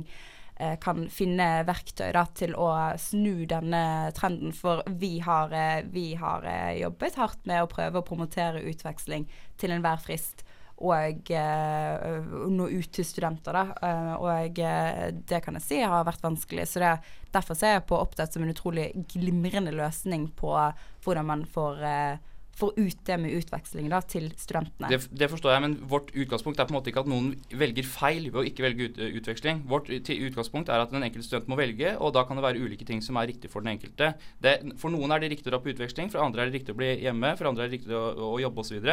kan 0.84 1.06
finne 1.08 1.62
verktøy 1.64 2.10
da, 2.12 2.26
til 2.36 2.50
å 2.52 2.66
snu 3.00 3.46
denne 3.48 4.10
trenden. 4.12 4.52
For 4.52 4.82
vi 5.00 5.14
har, 5.24 5.54
vi 5.88 6.10
har 6.20 6.44
jobbet 6.76 7.16
hardt 7.16 7.48
med 7.48 7.62
å 7.64 7.70
prøve 7.70 8.02
å 8.02 8.04
promotere 8.04 8.60
utveksling 8.68 9.24
til 9.56 9.72
enhver 9.72 10.02
frist 10.04 10.44
og 10.76 11.32
nå 11.32 12.66
ut 12.68 12.90
til 12.92 13.08
studenter. 13.08 13.56
Da. 13.56 13.88
og 14.20 14.60
det 15.32 15.40
kan 15.46 15.56
jeg 15.56 15.64
si 15.64 15.80
har 15.80 16.04
vært 16.04 16.28
vanskelig. 16.28 16.68
Så 16.68 16.84
det, 16.84 16.92
derfor 17.32 17.56
ser 17.56 17.78
jeg 17.78 17.88
på 17.88 17.96
oppdatt 17.96 18.36
som 18.36 18.44
en 18.44 18.52
utrolig 18.52 18.90
glimrende 19.16 19.72
løsning 19.72 20.28
på 20.36 20.52
hvordan 21.00 21.32
man 21.32 21.48
får 21.48 21.80
får 22.60 22.76
ut 22.76 23.00
det 23.08 23.16
med 23.22 23.34
utveksling 23.38 23.88
da, 23.92 24.00
til 24.04 24.28
studentene. 24.40 24.90
Det, 24.92 25.00
det, 25.16 25.28
forstår 25.32 25.54
jeg, 25.54 25.64
men 25.64 25.76
vårt 25.90 26.12
utgangspunkt 26.12 26.60
er 26.60 26.68
på 26.68 26.74
en 26.74 26.78
måte 26.78 26.92
ikke 26.92 27.04
at 27.04 27.10
noen 27.10 27.32
velger 27.62 27.86
feil 27.88 28.28
ved 28.28 28.40
å 28.42 28.46
ikke 28.48 28.66
velge 28.66 28.88
ut, 28.88 29.00
utveksling. 29.20 29.64
Vårt 29.70 29.90
utgangspunkt 29.90 30.72
er 30.72 30.84
at 30.84 30.92
den 30.94 31.06
enkelte 31.06 31.26
student 31.26 31.50
må 31.50 31.58
velge, 31.60 31.94
og 31.98 32.14
da 32.16 32.24
kan 32.28 32.38
det 32.38 32.46
være 32.46 32.62
ulike 32.62 32.86
ting 32.88 33.02
som 33.04 33.18
er 33.20 33.30
riktig 33.32 33.50
for 33.52 33.64
den 33.64 33.74
enkelte. 33.74 34.12
Det, 34.42 34.56
for 34.80 34.92
noen 34.92 35.14
er 35.14 35.22
det 35.22 35.32
riktig 35.34 35.50
å 35.50 35.56
dra 35.56 35.62
på 35.64 35.72
utveksling, 35.72 36.12
for 36.12 36.24
andre 36.24 36.44
er 36.44 36.50
det 36.50 36.60
riktig 36.60 36.76
å 36.76 36.80
bli 36.80 36.92
hjemme, 37.04 37.34
for 37.38 37.50
andre 37.50 37.66
er 37.66 37.72
det 37.72 37.80
riktig 37.80 37.96
å, 37.96 38.04
å 38.30 38.40
jobbe 38.42 38.64
osv. 38.64 38.90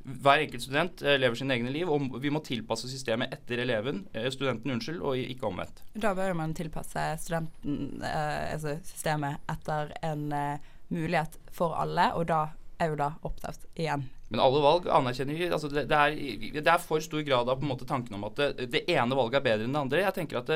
Hver 0.00 0.44
enkelt 0.46 0.64
student 0.64 1.02
eh, 1.04 1.18
lever 1.20 1.36
sine 1.36 1.56
egne 1.58 1.72
liv, 1.74 1.90
og 1.92 2.16
vi 2.22 2.32
må 2.32 2.40
tilpasse 2.44 2.88
systemet 2.90 3.34
etter 3.36 3.60
eleven, 3.66 4.06
eh, 4.16 4.30
studenten, 4.32 4.72
unnskyld, 4.76 5.02
og 5.04 5.20
ikke 5.20 5.50
omvendt. 5.50 5.84
Da 5.92 6.14
bør 6.16 6.32
man 6.38 6.56
tilpasse 6.56 7.04
studenten, 7.20 8.00
eh, 8.00 8.54
altså 8.54 8.78
systemet 8.88 9.44
etter 9.52 9.92
en 10.06 10.30
eh, 10.32 10.70
mulighet 10.90 11.36
for 11.54 11.76
alle, 11.78 12.10
og 12.16 12.26
da 12.30 12.46
er 12.80 12.90
jo 12.92 12.96
da 12.98 13.12
opptatt 13.26 13.66
igjen. 13.78 14.06
Men 14.30 14.42
alle 14.44 14.60
valg 14.62 14.86
anerkjenner 14.94 15.34
vi. 15.34 15.48
Altså 15.50 15.68
det, 15.72 15.84
det, 15.90 15.96
er, 15.98 16.52
det, 16.54 16.62
er, 16.62 16.82
for 16.82 17.02
stor 17.02 17.22
grad 17.26 17.48
av 17.50 17.58
på 17.58 17.66
en 17.66 17.72
måte 17.72 17.86
tanken 17.88 18.14
om 18.14 18.28
at 18.28 18.38
det, 18.38 18.68
det, 18.70 18.84
ene 18.94 19.18
valget 19.18 19.40
er 19.40 19.46
bedre 19.48 19.66
enn 19.66 19.74
det 19.74 19.82
andre. 19.82 20.04
Jeg 20.04 20.16
tenker 20.20 20.38
at 20.38 20.52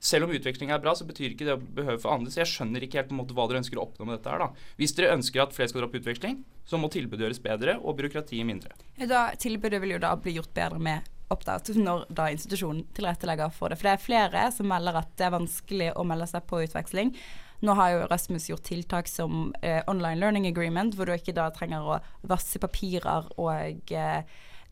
Selv 0.00 0.26
om 0.26 0.32
utveksling 0.34 0.72
er 0.72 0.80
bra, 0.80 0.94
så 0.96 1.06
betyr 1.08 1.34
ikke 1.34 1.48
det 1.48 1.58
å 1.58 1.60
behøve 1.60 2.00
for 2.00 2.14
andre. 2.16 2.32
Så 2.32 2.40
jeg 2.40 2.52
skjønner 2.54 2.86
ikke 2.86 3.02
helt 3.02 3.12
på 3.12 3.16
en 3.16 3.20
måte 3.20 3.36
hva 3.36 3.46
dere 3.50 3.60
ønsker 3.60 3.80
å 3.80 3.84
oppnå 3.84 4.08
med 4.08 4.16
dette 4.16 4.32
her. 4.32 4.46
da. 4.46 4.68
Hvis 4.80 4.96
dere 4.96 5.12
ønsker 5.18 5.44
at 5.44 5.56
flere 5.56 5.72
skal 5.72 5.84
dra 5.84 5.90
på 5.92 6.00
utveksling, 6.00 6.40
så 6.64 6.80
må 6.80 6.88
tilbudet 6.92 7.26
gjøres 7.26 7.44
bedre 7.44 7.76
og 7.82 7.98
byråkratiet 8.00 8.48
mindre. 8.48 8.72
Da, 8.96 9.26
tilbudet 9.36 9.82
vil 9.84 9.98
jo 9.98 10.04
da 10.06 10.14
bli 10.16 10.38
gjort 10.38 10.54
bedre 10.56 10.80
med 10.80 11.12
opptatt 11.32 11.70
når 11.76 12.06
da 12.12 12.30
institusjonen 12.32 12.86
tilrettelegger 12.96 13.52
for 13.52 13.72
det. 13.72 13.78
For 13.80 13.88
det 13.88 13.94
er 13.98 14.04
flere 14.04 14.48
som 14.54 14.68
melder 14.70 15.02
at 15.02 15.12
det 15.18 15.28
er 15.28 15.36
vanskelig 15.36 15.92
å 15.92 16.04
melde 16.08 16.28
seg 16.30 16.44
på 16.48 16.64
utveksling. 16.64 17.12
Nå 17.64 17.72
har 17.78 17.92
jo 17.94 18.06
Rasmus 18.10 18.50
gjort 18.50 18.66
tiltak 18.66 19.08
som 19.08 19.54
eh, 19.62 19.80
online 19.88 20.20
learning 20.20 20.46
agreement, 20.50 20.96
hvor 20.96 21.08
du 21.08 21.14
ikke 21.14 21.32
da 21.36 21.46
trenger 21.54 21.86
å 21.86 22.00
vasse 22.28 22.60
papirer 22.60 23.30
og 23.40 23.92
eh, 23.94 24.20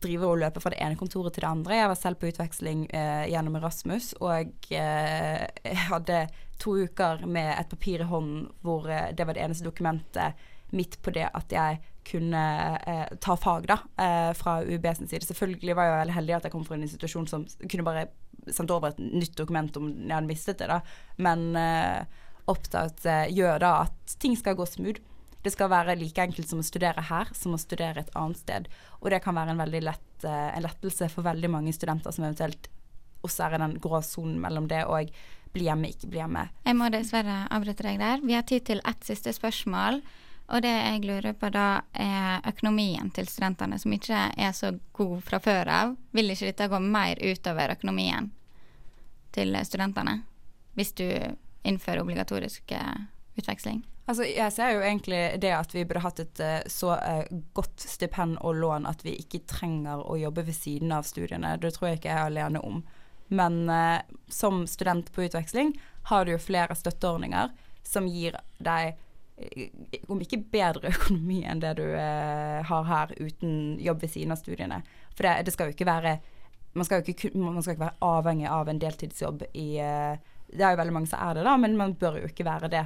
drive 0.03 0.29
og 0.29 0.41
løpe 0.43 0.61
fra 0.61 0.73
det 0.73 0.81
ene 0.83 0.99
kontoret 0.99 1.33
til 1.33 1.45
det 1.45 1.49
andre. 1.49 1.79
Jeg 1.79 1.89
var 1.89 1.99
selv 1.99 2.21
på 2.21 2.29
utveksling 2.29 2.85
eh, 2.93 3.25
gjennom 3.31 3.57
Erasmus, 3.57 4.11
og 4.21 4.69
eh, 4.75 5.75
hadde 5.89 6.25
to 6.61 6.75
uker 6.85 7.25
med 7.25 7.55
et 7.55 7.71
papir 7.71 8.03
i 8.03 8.09
hånden 8.09 8.45
hvor 8.61 8.85
eh, 8.91 9.09
det 9.15 9.25
var 9.25 9.37
det 9.37 9.47
eneste 9.47 9.65
dokumentet 9.65 10.49
midt 10.73 10.99
på 11.05 11.13
det 11.13 11.25
at 11.29 11.53
jeg 11.53 11.79
kunne 12.05 12.41
eh, 12.89 13.05
ta 13.21 13.35
fag 13.39 13.67
da, 13.69 13.77
eh, 14.01 14.31
fra 14.37 14.59
UiB 14.65 14.85
sin 14.97 15.09
side. 15.09 15.25
Selvfølgelig 15.25 15.77
var 15.77 15.87
jeg 15.87 15.99
veldig 16.01 16.17
heldig 16.17 16.35
at 16.37 16.47
jeg 16.47 16.53
kom 16.55 16.65
fra 16.67 16.77
en 16.77 16.85
institusjon 16.85 17.29
som 17.29 17.45
kunne 17.63 17.85
bare 17.87 18.07
sendt 18.51 18.73
over 18.75 18.91
et 18.91 18.99
nytt 18.99 19.37
dokument 19.39 19.77
om 19.79 19.87
jeg 19.93 20.13
hadde 20.13 20.29
mistet 20.29 20.59
det, 20.59 20.69
da. 20.69 20.81
Men 21.23 21.53
eh, 21.57 22.21
opptatt 22.51 23.05
eh, 23.05 23.27
gjør 23.33 23.59
da 23.63 23.73
at 23.85 24.15
ting 24.19 24.35
skal 24.39 24.57
gå 24.59 24.67
smooth. 24.67 25.01
Det 25.43 25.51
skal 25.51 25.71
være 25.71 25.97
like 25.99 26.23
enkelt 26.23 26.47
som 26.47 26.61
å 26.61 26.65
studere 26.65 27.03
her 27.09 27.31
som 27.35 27.55
å 27.55 27.59
studere 27.59 28.03
et 28.03 28.13
annet 28.15 28.39
sted. 28.39 28.69
Og 29.01 29.11
det 29.11 29.19
kan 29.23 29.35
være 29.35 29.55
en 29.55 29.63
veldig 29.63 29.83
lett, 29.83 30.11
eh, 30.23 30.49
en 30.55 30.65
lettelse 30.65 31.09
for 31.11 31.27
veldig 31.27 31.51
mange 31.51 31.73
studenter 31.75 32.15
som 32.15 32.25
eventuelt 32.27 32.69
også 33.23 33.47
er 33.47 33.55
i 33.55 33.63
den 33.63 33.77
grå 33.83 34.01
sonen 34.03 34.39
mellom 34.43 34.67
det 34.71 34.83
og 34.87 35.11
bli 35.53 35.67
hjemme, 35.67 35.91
ikke 35.93 36.09
bli 36.11 36.19
hjemme. 36.19 36.47
Jeg 36.65 36.75
må 36.79 36.89
dessverre 36.91 37.43
avbryte 37.53 37.85
deg 37.85 37.99
der. 38.01 38.23
Vi 38.23 38.35
har 38.35 38.45
tid 38.47 38.65
til 38.67 38.81
ett 38.89 39.03
siste 39.07 39.33
spørsmål. 39.35 40.01
Og 40.51 40.61
det 40.61 40.73
jeg 40.73 41.05
lurer 41.07 41.35
på 41.39 41.47
da, 41.53 41.83
er 41.95 42.43
økonomien 42.49 43.07
til 43.15 43.29
studentene, 43.31 43.77
som 43.79 43.93
ikke 43.95 44.25
er 44.35 44.51
så 44.55 44.73
god 44.93 45.21
fra 45.23 45.39
før 45.39 45.71
av. 45.71 45.93
Vil 46.11 46.33
ikke 46.33 46.49
dette 46.49 46.67
gå 46.69 46.79
mer 46.83 47.21
utover 47.23 47.71
økonomien 47.77 48.27
til 49.33 49.55
studentene? 49.63 50.19
Hvis 50.75 50.91
du 50.99 51.07
innføre 51.63 52.03
obligatorisk 52.03 52.71
eh, 52.71 52.95
utveksling? 53.39 53.83
Altså, 54.05 54.25
jeg 54.27 54.51
ser 54.51 54.73
jo 54.75 54.81
egentlig 54.83 55.21
det 55.39 55.53
at 55.55 55.71
vi 55.71 55.85
burde 55.87 56.03
hatt 56.03 56.19
et 56.19 56.41
uh, 56.43 56.57
så 56.67 56.97
uh, 56.97 57.37
godt 57.55 57.85
stipend 57.87 58.35
og 58.43 58.57
lån 58.59 58.87
at 58.89 59.03
vi 59.05 59.15
ikke 59.21 59.45
trenger 59.47 60.03
å 60.03 60.17
jobbe 60.19 60.43
ved 60.49 60.57
siden 60.57 60.91
av 60.91 61.07
studiene. 61.07 61.55
Det 61.61 61.71
tror 61.75 61.89
jeg 61.89 62.01
ikke 62.01 62.11
jeg 62.11 62.19
er 62.19 62.31
alene 62.31 62.63
om. 62.63 62.83
Men 63.33 63.63
eh, 63.71 64.01
som 64.27 64.65
student 64.67 65.07
på 65.15 65.23
utveksling 65.23 65.71
har 66.11 66.25
du 66.25 66.33
jo 66.33 66.41
flere 66.43 66.75
støtteordninger 66.75 67.53
som 67.87 68.05
gir 68.05 68.35
deg 68.61 68.99
om 70.11 70.19
ikke 70.21 70.41
bedre 70.53 70.91
økonomi 70.93 71.39
enn 71.49 71.63
det 71.63 71.71
du 71.79 71.85
har 71.95 72.85
her 72.91 73.15
uten 73.17 73.79
jobb 73.81 74.03
ved 74.03 74.13
siden 74.13 74.35
av 74.35 74.41
studiene. 74.43 74.81
For 75.15 75.25
det, 75.25 75.47
det 75.47 75.55
skal 75.55 75.71
jo 75.71 75.77
ikke 75.77 75.89
være 75.89 76.17
man 76.77 76.85
skal 76.85 77.01
ikke, 77.07 77.31
man 77.37 77.63
skal 77.63 77.75
ikke 77.75 77.87
være 77.87 78.11
avhengig 78.11 78.47
av 78.51 78.69
en 78.69 78.83
deltidsjobb 78.83 79.47
i 79.53 79.67
uh, 79.81 80.19
det 80.53 80.65
er 80.65 80.75
jo 80.75 80.81
veldig 80.81 80.95
mange 80.95 81.11
som 81.11 81.23
er 81.23 81.39
det, 81.39 81.47
da, 81.47 81.55
men 81.57 81.79
man 81.79 81.95
bør 81.99 82.21
jo 82.21 82.29
ikke 82.31 82.45
være 82.47 82.71
det. 82.73 82.85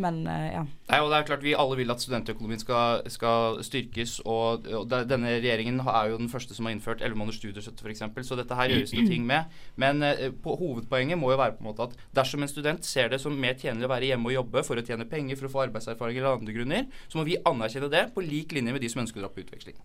Men 0.00 0.22
uh, 0.26 0.46
ja. 0.52 0.62
Nei, 0.88 0.98
og 1.02 1.10
det 1.12 1.18
er 1.18 1.26
klart 1.28 1.44
Vi 1.44 1.54
alle 1.58 1.76
vil 1.76 1.92
at 1.92 2.02
studentøkonomien 2.02 2.60
skal, 2.60 3.02
skal 3.12 3.58
styrkes. 3.64 4.18
og, 4.24 4.66
og 4.72 4.86
de, 4.90 5.02
Denne 5.08 5.34
regjeringen 5.36 5.80
er 5.84 6.12
jo 6.12 6.20
den 6.20 6.30
første 6.32 6.56
som 6.56 6.68
har 6.68 6.76
innført 6.76 7.02
11 7.02 7.18
måneders 7.18 7.40
studiestøtte 7.42 7.84
f.eks. 7.84 8.04
Så 8.28 8.38
dette 8.38 8.56
her 8.58 8.72
gjøres 8.72 8.94
det 8.94 9.06
ting 9.10 9.26
med. 9.28 9.52
Men 9.80 10.04
uh, 10.04 10.28
på, 10.44 10.56
hovedpoenget 10.60 11.20
må 11.20 11.32
jo 11.34 11.40
være 11.40 11.58
på 11.58 11.64
en 11.64 11.70
måte 11.70 11.88
at 11.88 11.96
dersom 12.22 12.44
en 12.44 12.52
student 12.52 12.88
ser 12.88 13.12
det 13.12 13.20
som 13.22 13.36
mer 13.36 13.58
tjenlig 13.58 13.88
å 13.88 13.92
være 13.92 14.12
hjemme 14.12 14.32
og 14.32 14.38
jobbe 14.38 14.64
for 14.66 14.80
å 14.80 14.86
tjene 14.86 15.08
penger, 15.08 15.38
for 15.40 15.50
å 15.50 15.54
få 15.56 15.66
arbeidserfaring 15.66 16.20
eller 16.20 16.40
andre 16.40 16.56
grunner, 16.56 16.88
så 17.08 17.20
må 17.20 17.28
vi 17.28 17.40
anerkjenne 17.48 17.92
det 17.92 18.06
på 18.16 18.24
lik 18.24 18.56
linje 18.56 18.74
med 18.74 18.84
de 18.84 18.92
som 18.92 19.04
ønsker 19.04 19.20
å 19.20 19.26
dra 19.26 19.32
på 19.34 19.44
utveksling. 19.44 19.78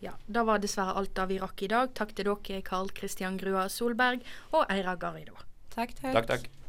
Ja, 0.00 0.14
Da 0.26 0.46
var 0.48 0.62
dessverre 0.62 0.96
alt 0.96 1.12
da 1.16 1.26
vi 1.28 1.38
rakk 1.42 1.66
i 1.66 1.70
dag. 1.70 1.92
Takk 1.96 2.14
til 2.16 2.30
dere, 2.30 2.62
Karl 2.64 2.88
Kristian 2.94 3.36
Grua 3.40 3.68
Solberg 3.68 4.24
og 4.54 4.64
Eira 4.72 4.96
Garrido. 4.96 5.49
Takk, 5.70 5.94
takk. 5.94 6.12
takk, 6.12 6.26
takk. 6.26 6.59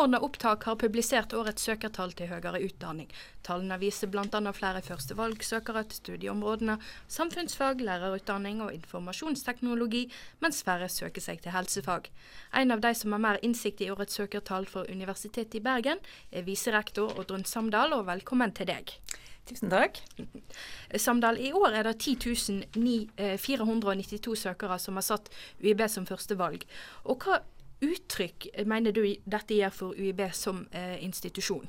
Samordna 0.00 0.18
opptak 0.24 0.62
har 0.64 0.76
publisert 0.80 1.34
årets 1.36 1.66
søkertall 1.66 2.14
til 2.16 2.30
høyere 2.30 2.62
utdanning. 2.64 3.10
Tallene 3.44 3.76
viser 3.82 4.08
bl.a. 4.08 4.38
flere 4.56 4.80
førstevalgsøkere 4.80 5.82
til 5.90 5.98
studieområdene 5.98 6.78
samfunnsfag, 7.04 7.82
lærerutdanning 7.84 8.62
og 8.64 8.72
informasjonsteknologi, 8.78 10.06
mens 10.40 10.62
færre 10.64 10.88
søker 10.88 11.20
seg 11.20 11.44
til 11.44 11.52
helsefag. 11.52 12.08
En 12.56 12.72
av 12.72 12.80
de 12.80 12.94
som 12.96 13.12
har 13.12 13.20
mer 13.26 13.42
innsikt 13.44 13.84
i 13.84 13.90
årets 13.92 14.16
søkertall 14.16 14.64
for 14.72 14.88
Universitetet 14.88 15.60
i 15.60 15.64
Bergen, 15.68 16.00
er 16.32 16.48
viserektor 16.48 17.12
Oddrun 17.20 17.44
Samdal, 17.44 17.92
og 17.92 18.08
velkommen 18.08 18.56
til 18.56 18.72
deg. 18.72 18.96
Tusen 19.52 19.68
takk. 19.68 20.00
Samdal, 21.10 21.44
i 21.44 21.52
år 21.52 21.76
er 21.76 21.92
det 21.92 21.98
10 22.00 23.36
492 23.44 24.48
søkere 24.48 24.80
som 24.80 24.96
har 24.96 25.10
satt 25.12 25.28
UiB 25.60 25.84
som 25.92 26.08
førstevalg. 26.08 26.64
Og 27.04 27.20
hva 27.20 27.42
uttrykk 27.80 28.50
mener 28.68 28.92
du 28.92 29.04
dette 29.24 29.56
gjør 29.56 29.76
for 29.76 30.00
UiB 30.00 30.26
som 30.36 30.66
eh, 30.72 30.98
institusjon? 31.04 31.68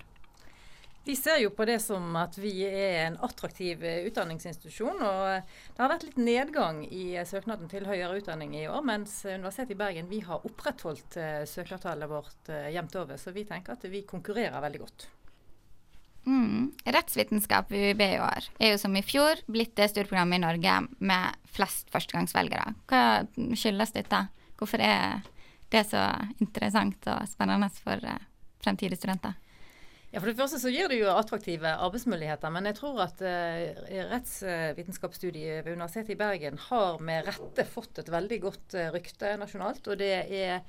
Vi 1.03 1.15
ser 1.15 1.39
jo 1.41 1.49
på 1.49 1.65
det 1.65 1.79
som 1.81 2.13
at 2.19 2.35
vi 2.37 2.51
er 2.67 3.07
en 3.07 3.15
attraktiv 3.25 3.81
eh, 3.83 4.03
utdanningsinstitusjon. 4.05 4.99
og 5.01 5.21
eh, 5.31 5.47
Det 5.73 5.81
har 5.81 5.89
vært 5.89 6.05
litt 6.05 6.19
nedgang 6.21 6.83
i 6.85 7.15
eh, 7.15 7.25
søknaden 7.25 7.71
til 7.71 7.87
høyere 7.89 8.19
utdanning 8.19 8.53
i 8.59 8.67
år, 8.69 8.83
mens 8.85 9.23
Universitetet 9.25 9.73
i 9.73 9.79
Bergen 9.79 10.11
vi 10.11 10.21
har 10.27 10.45
opprettholdt 10.45 11.17
søkertallet 11.49 12.09
vårt 12.09 12.53
jevnt 12.69 12.99
over. 13.01 13.17
Så 13.17 13.33
vi 13.33 13.47
tenker 13.49 13.73
at 13.73 13.89
vi 13.89 14.03
konkurrerer 14.05 14.61
veldig 14.61 14.83
godt. 14.83 15.07
Mm. 16.29 16.69
Rettsvitenskap 16.85 17.71
ved 17.73 17.95
UiB 17.95 18.03
i 18.05 18.21
år 18.21 18.51
er 18.61 18.75
jo 18.75 18.81
som 18.83 18.93
i 18.93 19.01
fjor 19.01 19.41
blitt 19.49 19.73
det 19.79 19.89
studieprogrammet 19.89 20.37
i 20.37 20.43
Norge 20.43 20.75
med 21.01 21.41
flest 21.49 21.89
førstegangsvelgere. 21.89 22.75
Hva 22.91 23.03
skyldes 23.57 23.97
dette? 23.97 24.27
Hvorfor 24.59 24.85
er 24.85 25.23
det 25.71 25.81
er 25.81 25.87
så 25.87 26.03
interessant 26.43 27.07
og 27.07 27.29
spennende 27.31 27.71
for 27.81 28.03
fremtidige 28.61 28.99
studenter? 28.99 29.37
Ja, 30.11 30.19
For 30.19 30.27
det 30.27 30.35
første 30.35 30.59
så 30.59 30.69
gir 30.73 30.89
det 30.91 30.97
jo 30.99 31.11
attraktive 31.13 31.71
arbeidsmuligheter. 31.85 32.51
Men 32.51 32.67
jeg 32.67 32.75
tror 32.81 32.97
at 33.05 33.21
uh, 33.23 33.83
rettsvitenskapsstudiet 34.11 35.63
ved 35.63 35.77
Universitetet 35.77 36.17
i 36.17 36.19
Bergen 36.19 36.59
har 36.67 36.99
med 36.99 37.29
rette 37.29 37.63
fått 37.67 38.01
et 38.01 38.11
veldig 38.11 38.41
godt 38.43 38.75
uh, 38.75 38.89
rykte 38.91 39.37
nasjonalt. 39.39 39.87
Og 39.87 40.01
det 40.01 40.11
er, 40.25 40.65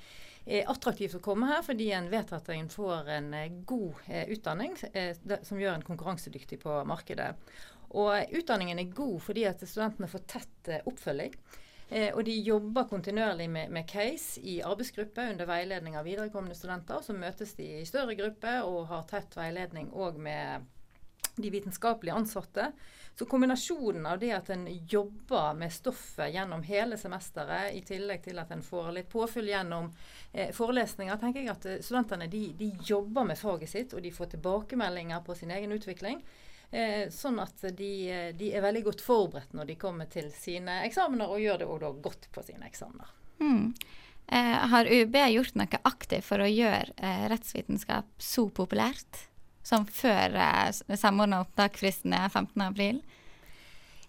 er, 0.47 0.71
attraktivt 0.71 1.19
å 1.19 1.25
komme 1.25 1.51
her 1.51 1.67
fordi 1.67 1.91
en 1.97 2.07
vet 2.13 2.31
at 2.39 2.53
en 2.55 2.71
får 2.71 3.11
en 3.17 3.29
uh, 3.35 3.59
god 3.67 4.07
utdanning 4.31 4.79
som 4.79 5.59
gjør 5.59 5.75
en 5.75 5.89
konkurransedyktig 5.91 6.61
på 6.63 6.79
markedet. 6.87 7.33
Og 7.99 8.39
utdanningen 8.39 8.79
er 8.79 8.95
god 8.95 9.19
fordi 9.27 9.49
at 9.51 9.67
studentene 9.67 10.09
får 10.09 10.27
tett 10.37 10.73
oppfølging. 10.87 11.35
Eh, 11.93 12.09
og 12.16 12.24
de 12.24 12.32
jobber 12.40 12.86
kontinuerlig 12.88 13.51
med, 13.53 13.70
med, 13.70 13.84
case 13.88 14.40
i 14.40 14.62
arbeidsgruppe 14.64 15.26
under 15.34 15.49
veiledning 15.49 15.99
av 16.01 16.07
viderekomne 16.09 16.55
studenter. 16.57 17.03
Så 17.05 17.12
møtes 17.12 17.53
de 17.59 17.66
i 17.82 17.88
større 17.88 18.16
gruppe 18.16 18.55
og 18.64 18.86
har 18.88 19.05
tett 19.11 19.36
veiledning 19.36 19.90
òg 19.93 20.16
med 20.16 20.70
de 21.36 21.51
vitenskapelige 21.53 22.14
ansatte. 22.16 22.70
Så 23.14 23.26
kombinasjonen 23.28 24.07
av 24.09 24.18
det 24.18 24.30
at 24.32 24.49
en 24.51 24.64
jobber 24.88 25.53
med 25.55 25.72
stoffet 25.72 26.32
gjennom 26.32 26.62
hele 26.64 26.97
semesteret, 26.97 27.74
i 27.76 27.82
tillegg 27.84 28.22
til 28.24 28.40
at 28.40 28.53
en 28.55 28.64
får 28.64 28.88
litt 28.97 29.11
påfyll 29.12 29.51
gjennom 29.53 29.90
eh, 30.32 30.49
forelesninger, 30.57 31.20
tenker 31.20 31.45
jeg 31.45 31.53
at 31.53 31.68
eh, 31.68 31.82
studentene 31.84 32.30
de, 32.32 32.47
de, 32.57 32.70
jobber 32.88 33.28
med 33.28 33.40
faget 33.40 33.68
sitt, 33.68 33.93
og 33.93 34.01
de 34.05 34.14
får 34.16 34.32
tilbakemeldinger 34.36 35.20
på 35.26 35.36
sin 35.36 35.53
egen 35.53 35.76
utvikling. 35.76 36.24
Eh, 36.73 37.11
sånn 37.12 37.37
at 37.43 37.66
de, 37.77 38.33
de, 38.33 38.47
er 38.49 38.64
veldig 38.64 38.81
godt 38.87 39.03
forberedt 39.05 39.53
når 39.53 39.68
de 39.68 39.75
kommer 39.81 40.09
til 40.09 40.31
sine 40.33 40.79
eksamener, 40.87 41.29
og 41.29 41.43
gjør 41.43 41.61
det 41.61 41.68
òg 41.68 41.99
godt 42.05 42.31
på 42.33 42.45
sine 42.47 42.64
eksamener. 42.70 43.11
Mm. 43.43 43.75
Eh, 44.33 44.57
har 44.73 44.89
UB 44.89 45.18
gjort 45.35 45.59
noe 45.61 45.81
aktivt 45.85 46.25
for 46.25 46.41
å 46.41 46.49
gjøre 46.49 46.95
eh, 46.97 47.27
rettsvitenskap 47.33 48.09
så 48.23 48.47
populært? 48.49 49.27
Som 49.66 49.85
før 49.85 50.39
eh, 50.41 50.97
samordna 50.97 51.43
opptaksfristen 51.45 52.14
er 52.16 52.33
15.4? 52.33 53.03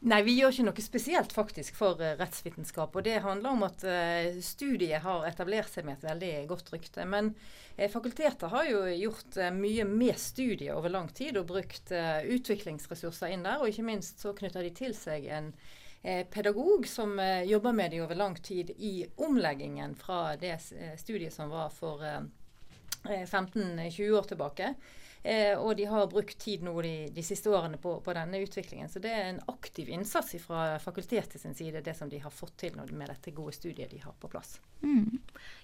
Nei, 0.03 0.17
vi 0.27 0.33
gjør 0.35 0.51
ikke 0.51 0.63
noe 0.67 0.83
spesielt 0.83 1.31
faktisk 1.31 1.77
for 1.79 2.01
uh, 2.03 2.15
rettsvitenskap. 2.19 2.91
Og 2.91 3.05
det 3.05 3.21
handler 3.23 3.53
om 3.55 3.61
at 3.63 3.85
uh, 3.87 4.35
studiet 4.43 4.99
har 5.05 5.23
etablert 5.29 5.71
seg 5.71 5.87
med 5.87 5.95
et 5.95 6.07
veldig 6.09 6.31
godt 6.49 6.71
rykte. 6.73 7.05
Men 7.07 7.29
uh, 7.31 7.85
fakultetet 7.91 8.51
har 8.51 8.67
jo 8.67 8.81
gjort 8.91 9.37
mye 9.55 9.85
med 9.87 10.19
studiet 10.19 10.73
over 10.75 10.91
lang 10.91 11.07
tid 11.15 11.39
og 11.39 11.47
brukt 11.53 11.93
utviklingsressurser 11.93 13.31
inn 13.31 13.47
der. 13.47 13.63
Og 13.63 13.71
ikke 13.71 13.87
minst 13.87 14.19
så 14.19 14.35
knytter 14.35 14.67
de 14.67 14.73
til 14.75 14.97
seg 14.97 15.29
en 15.31 15.53
pedagog 16.03 16.83
som 16.83 17.15
jobber 17.47 17.71
med 17.71 17.93
det 17.93 18.01
over 18.03 18.17
lang 18.19 18.33
tid 18.43 18.73
i 18.75 19.05
omleggingen 19.23 19.93
fra 19.95 20.33
det 20.35 20.57
studiet 20.99 21.31
som 21.31 21.47
var 21.47 21.71
for 21.71 22.03
15-20 23.07 24.11
år 24.19 24.27
tilbake. 24.33 24.73
Eh, 25.23 25.55
og 25.55 25.77
de 25.79 25.85
har 25.87 26.09
brukt 26.11 26.35
tid 26.39 26.65
nå 26.67 26.73
de, 26.83 26.93
de 27.15 27.23
siste 27.23 27.47
årene 27.47 27.77
på, 27.79 27.95
på, 28.03 28.13
denne 28.15 28.41
utviklingen. 28.43 28.89
Så 28.91 28.99
det 29.03 29.11
er 29.15 29.29
en 29.29 29.39
aktiv 29.47 29.87
innsats 29.89 30.35
fra 30.43 30.79
fakultetet 30.83 31.41
sin 31.41 31.55
side, 31.55 31.81
det 31.85 31.95
som 31.95 32.09
de 32.11 32.19
har 32.19 32.33
fått 32.33 32.57
til 32.65 32.75
med 32.91 33.07
dette 33.07 33.31
gode 33.31 33.55
studiet 33.55 33.93
de 33.93 34.01
har 34.03 34.15
på 34.19 34.27
plass. 34.27 34.57
Mm. 34.83 35.21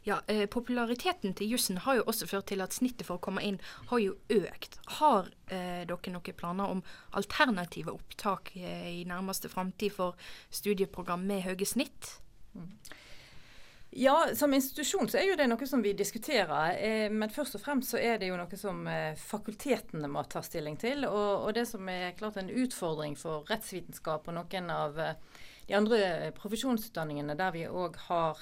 Ja, 0.07 0.22
eh, 0.32 0.45
Populariteten 0.47 1.36
til 1.36 1.51
jussen 1.51 1.82
har 1.84 1.99
jo 1.99 2.07
også 2.07 2.30
ført 2.30 2.47
til 2.53 2.64
at 2.64 2.76
snittet 2.76 3.07
for 3.07 3.20
å 3.20 3.24
komme 3.24 3.43
inn 3.43 3.60
har 3.91 3.99
jo 3.99 4.16
økt. 4.32 4.80
Har 4.99 5.28
eh, 5.51 5.84
dere 5.89 6.16
noen 6.16 6.39
planer 6.39 6.72
om 6.78 6.84
alternative 7.20 7.91
opptak 7.91 8.53
eh, 8.55 8.88
i 9.01 9.03
nærmeste 9.10 9.51
framtid 9.51 9.91
for 9.97 10.16
studieprogram 10.55 11.28
med 11.28 11.43
høye 11.49 11.68
snitt? 11.68 12.16
Mm. 12.55 12.72
Ja, 13.92 14.28
som 14.36 14.54
institusjon 14.54 15.08
så 15.10 15.18
er 15.18 15.32
jo 15.32 15.36
det 15.40 15.48
noe 15.50 15.68
som 15.68 15.82
vi 15.82 15.96
diskuterer. 15.98 16.76
Eh, 16.78 17.08
men 17.10 17.32
først 17.34 17.58
og 17.58 17.64
fremst 17.64 17.96
så 17.96 17.98
er 17.98 18.20
det 18.22 18.28
jo 18.30 18.38
noe 18.38 18.58
som 18.60 18.84
eh, 18.88 19.18
fakultetene 19.18 20.10
må 20.12 20.22
ta 20.30 20.44
stilling 20.46 20.78
til. 20.78 21.08
Og, 21.10 21.48
og, 21.48 21.54
det 21.58 21.66
som 21.72 21.90
er 21.90 22.14
klart 22.18 22.38
en 22.38 22.52
utfordring 22.54 23.18
for 23.18 23.50
rettsvitenskap 23.50 24.30
og 24.30 24.38
noen 24.38 24.70
av 24.70 25.00
eh, 25.02 25.16
de 25.70 25.78
andre 25.78 26.30
profesjonsutdanningene 26.38 27.34
der 27.38 27.54
vi 27.54 27.66
òg 27.70 27.98
har 28.08 28.40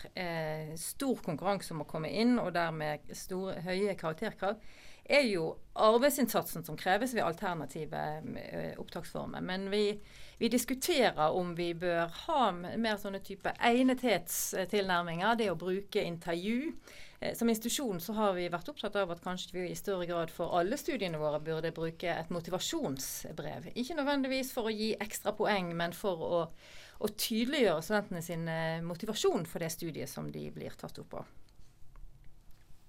stor 0.80 1.18
konkurranse 1.26 1.74
om 1.76 1.82
å 1.84 1.88
komme 1.90 2.08
inn, 2.08 2.38
og 2.40 2.54
dermed 2.56 3.04
store, 3.12 3.58
høye 3.66 3.98
karakterkrav, 4.00 4.62
er 5.10 5.26
jo 5.28 5.50
arbeidsinnsatsen 5.78 6.66
som 6.68 6.78
kreves 6.78 7.14
ved 7.16 7.24
alternative 7.24 8.04
eh, 8.44 8.74
opptaksformer. 8.80 9.42
Men 9.42 9.70
vi 9.72 10.00
vi 10.40 10.50
diskuterer 10.50 11.34
om 11.34 11.56
vi 11.56 11.72
bør 11.74 12.12
ha 12.28 12.42
mer 12.54 13.00
sånne 13.02 13.24
type 13.26 13.50
egnethetstilnærminger. 13.58 15.38
Det 15.40 15.50
å 15.50 15.58
bruke 15.58 16.04
intervju. 16.06 16.76
Eh, 17.20 17.34
som 17.34 17.50
institusjon 17.50 17.98
så 18.04 18.14
har 18.14 18.36
vi 18.38 18.46
vært 18.54 18.70
opptatt 18.70 19.00
av 19.02 19.16
at 19.16 19.24
kanskje 19.24 19.56
vi 19.56 19.64
i 19.72 19.80
større 19.80 20.06
grad 20.06 20.30
for 20.34 20.54
alle 20.60 20.78
studiene 20.78 21.18
våre 21.18 21.42
burde 21.42 21.74
bruke 21.74 22.14
et 22.14 22.30
motivasjonsbrev. 22.30 23.72
Ikke 23.74 23.98
nødvendigvis 23.98 24.54
for 24.54 24.70
å 24.70 24.76
gi 24.76 24.92
ekstra 25.02 25.34
poeng, 25.34 25.74
men 25.80 25.98
for 25.98 26.22
å, 26.22 26.44
å 27.02 27.10
tydeliggjøre 27.10 27.82
studentene 27.88 28.22
sin 28.22 28.46
eh, 28.54 28.86
motivasjon 28.86 29.50
for 29.50 29.66
det 29.66 29.74
studiet 29.74 30.14
som 30.14 30.30
de 30.30 30.46
blir 30.54 30.78
tatt 30.78 31.02
opp 31.02 31.16
på. 31.16 31.26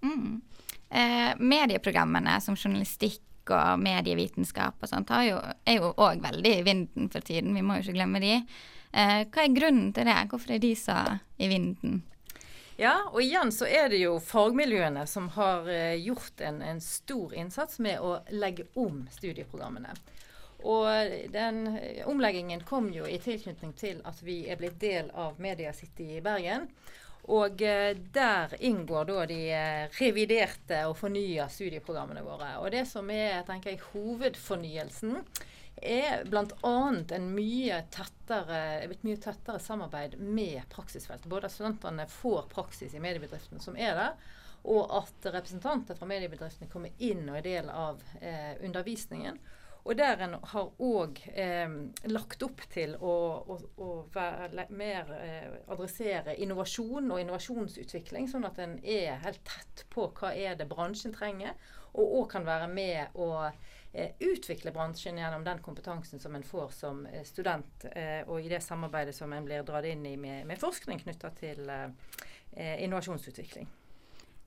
Mm. 0.04 0.42
Eh, 0.90 1.32
medieprogrammene 1.38 2.38
som 2.40 2.56
journalistikk 2.56 3.52
og 3.52 3.80
medievitenskap 3.80 4.80
og 4.80 4.88
sånt 4.90 5.10
jo, 5.24 5.40
er 5.64 5.80
jo 5.80 5.92
òg 5.96 6.20
veldig 6.24 6.52
i 6.58 6.64
vinden 6.64 7.08
for 7.12 7.24
tiden. 7.24 7.56
Vi 7.56 7.64
må 7.64 7.76
jo 7.76 7.86
ikke 7.86 7.98
glemme 7.98 8.20
de. 8.24 8.38
Eh, 8.92 9.24
hva 9.28 9.44
er 9.44 9.56
grunnen 9.56 9.90
til 9.96 10.08
det? 10.08 10.20
Hvorfor 10.30 10.54
er 10.56 10.62
de 10.62 10.72
så 10.76 10.98
i 11.36 11.48
vinden? 11.50 12.02
Ja, 12.78 12.94
og 13.10 13.20
igjen 13.24 13.50
så 13.52 13.66
er 13.66 13.88
det 13.90 13.98
jo 13.98 14.20
fagmiljøene 14.22 15.02
som 15.10 15.26
har 15.34 15.66
eh, 15.72 15.98
gjort 15.98 16.40
en, 16.46 16.62
en, 16.62 16.80
stor 16.80 17.34
innsats 17.34 17.80
med 17.82 17.98
å 18.00 18.20
legge 18.30 18.68
om 18.78 19.02
studieprogrammene. 19.12 19.92
Og 20.68 20.86
den 21.30 21.66
omleggingen 22.10 22.64
kom 22.66 22.88
jo 22.90 23.04
i 23.06 23.18
tilknytning 23.22 23.74
til 23.78 24.00
at 24.08 24.22
vi 24.26 24.40
er 24.50 24.58
blitt 24.58 24.80
del 24.82 25.10
av 25.14 25.36
Media 25.42 25.70
City 25.74 26.16
i 26.16 26.22
Bergen. 26.22 26.66
Og 27.28 27.62
eh, 27.62 27.92
der 28.12 28.54
inngår 28.64 29.04
da 29.10 29.26
de 29.28 29.38
eh, 29.52 29.98
reviderte 30.00 30.80
og 30.88 30.96
fornya 30.96 31.48
studieprogrammene 31.52 32.24
våre. 32.24 32.54
Og 32.62 32.70
det 32.72 32.86
som 32.88 33.10
er 33.12 33.42
tenker 33.48 33.74
jeg, 33.74 33.84
hovedfornyelsen, 33.92 35.18
er 35.82 36.24
bl.a. 36.24 36.72
en 37.14 37.28
mye 37.34 37.82
tettere, 37.94 38.62
et 38.82 39.04
mye 39.06 39.20
tettere 39.22 39.60
samarbeid 39.62 40.16
med 40.18 40.62
praksisfeltet. 40.72 41.28
Både 41.30 41.46
at 41.50 41.54
studentene 41.54 42.08
får 42.10 42.48
praksis 42.50 42.96
i 42.96 43.02
mediebedriftene 43.02 43.62
som 43.62 43.76
er 43.76 43.94
der, 43.98 44.34
og 44.68 44.90
at 44.98 45.28
representanter 45.36 45.94
fra 45.94 46.08
mediebedriftene 46.08 46.70
kommer 46.72 46.96
inn 46.98 47.28
og 47.28 47.38
er 47.38 47.46
del 47.46 47.70
av 47.70 48.02
eh, 48.20 48.56
undervisningen. 48.64 49.38
Og 49.84 49.96
der 49.96 50.20
en 50.24 50.34
har 50.50 50.70
òg 50.84 51.20
eh, 51.32 51.70
lagt 52.10 52.42
opp 52.44 52.64
til 52.72 52.94
å, 52.98 53.14
å, 53.48 53.58
å 53.80 53.90
være, 54.12 54.66
mer 54.74 55.12
eh, 55.16 55.54
adressere 55.72 56.34
innovasjon 56.42 57.10
og 57.12 57.22
innovasjonsutvikling, 57.22 58.28
sånn 58.28 58.48
at 58.48 58.60
en 58.64 58.76
er 58.82 59.22
helt 59.24 59.40
tett 59.48 59.86
på 59.92 60.10
hva 60.18 60.34
er 60.36 60.58
det 60.58 60.68
bransjen 60.68 61.14
trenger, 61.16 61.56
og 61.94 62.18
òg 62.20 62.28
kan 62.34 62.46
være 62.46 62.68
med 62.70 63.16
å 63.18 63.30
eh, 63.46 64.12
utvikle 64.20 64.74
bransjen 64.74 65.18
gjennom 65.18 65.46
den 65.46 65.62
kompetansen 65.64 66.20
som 66.20 66.36
en 66.36 66.46
får 66.46 66.74
som 66.76 67.04
eh, 67.06 67.24
student, 67.26 67.88
eh, 67.94 68.20
og 68.26 68.44
i 68.44 68.52
det 68.52 68.60
samarbeidet 68.64 69.16
som 69.16 69.32
en 69.32 69.46
blir 69.46 69.64
dratt 69.66 69.88
inn 69.88 70.04
i 70.06 70.16
med, 70.20 70.44
med 70.46 70.60
forskning 70.60 71.00
knytta 71.06 71.32
til 71.38 71.64
eh, 71.72 72.76
innovasjonsutvikling. 72.84 73.70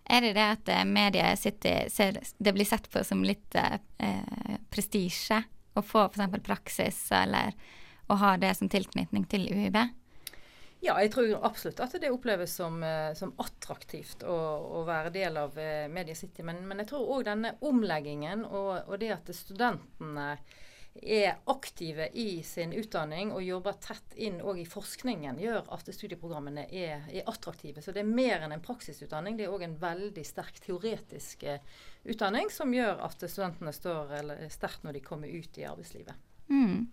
Er 0.06 0.26
det 0.26 0.34
det 0.38 0.47
at 0.58 0.72
eh, 0.74 0.86
mediet 0.88 1.39
sitter, 1.39 1.89
ser, 1.89 2.20
det 2.38 2.54
blir 2.56 2.68
sett 2.68 2.89
på 2.91 3.04
som 3.08 3.24
litt 3.26 3.56
eh, 3.56 4.58
prestisje 4.74 5.43
å 5.78 5.84
få 5.86 6.08
f.eks. 6.10 6.43
praksis, 6.43 7.02
eller 7.16 7.56
å 8.12 8.18
ha 8.20 8.36
det 8.38 8.56
som 8.58 8.70
tilknytning 8.70 9.28
til 9.32 9.47
UiB? 9.47 9.78
Ja, 10.82 10.95
jeg 10.97 11.12
tror 11.14 11.43
absolutt 11.45 11.80
at 11.84 11.93
det 12.02 12.10
oppleves 12.10 12.56
som, 12.58 12.80
eh, 12.84 13.14
som 13.14 13.36
attraktivt 13.38 14.24
å, 14.26 14.38
å, 14.80 14.84
være 14.88 15.14
del 15.14 15.38
av 15.38 15.58
eh, 15.62 15.86
Media 15.93 16.16
City. 16.18 16.41
Men, 16.43 16.64
men 16.66 16.82
jeg 16.82 16.89
tror 16.89 17.12
òg 17.18 17.28
denne 17.28 17.54
omleggingen 17.70 18.41
og, 18.47 18.88
og, 18.88 18.95
det 19.02 19.12
at 19.14 19.30
studentene 19.38 20.32
er 20.93 21.37
aktive 21.49 22.09
i 22.13 22.43
sin 22.43 22.73
utdanning 22.75 23.31
og 23.31 23.43
jobber 23.45 23.77
tett 23.79 24.15
inn 24.19 24.41
òg 24.43 24.59
i 24.59 24.67
forskningen, 24.67 25.39
gjør 25.39 25.69
at 25.71 25.87
studieprogrammene 25.95 26.65
er, 26.67 27.05
er, 27.07 27.23
attraktive. 27.31 27.81
Så 27.81 27.95
det 27.95 28.03
er 28.03 28.11
mer 28.11 28.43
enn 28.43 28.51
en 28.51 28.63
praksisutdanning. 28.63 29.37
Det 29.39 29.47
er 29.47 29.55
òg 29.55 29.63
en 29.65 29.77
veldig 29.79 30.25
sterk 30.27 30.59
teoretisk 30.65 31.47
uh, 31.47 31.63
utdanning 32.03 32.51
som 32.51 32.75
gjør 32.75 32.99
at 33.07 33.23
studentene 33.23 33.73
står 33.75 34.13
sterkt 34.51 34.83
når 34.83 34.99
de 34.99 35.05
kommer 35.05 35.31
ut 35.31 35.61
i 35.61 35.65
arbeidslivet. 35.69 36.29
Mm. 36.51 36.89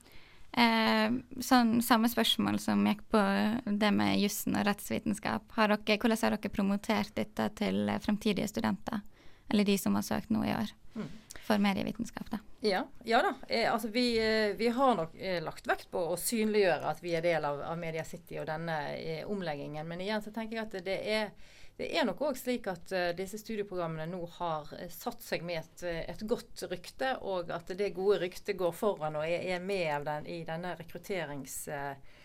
Eh, 0.49 1.19
sånn, 1.45 1.75
samme 1.85 2.09
spørsmål 2.09 2.57
som 2.63 2.87
gikk 2.89 3.03
på 3.13 3.21
det 3.67 3.91
med 3.93 4.23
jussen 4.23 4.57
og 4.57 4.65
rettsvitenskap. 4.69 5.51
Dere, 5.59 5.99
hvordan 5.99 6.23
har 6.23 6.39
dere 6.39 6.55
promotert 6.55 7.13
dette 7.19 7.51
til 7.59 7.91
fremtidige 8.05 8.49
studenter? 8.49 9.03
Eller 9.49 9.65
de 9.65 9.79
som 9.81 9.97
har 9.97 10.05
søkt 10.07 10.31
nå 10.35 10.45
i 10.45 10.53
år? 10.55 10.75
Mm 10.99 11.09
for 11.49 11.59
medievitenskap, 11.59 12.31
da? 12.31 12.39
Ja, 12.61 12.87
ja 13.05 13.23
da. 13.23 13.35
Eh, 13.49 13.73
altså 13.73 13.89
vi, 13.89 14.19
eh, 14.19 14.57
vi, 14.57 14.69
har 14.69 14.97
nok 14.97 15.15
eh, 15.17 15.43
lagt 15.43 15.69
vekt 15.69 15.89
på 15.91 16.03
å 16.13 16.19
synliggjøre 16.21 16.91
at 16.91 17.01
vi 17.01 17.15
er 17.17 17.25
del 17.25 17.47
av, 17.49 17.63
av 17.71 17.79
Media 17.81 18.05
City 18.05 18.37
og 18.43 18.49
denne 18.51 18.77
eh, 18.99 19.23
omleggingen. 19.29 19.89
Men 19.89 20.03
igjen 20.05 20.25
så 20.25 20.35
tenker 20.35 20.59
jeg 20.59 20.67
at 20.67 20.77
det 20.85 20.99
er, 21.15 21.33
det 21.81 21.89
er 21.89 22.05
nok 22.05 22.21
òg 22.29 22.37
slik 22.37 22.67
at 22.69 22.93
uh, 22.93 23.13
disse 23.17 23.39
studieprogrammene 23.39 24.09
nå 24.11 24.19
har 24.35 24.67
uh, 24.75 24.87
satt 24.91 25.23
seg 25.23 25.45
med 25.47 25.63
et, 25.63 25.85
et, 26.11 26.25
godt 26.27 26.67
rykte, 26.73 27.15
og 27.23 27.53
at 27.55 27.71
det 27.79 27.93
gode 27.97 28.19
ryktet 28.25 28.59
går 28.59 28.75
foran 28.75 29.17
og 29.21 29.25
er, 29.25 29.47
er 29.55 29.63
med 29.63 30.09
den, 30.11 30.29
i 30.29 30.43
denne 30.49 30.75
rekrutterings... 30.81 31.63
Uh, 31.73 31.95
Eh, 31.95 32.18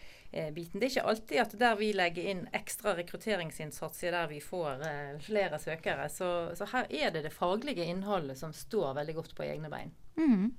biten. 0.56 0.80
Det 0.80 0.88
er 0.88 0.92
ikke 0.92 1.10
alltid 1.12 1.42
at 1.44 1.56
der 1.60 1.78
vi 1.80 1.92
legger 1.96 2.30
inn 2.32 2.44
ekstra 2.56 2.96
rekrutteringsinnsats, 2.98 4.04
er 4.04 4.16
der 4.16 4.30
vi 4.32 4.40
får 4.44 4.86
eh, 4.88 5.16
flere 5.24 5.60
søkere. 5.62 6.10
Så, 6.10 6.30
så, 6.58 6.68
her 6.74 6.90
er 6.90 7.14
det 7.16 7.26
det 7.28 7.34
faglige 7.34 7.86
innholdet 7.86 8.40
som 8.40 8.54
står 8.56 8.94
veldig 9.00 9.18
godt 9.20 9.36
på 9.38 9.46
egne 9.48 9.72
bein. 9.74 9.94
Mm. 10.18 10.52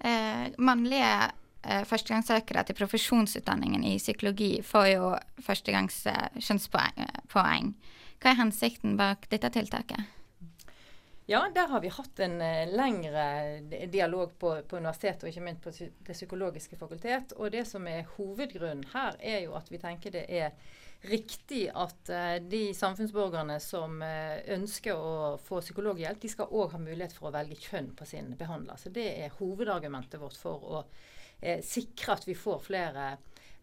Eh, 0.00 0.46
mannlige 0.58 1.12
eh, 1.62 1.82
førstegangssøkere 1.88 2.64
til 2.68 2.78
profesjonsutdanningen 2.78 3.84
i 3.84 3.96
psykologi 4.00 4.52
får 4.66 4.86
jo 4.94 5.12
førstegangs 5.44 6.02
eh, 6.10 6.40
kjønnspoeng. 6.40 7.74
Hva 8.20 8.32
er 8.32 8.40
hensikten 8.40 8.96
bak 9.00 9.28
dette 9.32 9.52
tiltaket? 9.54 10.19
Ja, 11.30 11.50
der 11.54 11.68
har 11.68 11.80
vi 11.80 11.88
hatt 11.88 12.18
en 12.18 12.40
uh, 12.42 12.72
lengre 12.74 13.60
dialog 13.86 14.32
på, 14.38 14.48
på, 14.66 14.76
universitetet, 14.76 15.22
og 15.22 15.30
ikke 15.30 15.44
minst 15.44 15.62
på 15.62 15.70
Det 16.02 16.16
psykologiske 16.16 16.74
fakultet. 16.76 17.36
Og 17.38 17.52
det 17.54 17.62
som 17.70 17.86
er 17.86 18.08
hovedgrunnen 18.16 18.88
her, 18.90 19.14
er 19.22 19.44
jo 19.44 19.54
at 19.54 19.70
vi 19.70 19.78
tenker 19.78 20.10
det 20.10 20.24
er 20.26 20.56
riktig 21.06 21.68
at 21.70 22.10
uh, 22.10 22.34
de 22.42 22.74
samfunnsborgerne 22.74 23.60
som 23.62 24.02
uh, 24.02 24.42
ønsker 24.56 24.98
å 24.98 25.38
få 25.46 25.62
psykologhjelp, 25.62 26.18
de 26.18 26.32
skal 26.34 26.50
òg 26.50 26.74
ha 26.74 26.82
mulighet 26.82 27.14
for 27.14 27.30
å 27.30 27.34
velge 27.38 27.62
kjønn 27.62 27.92
på 27.94 28.10
sin 28.10 28.34
behandler. 28.34 28.82
Så 28.82 28.90
det 28.90 29.06
er 29.22 29.38
hovedargumentet 29.38 30.18
vårt 30.18 30.40
for 30.40 30.66
å 30.80 30.84
sikre 31.64 32.18
at 32.18 32.26
vi 32.26 32.34
får 32.36 32.58
flere 32.66 33.04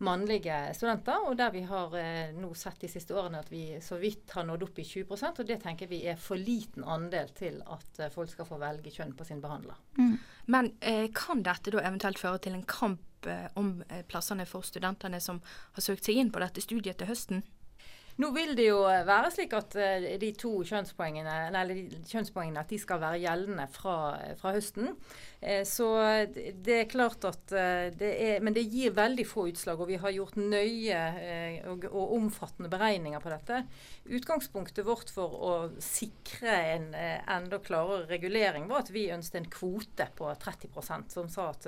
mannlige 0.03 0.55
studenter. 0.77 1.25
Og 1.29 1.37
der 1.39 1.51
vi 1.53 1.63
har 1.67 1.93
eh, 1.97 2.33
nå 2.37 2.51
sett 2.57 2.81
de 2.83 2.89
siste 2.91 3.15
årene 3.17 3.41
at 3.41 3.51
vi 3.51 3.63
så 3.83 3.99
vidt 4.01 4.35
har 4.37 4.45
nådd 4.47 4.67
opp 4.67 4.79
i 4.79 4.87
20% 4.87 5.41
og 5.41 5.49
det 5.49 5.59
tenker 5.63 5.89
vi 5.89 6.03
er 6.09 6.19
for 6.21 6.39
liten 6.39 6.85
andel 6.85 7.31
til 7.37 7.61
at 7.65 8.01
eh, 8.01 8.13
folk 8.13 8.31
skal 8.31 8.49
få 8.49 8.59
velge 8.61 8.93
kjønn 8.93 9.15
på 9.17 9.27
sin 9.27 9.41
behandler. 9.43 9.79
Mm. 9.97 10.17
Men 10.53 10.71
eh, 10.79 11.09
kan 11.15 11.43
dette 11.43 11.73
da 11.73 11.83
eventuelt 11.83 12.19
føre 12.21 12.39
til 12.43 12.55
en 12.55 12.65
kamp 12.67 13.27
eh, 13.27 13.49
om 13.59 13.81
eh, 13.89 14.03
plassene 14.07 14.47
for 14.47 14.63
studentene 14.63 15.19
som 15.23 15.41
har 15.75 15.83
søkt 15.83 16.07
seg 16.07 16.21
inn 16.21 16.31
på 16.31 16.43
dette 16.43 16.63
studiet 16.63 16.99
til 16.99 17.11
høsten? 17.11 17.43
Nå 18.17 18.31
vil 18.33 18.55
det 18.57 18.69
jo 18.71 18.79
være 18.81 19.29
slik 19.29 19.51
at 19.53 19.75
de 20.17 20.29
to 20.41 20.63
kjønnspoengene, 20.65 21.35
eller 21.51 21.69
de 21.69 21.99
kjønnspoengene 22.09 22.63
at 22.63 22.71
de 22.73 22.79
skal 22.81 22.97
være 23.03 23.19
gjeldende 23.21 23.67
fra, 23.69 23.97
fra 24.39 24.55
høsten. 24.55 24.95
Uh, 25.37 25.61
så 25.69 25.87
det 26.65 26.75
er 26.75 26.89
klart 26.89 27.25
at 27.29 27.53
uh, 27.53 27.87
det 27.93 28.09
er 28.25 28.41
Men 28.41 28.55
det 28.55 28.63
gir 28.71 28.95
veldig 28.97 29.25
få 29.29 29.47
utslag, 29.51 29.79
og 29.81 29.91
vi 29.91 29.99
har 30.01 30.15
gjort 30.15 30.39
nøye 30.39 31.01
og, 31.69 31.85
og, 31.91 32.15
omfattende 32.17 32.71
beregninger 32.71 33.21
på 33.21 33.31
dette. 33.33 33.61
Utgangspunktet 34.17 34.85
vårt 34.87 35.11
for 35.13 35.33
å 35.37 35.53
sikre 35.83 36.53
en 36.73 36.87
enda 36.95 37.59
klarere 37.63 38.07
regulering 38.09 38.67
var 38.69 38.85
at 38.85 38.93
vi 38.93 39.09
ønsket 39.13 39.41
en 39.41 39.51
kvote 39.51 40.07
på 40.17 40.29
30% 40.41 41.13
som 41.13 41.29
sa 41.31 41.49
at 41.51 41.67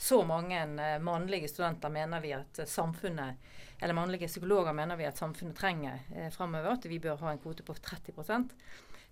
så 0.00 0.22
mange 0.26 0.64
mannlige 1.04 1.50
studenter 1.52 1.92
mener 1.92 2.22
vi 2.24 2.32
at 2.36 2.64
samfunnet 2.68 3.42
eller 3.84 3.94
mannlige 3.94 4.28
psykologer 4.28 4.72
mener 4.72 4.96
vi 4.96 5.04
at 5.04 5.18
samfunnet 5.18 5.56
trenger 5.58 5.98
eh, 6.16 6.30
framover. 6.32 6.70
At 6.72 6.86
vi 6.88 6.98
bør 6.98 7.20
ha 7.20 7.32
en 7.34 7.40
kvote 7.42 7.66
på 7.66 7.74
30 7.74 8.14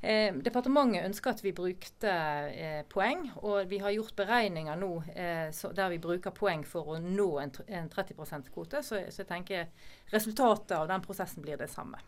eh, 0.02 0.34
Departementet 0.44 1.06
ønsker 1.06 1.32
at 1.32 1.42
vi 1.44 1.54
brukte 1.56 2.12
eh, 2.50 2.82
poeng, 2.90 3.24
og 3.42 3.70
vi 3.70 3.78
har 3.82 3.94
gjort 3.94 4.16
beregninger 4.18 4.78
nå 4.78 4.90
eh, 5.14 5.48
så, 5.54 5.72
der 5.74 5.92
vi 5.94 6.00
bruker 6.02 6.34
poeng 6.36 6.64
for 6.68 6.94
å 6.94 6.98
nå 7.02 7.28
en, 7.42 7.54
en 7.66 7.88
30 7.92 8.18
%-kvote. 8.18 8.82
Så, 8.82 9.00
så, 9.08 9.22
jeg 9.22 9.30
tenker 9.30 9.70
resultatet 10.12 10.76
av 10.78 10.90
den 10.90 11.04
prosessen 11.04 11.44
blir 11.44 11.60
det 11.60 11.70
samme. 11.72 12.02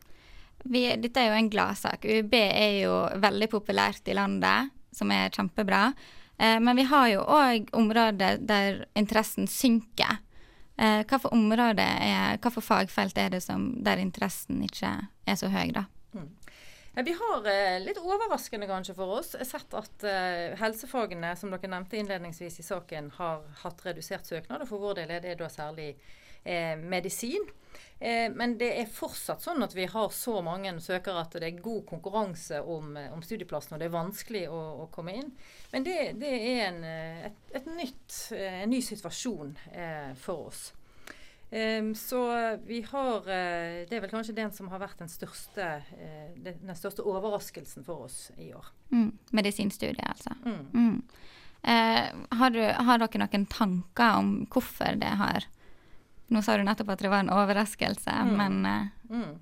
Vi, 0.65 0.87
dette 0.97 1.21
er 1.21 1.33
jo 1.33 1.39
en 1.39 1.51
gladsak. 1.53 2.05
UiB 2.05 2.37
er 2.41 2.77
jo 2.85 2.99
veldig 3.21 3.51
populært 3.53 4.07
i 4.09 4.17
landet, 4.17 4.73
som 4.95 5.11
er 5.13 5.33
kjempebra. 5.35 5.89
Eh, 6.39 6.61
men 6.61 6.77
vi 6.77 6.87
har 6.89 7.09
jo 7.13 7.25
òg 7.27 7.71
områder 7.77 8.39
der 8.43 8.85
interessen 8.99 9.49
synker. 9.51 10.19
Eh, 10.77 11.03
hva 11.07 11.21
for 11.23 11.35
områder 11.35 12.01
er, 12.03 12.39
hva 12.43 12.51
for 12.51 12.65
fagfelt 12.65 13.19
er 13.19 13.31
det 13.37 13.45
som, 13.45 13.69
der 13.87 14.03
interessen 14.03 14.63
ikke 14.67 14.97
er 15.27 15.39
så 15.39 15.51
høy, 15.53 15.71
da? 15.77 15.87
Vi 16.95 17.13
har 17.19 17.47
eh, 17.51 17.81
litt 17.83 17.99
overraskende 17.99 18.69
kanskje 18.71 18.95
for 18.95 19.17
oss 19.17 19.33
sett 19.35 19.75
at 19.75 20.05
eh, 20.07 20.55
helsefagene, 20.61 21.33
som 21.37 21.51
dere 21.51 21.73
nevnte 21.73 21.99
innledningsvis 21.99 22.61
i 22.63 22.67
saken, 22.67 23.11
har 23.17 23.43
hatt 23.65 23.83
redusert 23.87 24.31
søknad. 24.31 24.63
Og 24.63 24.71
for 24.71 24.85
vår 24.85 25.01
del 25.01 25.17
er 25.17 25.25
det 25.25 25.35
da 25.41 25.49
særlig 25.51 25.89
eh, 26.45 26.79
medisin. 26.79 27.49
Eh, 27.99 28.29
men 28.31 28.55
det 28.59 28.71
er 28.79 28.91
fortsatt 28.91 29.43
sånn 29.43 29.67
at 29.67 29.75
vi 29.75 29.89
har 29.91 30.15
så 30.15 30.39
mange 30.45 30.71
søkere 30.83 31.25
at 31.25 31.35
det 31.39 31.49
er 31.49 31.65
god 31.65 31.83
konkurranse 31.89 32.61
om, 32.63 32.95
om 33.15 33.27
studieplassene, 33.27 33.75
og 33.75 33.83
det 33.83 33.91
er 33.91 33.97
vanskelig 33.97 34.45
å, 34.53 34.63
å 34.85 34.89
komme 34.95 35.17
inn. 35.19 35.35
Men 35.73 35.87
det, 35.87 35.99
det 36.23 36.31
er 36.31 36.63
en, 36.69 36.81
eh, 36.87 37.27
et, 37.31 37.45
et 37.59 37.69
nytt, 37.75 38.23
eh, 38.37 38.63
en 38.63 38.71
ny 38.71 38.83
situasjon 38.85 39.55
eh, 39.73 40.11
for 40.21 40.51
oss. 40.53 40.69
Um, 41.55 41.95
så 41.95 42.21
vi 42.67 42.81
har 42.83 43.19
uh, 43.19 43.87
Det 43.87 43.95
er 43.95 44.01
vel 44.03 44.11
kanskje 44.11 44.35
den 44.35 44.51
som 44.51 44.67
har 44.73 44.81
vært 44.83 44.99
den 44.99 45.11
største, 45.13 45.69
uh, 45.87 46.33
den 46.43 46.75
største 46.75 47.05
overraskelsen 47.07 47.87
for 47.87 48.09
oss 48.09 48.33
i 48.43 48.49
år. 48.57 48.73
Mm, 48.91 49.13
medisinstudiet, 49.31 50.03
altså. 50.09 50.35
Mm. 50.43 50.65
Mm. 50.75 50.97
Uh, 51.63 52.25
har, 52.41 52.51
du, 52.51 52.59
har, 52.59 52.99
dere 52.99 53.23
noen 53.23 53.47
tanker 53.47 54.19
om 54.19 54.35
hvorfor 54.51 54.99
det 54.99 55.15
har 55.21 55.47
Nå 56.33 56.41
sa 56.43 56.57
du 56.57 56.65
nettopp 56.65 56.89
at 56.95 57.03
det 57.05 57.11
var 57.13 57.21
en 57.21 57.31
overraskelse, 57.31 58.11
mm. 58.11 58.31
men 58.41 58.55
mm. 59.13 59.33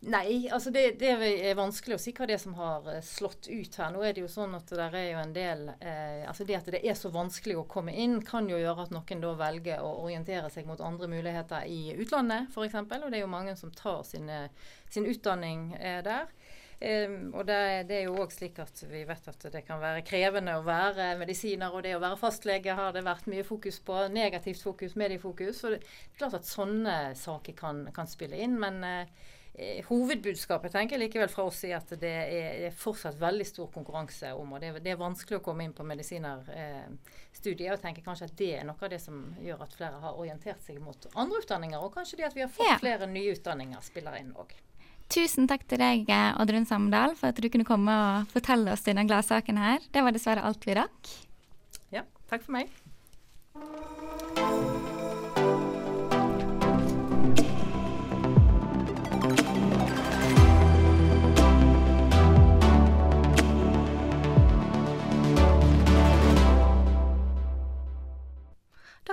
Nei, 0.00 0.48
altså 0.48 0.70
det, 0.72 0.94
det, 0.96 1.10
er 1.12 1.56
vanskelig 1.58 1.98
å 1.98 2.00
si 2.00 2.14
hva 2.16 2.24
det 2.24 2.38
er 2.38 2.40
som 2.40 2.54
har 2.56 2.86
eh, 2.88 3.02
slått 3.04 3.50
ut 3.52 3.74
her. 3.76 3.90
Nå 3.92 4.00
er 4.00 4.14
det 4.16 4.22
jo 4.22 4.30
sånn 4.32 4.54
at 4.56 4.70
det 4.72 4.86
er 4.96 5.10
jo 5.10 5.18
en 5.20 5.34
del 5.36 5.66
eh, 5.76 6.22
altså 6.24 6.46
Det 6.48 6.56
at 6.56 6.70
det 6.72 6.78
er 6.80 6.94
så 6.96 7.10
vanskelig 7.12 7.58
å 7.60 7.66
komme 7.68 7.92
inn, 7.92 8.22
kan 8.24 8.46
jo 8.48 8.56
gjøre 8.56 8.86
at 8.86 8.94
noen 8.96 9.20
da 9.20 9.34
velger 9.36 9.82
å 9.84 9.90
orientere 10.06 10.48
seg 10.48 10.64
mot 10.70 10.80
andre 10.80 11.04
muligheter 11.12 11.66
i 11.68 11.92
utlandet, 12.00 12.48
f.eks. 12.48 12.78
Og 12.80 13.10
det 13.10 13.18
er 13.18 13.26
jo 13.26 13.34
mange 13.34 13.52
som 13.60 13.74
tar 13.76 14.00
sine, 14.08 14.46
sin 14.88 15.04
utdanning 15.10 15.74
eh, 15.76 15.98
der. 16.06 16.32
Um, 16.80 17.34
og 17.36 17.44
det, 17.44 17.58
det, 17.90 17.98
er 17.98 18.06
jo 18.06 18.22
òg 18.22 18.30
slik 18.32 18.56
at 18.62 18.78
vi 18.88 19.02
vet 19.04 19.26
at 19.28 19.42
det 19.52 19.60
kan 19.66 19.82
være 19.82 20.00
krevende 20.00 20.54
å 20.56 20.62
være 20.64 21.10
medisiner, 21.20 21.76
og 21.76 21.84
det 21.84 21.92
å 21.98 22.00
være 22.00 22.16
fastlege 22.16 22.72
har 22.78 22.96
det 22.96 23.02
vært 23.04 23.28
mye 23.28 23.44
fokus 23.44 23.82
på. 23.84 23.98
Negativt 24.16 24.64
fokus, 24.64 24.96
mediefokus. 24.96 25.60
Og 25.68 25.76
det 25.76 25.82
er 25.82 26.16
klart 26.16 26.38
at 26.40 26.48
sånne 26.48 26.96
saker 27.20 27.58
kan, 27.58 27.84
kan 27.92 28.08
spille 28.08 28.40
inn. 28.40 28.56
men 28.64 28.80
uh, 28.80 29.28
Eh, 29.54 29.82
hovedbudskapet 29.88 30.72
tenker 30.72 30.94
jeg 30.94 31.08
likevel 31.08 31.30
fra 31.32 31.44
oss 31.50 31.64
er 31.66 31.74
at 31.80 31.90
det 32.00 32.10
er, 32.10 32.68
er 32.68 32.76
fortsatt 32.76 33.18
veldig 33.18 33.46
stor 33.48 33.70
konkurranse 33.74 34.30
om, 34.38 34.54
og 34.54 34.62
det, 34.62 34.76
det 34.84 34.94
er 34.94 35.00
vanskelig 35.00 35.40
å 35.40 35.44
komme 35.44 35.66
inn 35.66 35.74
på 35.76 35.86
medisinerstudiet. 35.86 37.66
Eh, 37.66 37.74
og 37.74 37.82
tenker 37.82 38.06
kanskje 38.06 38.30
at 38.30 38.36
det 38.38 38.50
er 38.60 38.66
noe 38.68 38.78
av 38.78 38.92
det 38.94 39.00
som 39.02 39.20
gjør 39.42 39.66
at 39.66 39.76
flere 39.76 40.02
har 40.04 40.22
orientert 40.22 40.62
seg 40.64 40.78
mot 40.82 41.10
andre 41.12 41.42
utdanninger. 41.42 41.82
Og 41.82 41.94
kanskje 41.98 42.22
det 42.22 42.30
at 42.30 42.38
vi 42.38 42.46
har 42.46 42.52
fått 42.54 42.70
ja. 42.70 42.78
flere 42.82 43.10
nye 43.10 43.34
utdanninger 43.34 43.82
spiller 43.84 44.20
inn 44.22 44.32
òg. 44.38 44.54
Tusen 45.10 45.50
takk 45.50 45.64
til 45.66 45.82
deg, 45.82 46.06
Oddrun 46.38 46.68
Samdal, 46.70 47.16
for 47.18 47.34
at 47.34 47.40
du 47.42 47.48
kunne 47.50 47.66
komme 47.66 47.90
og 47.90 48.30
fortelle 48.30 48.70
oss 48.70 48.86
denne 48.86 49.02
gladsaken 49.10 49.58
her. 49.58 49.82
Det 49.90 50.06
var 50.06 50.14
dessverre 50.14 50.46
alt 50.46 50.62
vi 50.62 50.78
rakk. 50.78 51.14
Ja, 51.90 52.06
takk 52.30 52.46
for 52.46 52.54
meg. 52.60 52.70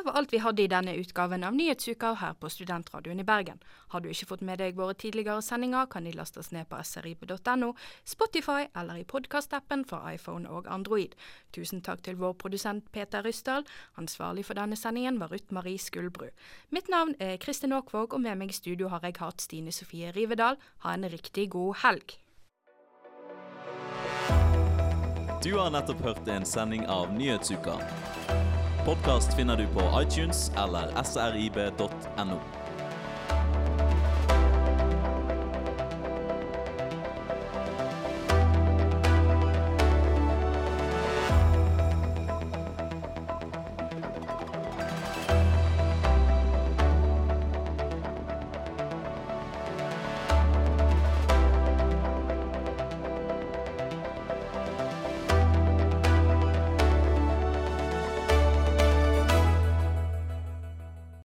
Var 0.06 0.18
alt 0.20 0.34
vi 0.34 0.40
hadde 0.44 0.64
i 0.64 0.68
denne 0.68 0.94
utgaven 1.00 1.44
av 1.44 1.56
Nyhetsuka 1.56 2.14
her 2.20 2.34
på 2.40 2.50
Studentradioen 2.50 3.20
i 3.20 3.26
Bergen. 3.28 3.62
Har 3.94 4.02
du 4.02 4.10
ikke 4.10 4.28
fått 4.32 4.44
med 4.46 4.60
deg 4.62 4.76
våre 4.78 4.94
tidligere 4.94 5.42
sendinger, 5.42 5.88
kan 5.92 6.04
de 6.04 6.12
lastes 6.18 6.52
ned 6.52 6.68
på 6.70 6.80
srib.no, 6.84 7.74
Spotify 8.04 8.68
eller 8.76 9.00
i 9.00 9.06
podkastappen 9.08 9.86
for 9.88 10.04
iPhone 10.12 10.50
og 10.50 10.68
Android. 10.68 11.16
Tusen 11.56 11.82
takk 11.82 12.04
til 12.04 12.20
vår 12.20 12.36
produsent 12.42 12.92
Peter 12.92 13.24
Ryssdal. 13.24 13.66
Ansvarlig 13.98 14.46
for 14.46 14.60
denne 14.60 14.76
sendingen 14.76 15.20
var 15.22 15.32
Ruth 15.32 15.54
Marie 15.54 15.80
Skuldbru. 15.82 16.30
Mitt 16.70 16.90
navn 16.90 17.16
er 17.20 17.38
Kristin 17.38 17.74
Aakvåg, 17.74 18.14
og 18.14 18.22
med 18.22 18.38
meg 18.38 18.54
i 18.54 18.60
studio 18.60 18.92
har 18.94 19.06
jeg 19.08 19.20
hatt 19.22 19.42
Stine 19.42 19.72
Sofie 19.72 20.12
Rivedal. 20.12 20.60
Ha 20.84 20.94
en 20.94 21.10
riktig 21.10 21.50
god 21.56 21.84
helg. 21.86 22.20
Du 25.44 25.54
har 25.58 25.70
nettopp 25.72 26.02
hørt 26.02 26.28
en 26.28 26.46
sending 26.46 26.88
av 26.88 27.14
Nyhetsuka. 27.14 27.78
Podkast 28.88 29.34
finner 29.34 29.58
du 29.58 29.68
på 29.68 30.02
iTunes 30.02 30.52
eller 30.56 31.04
srib.no. 31.04 32.40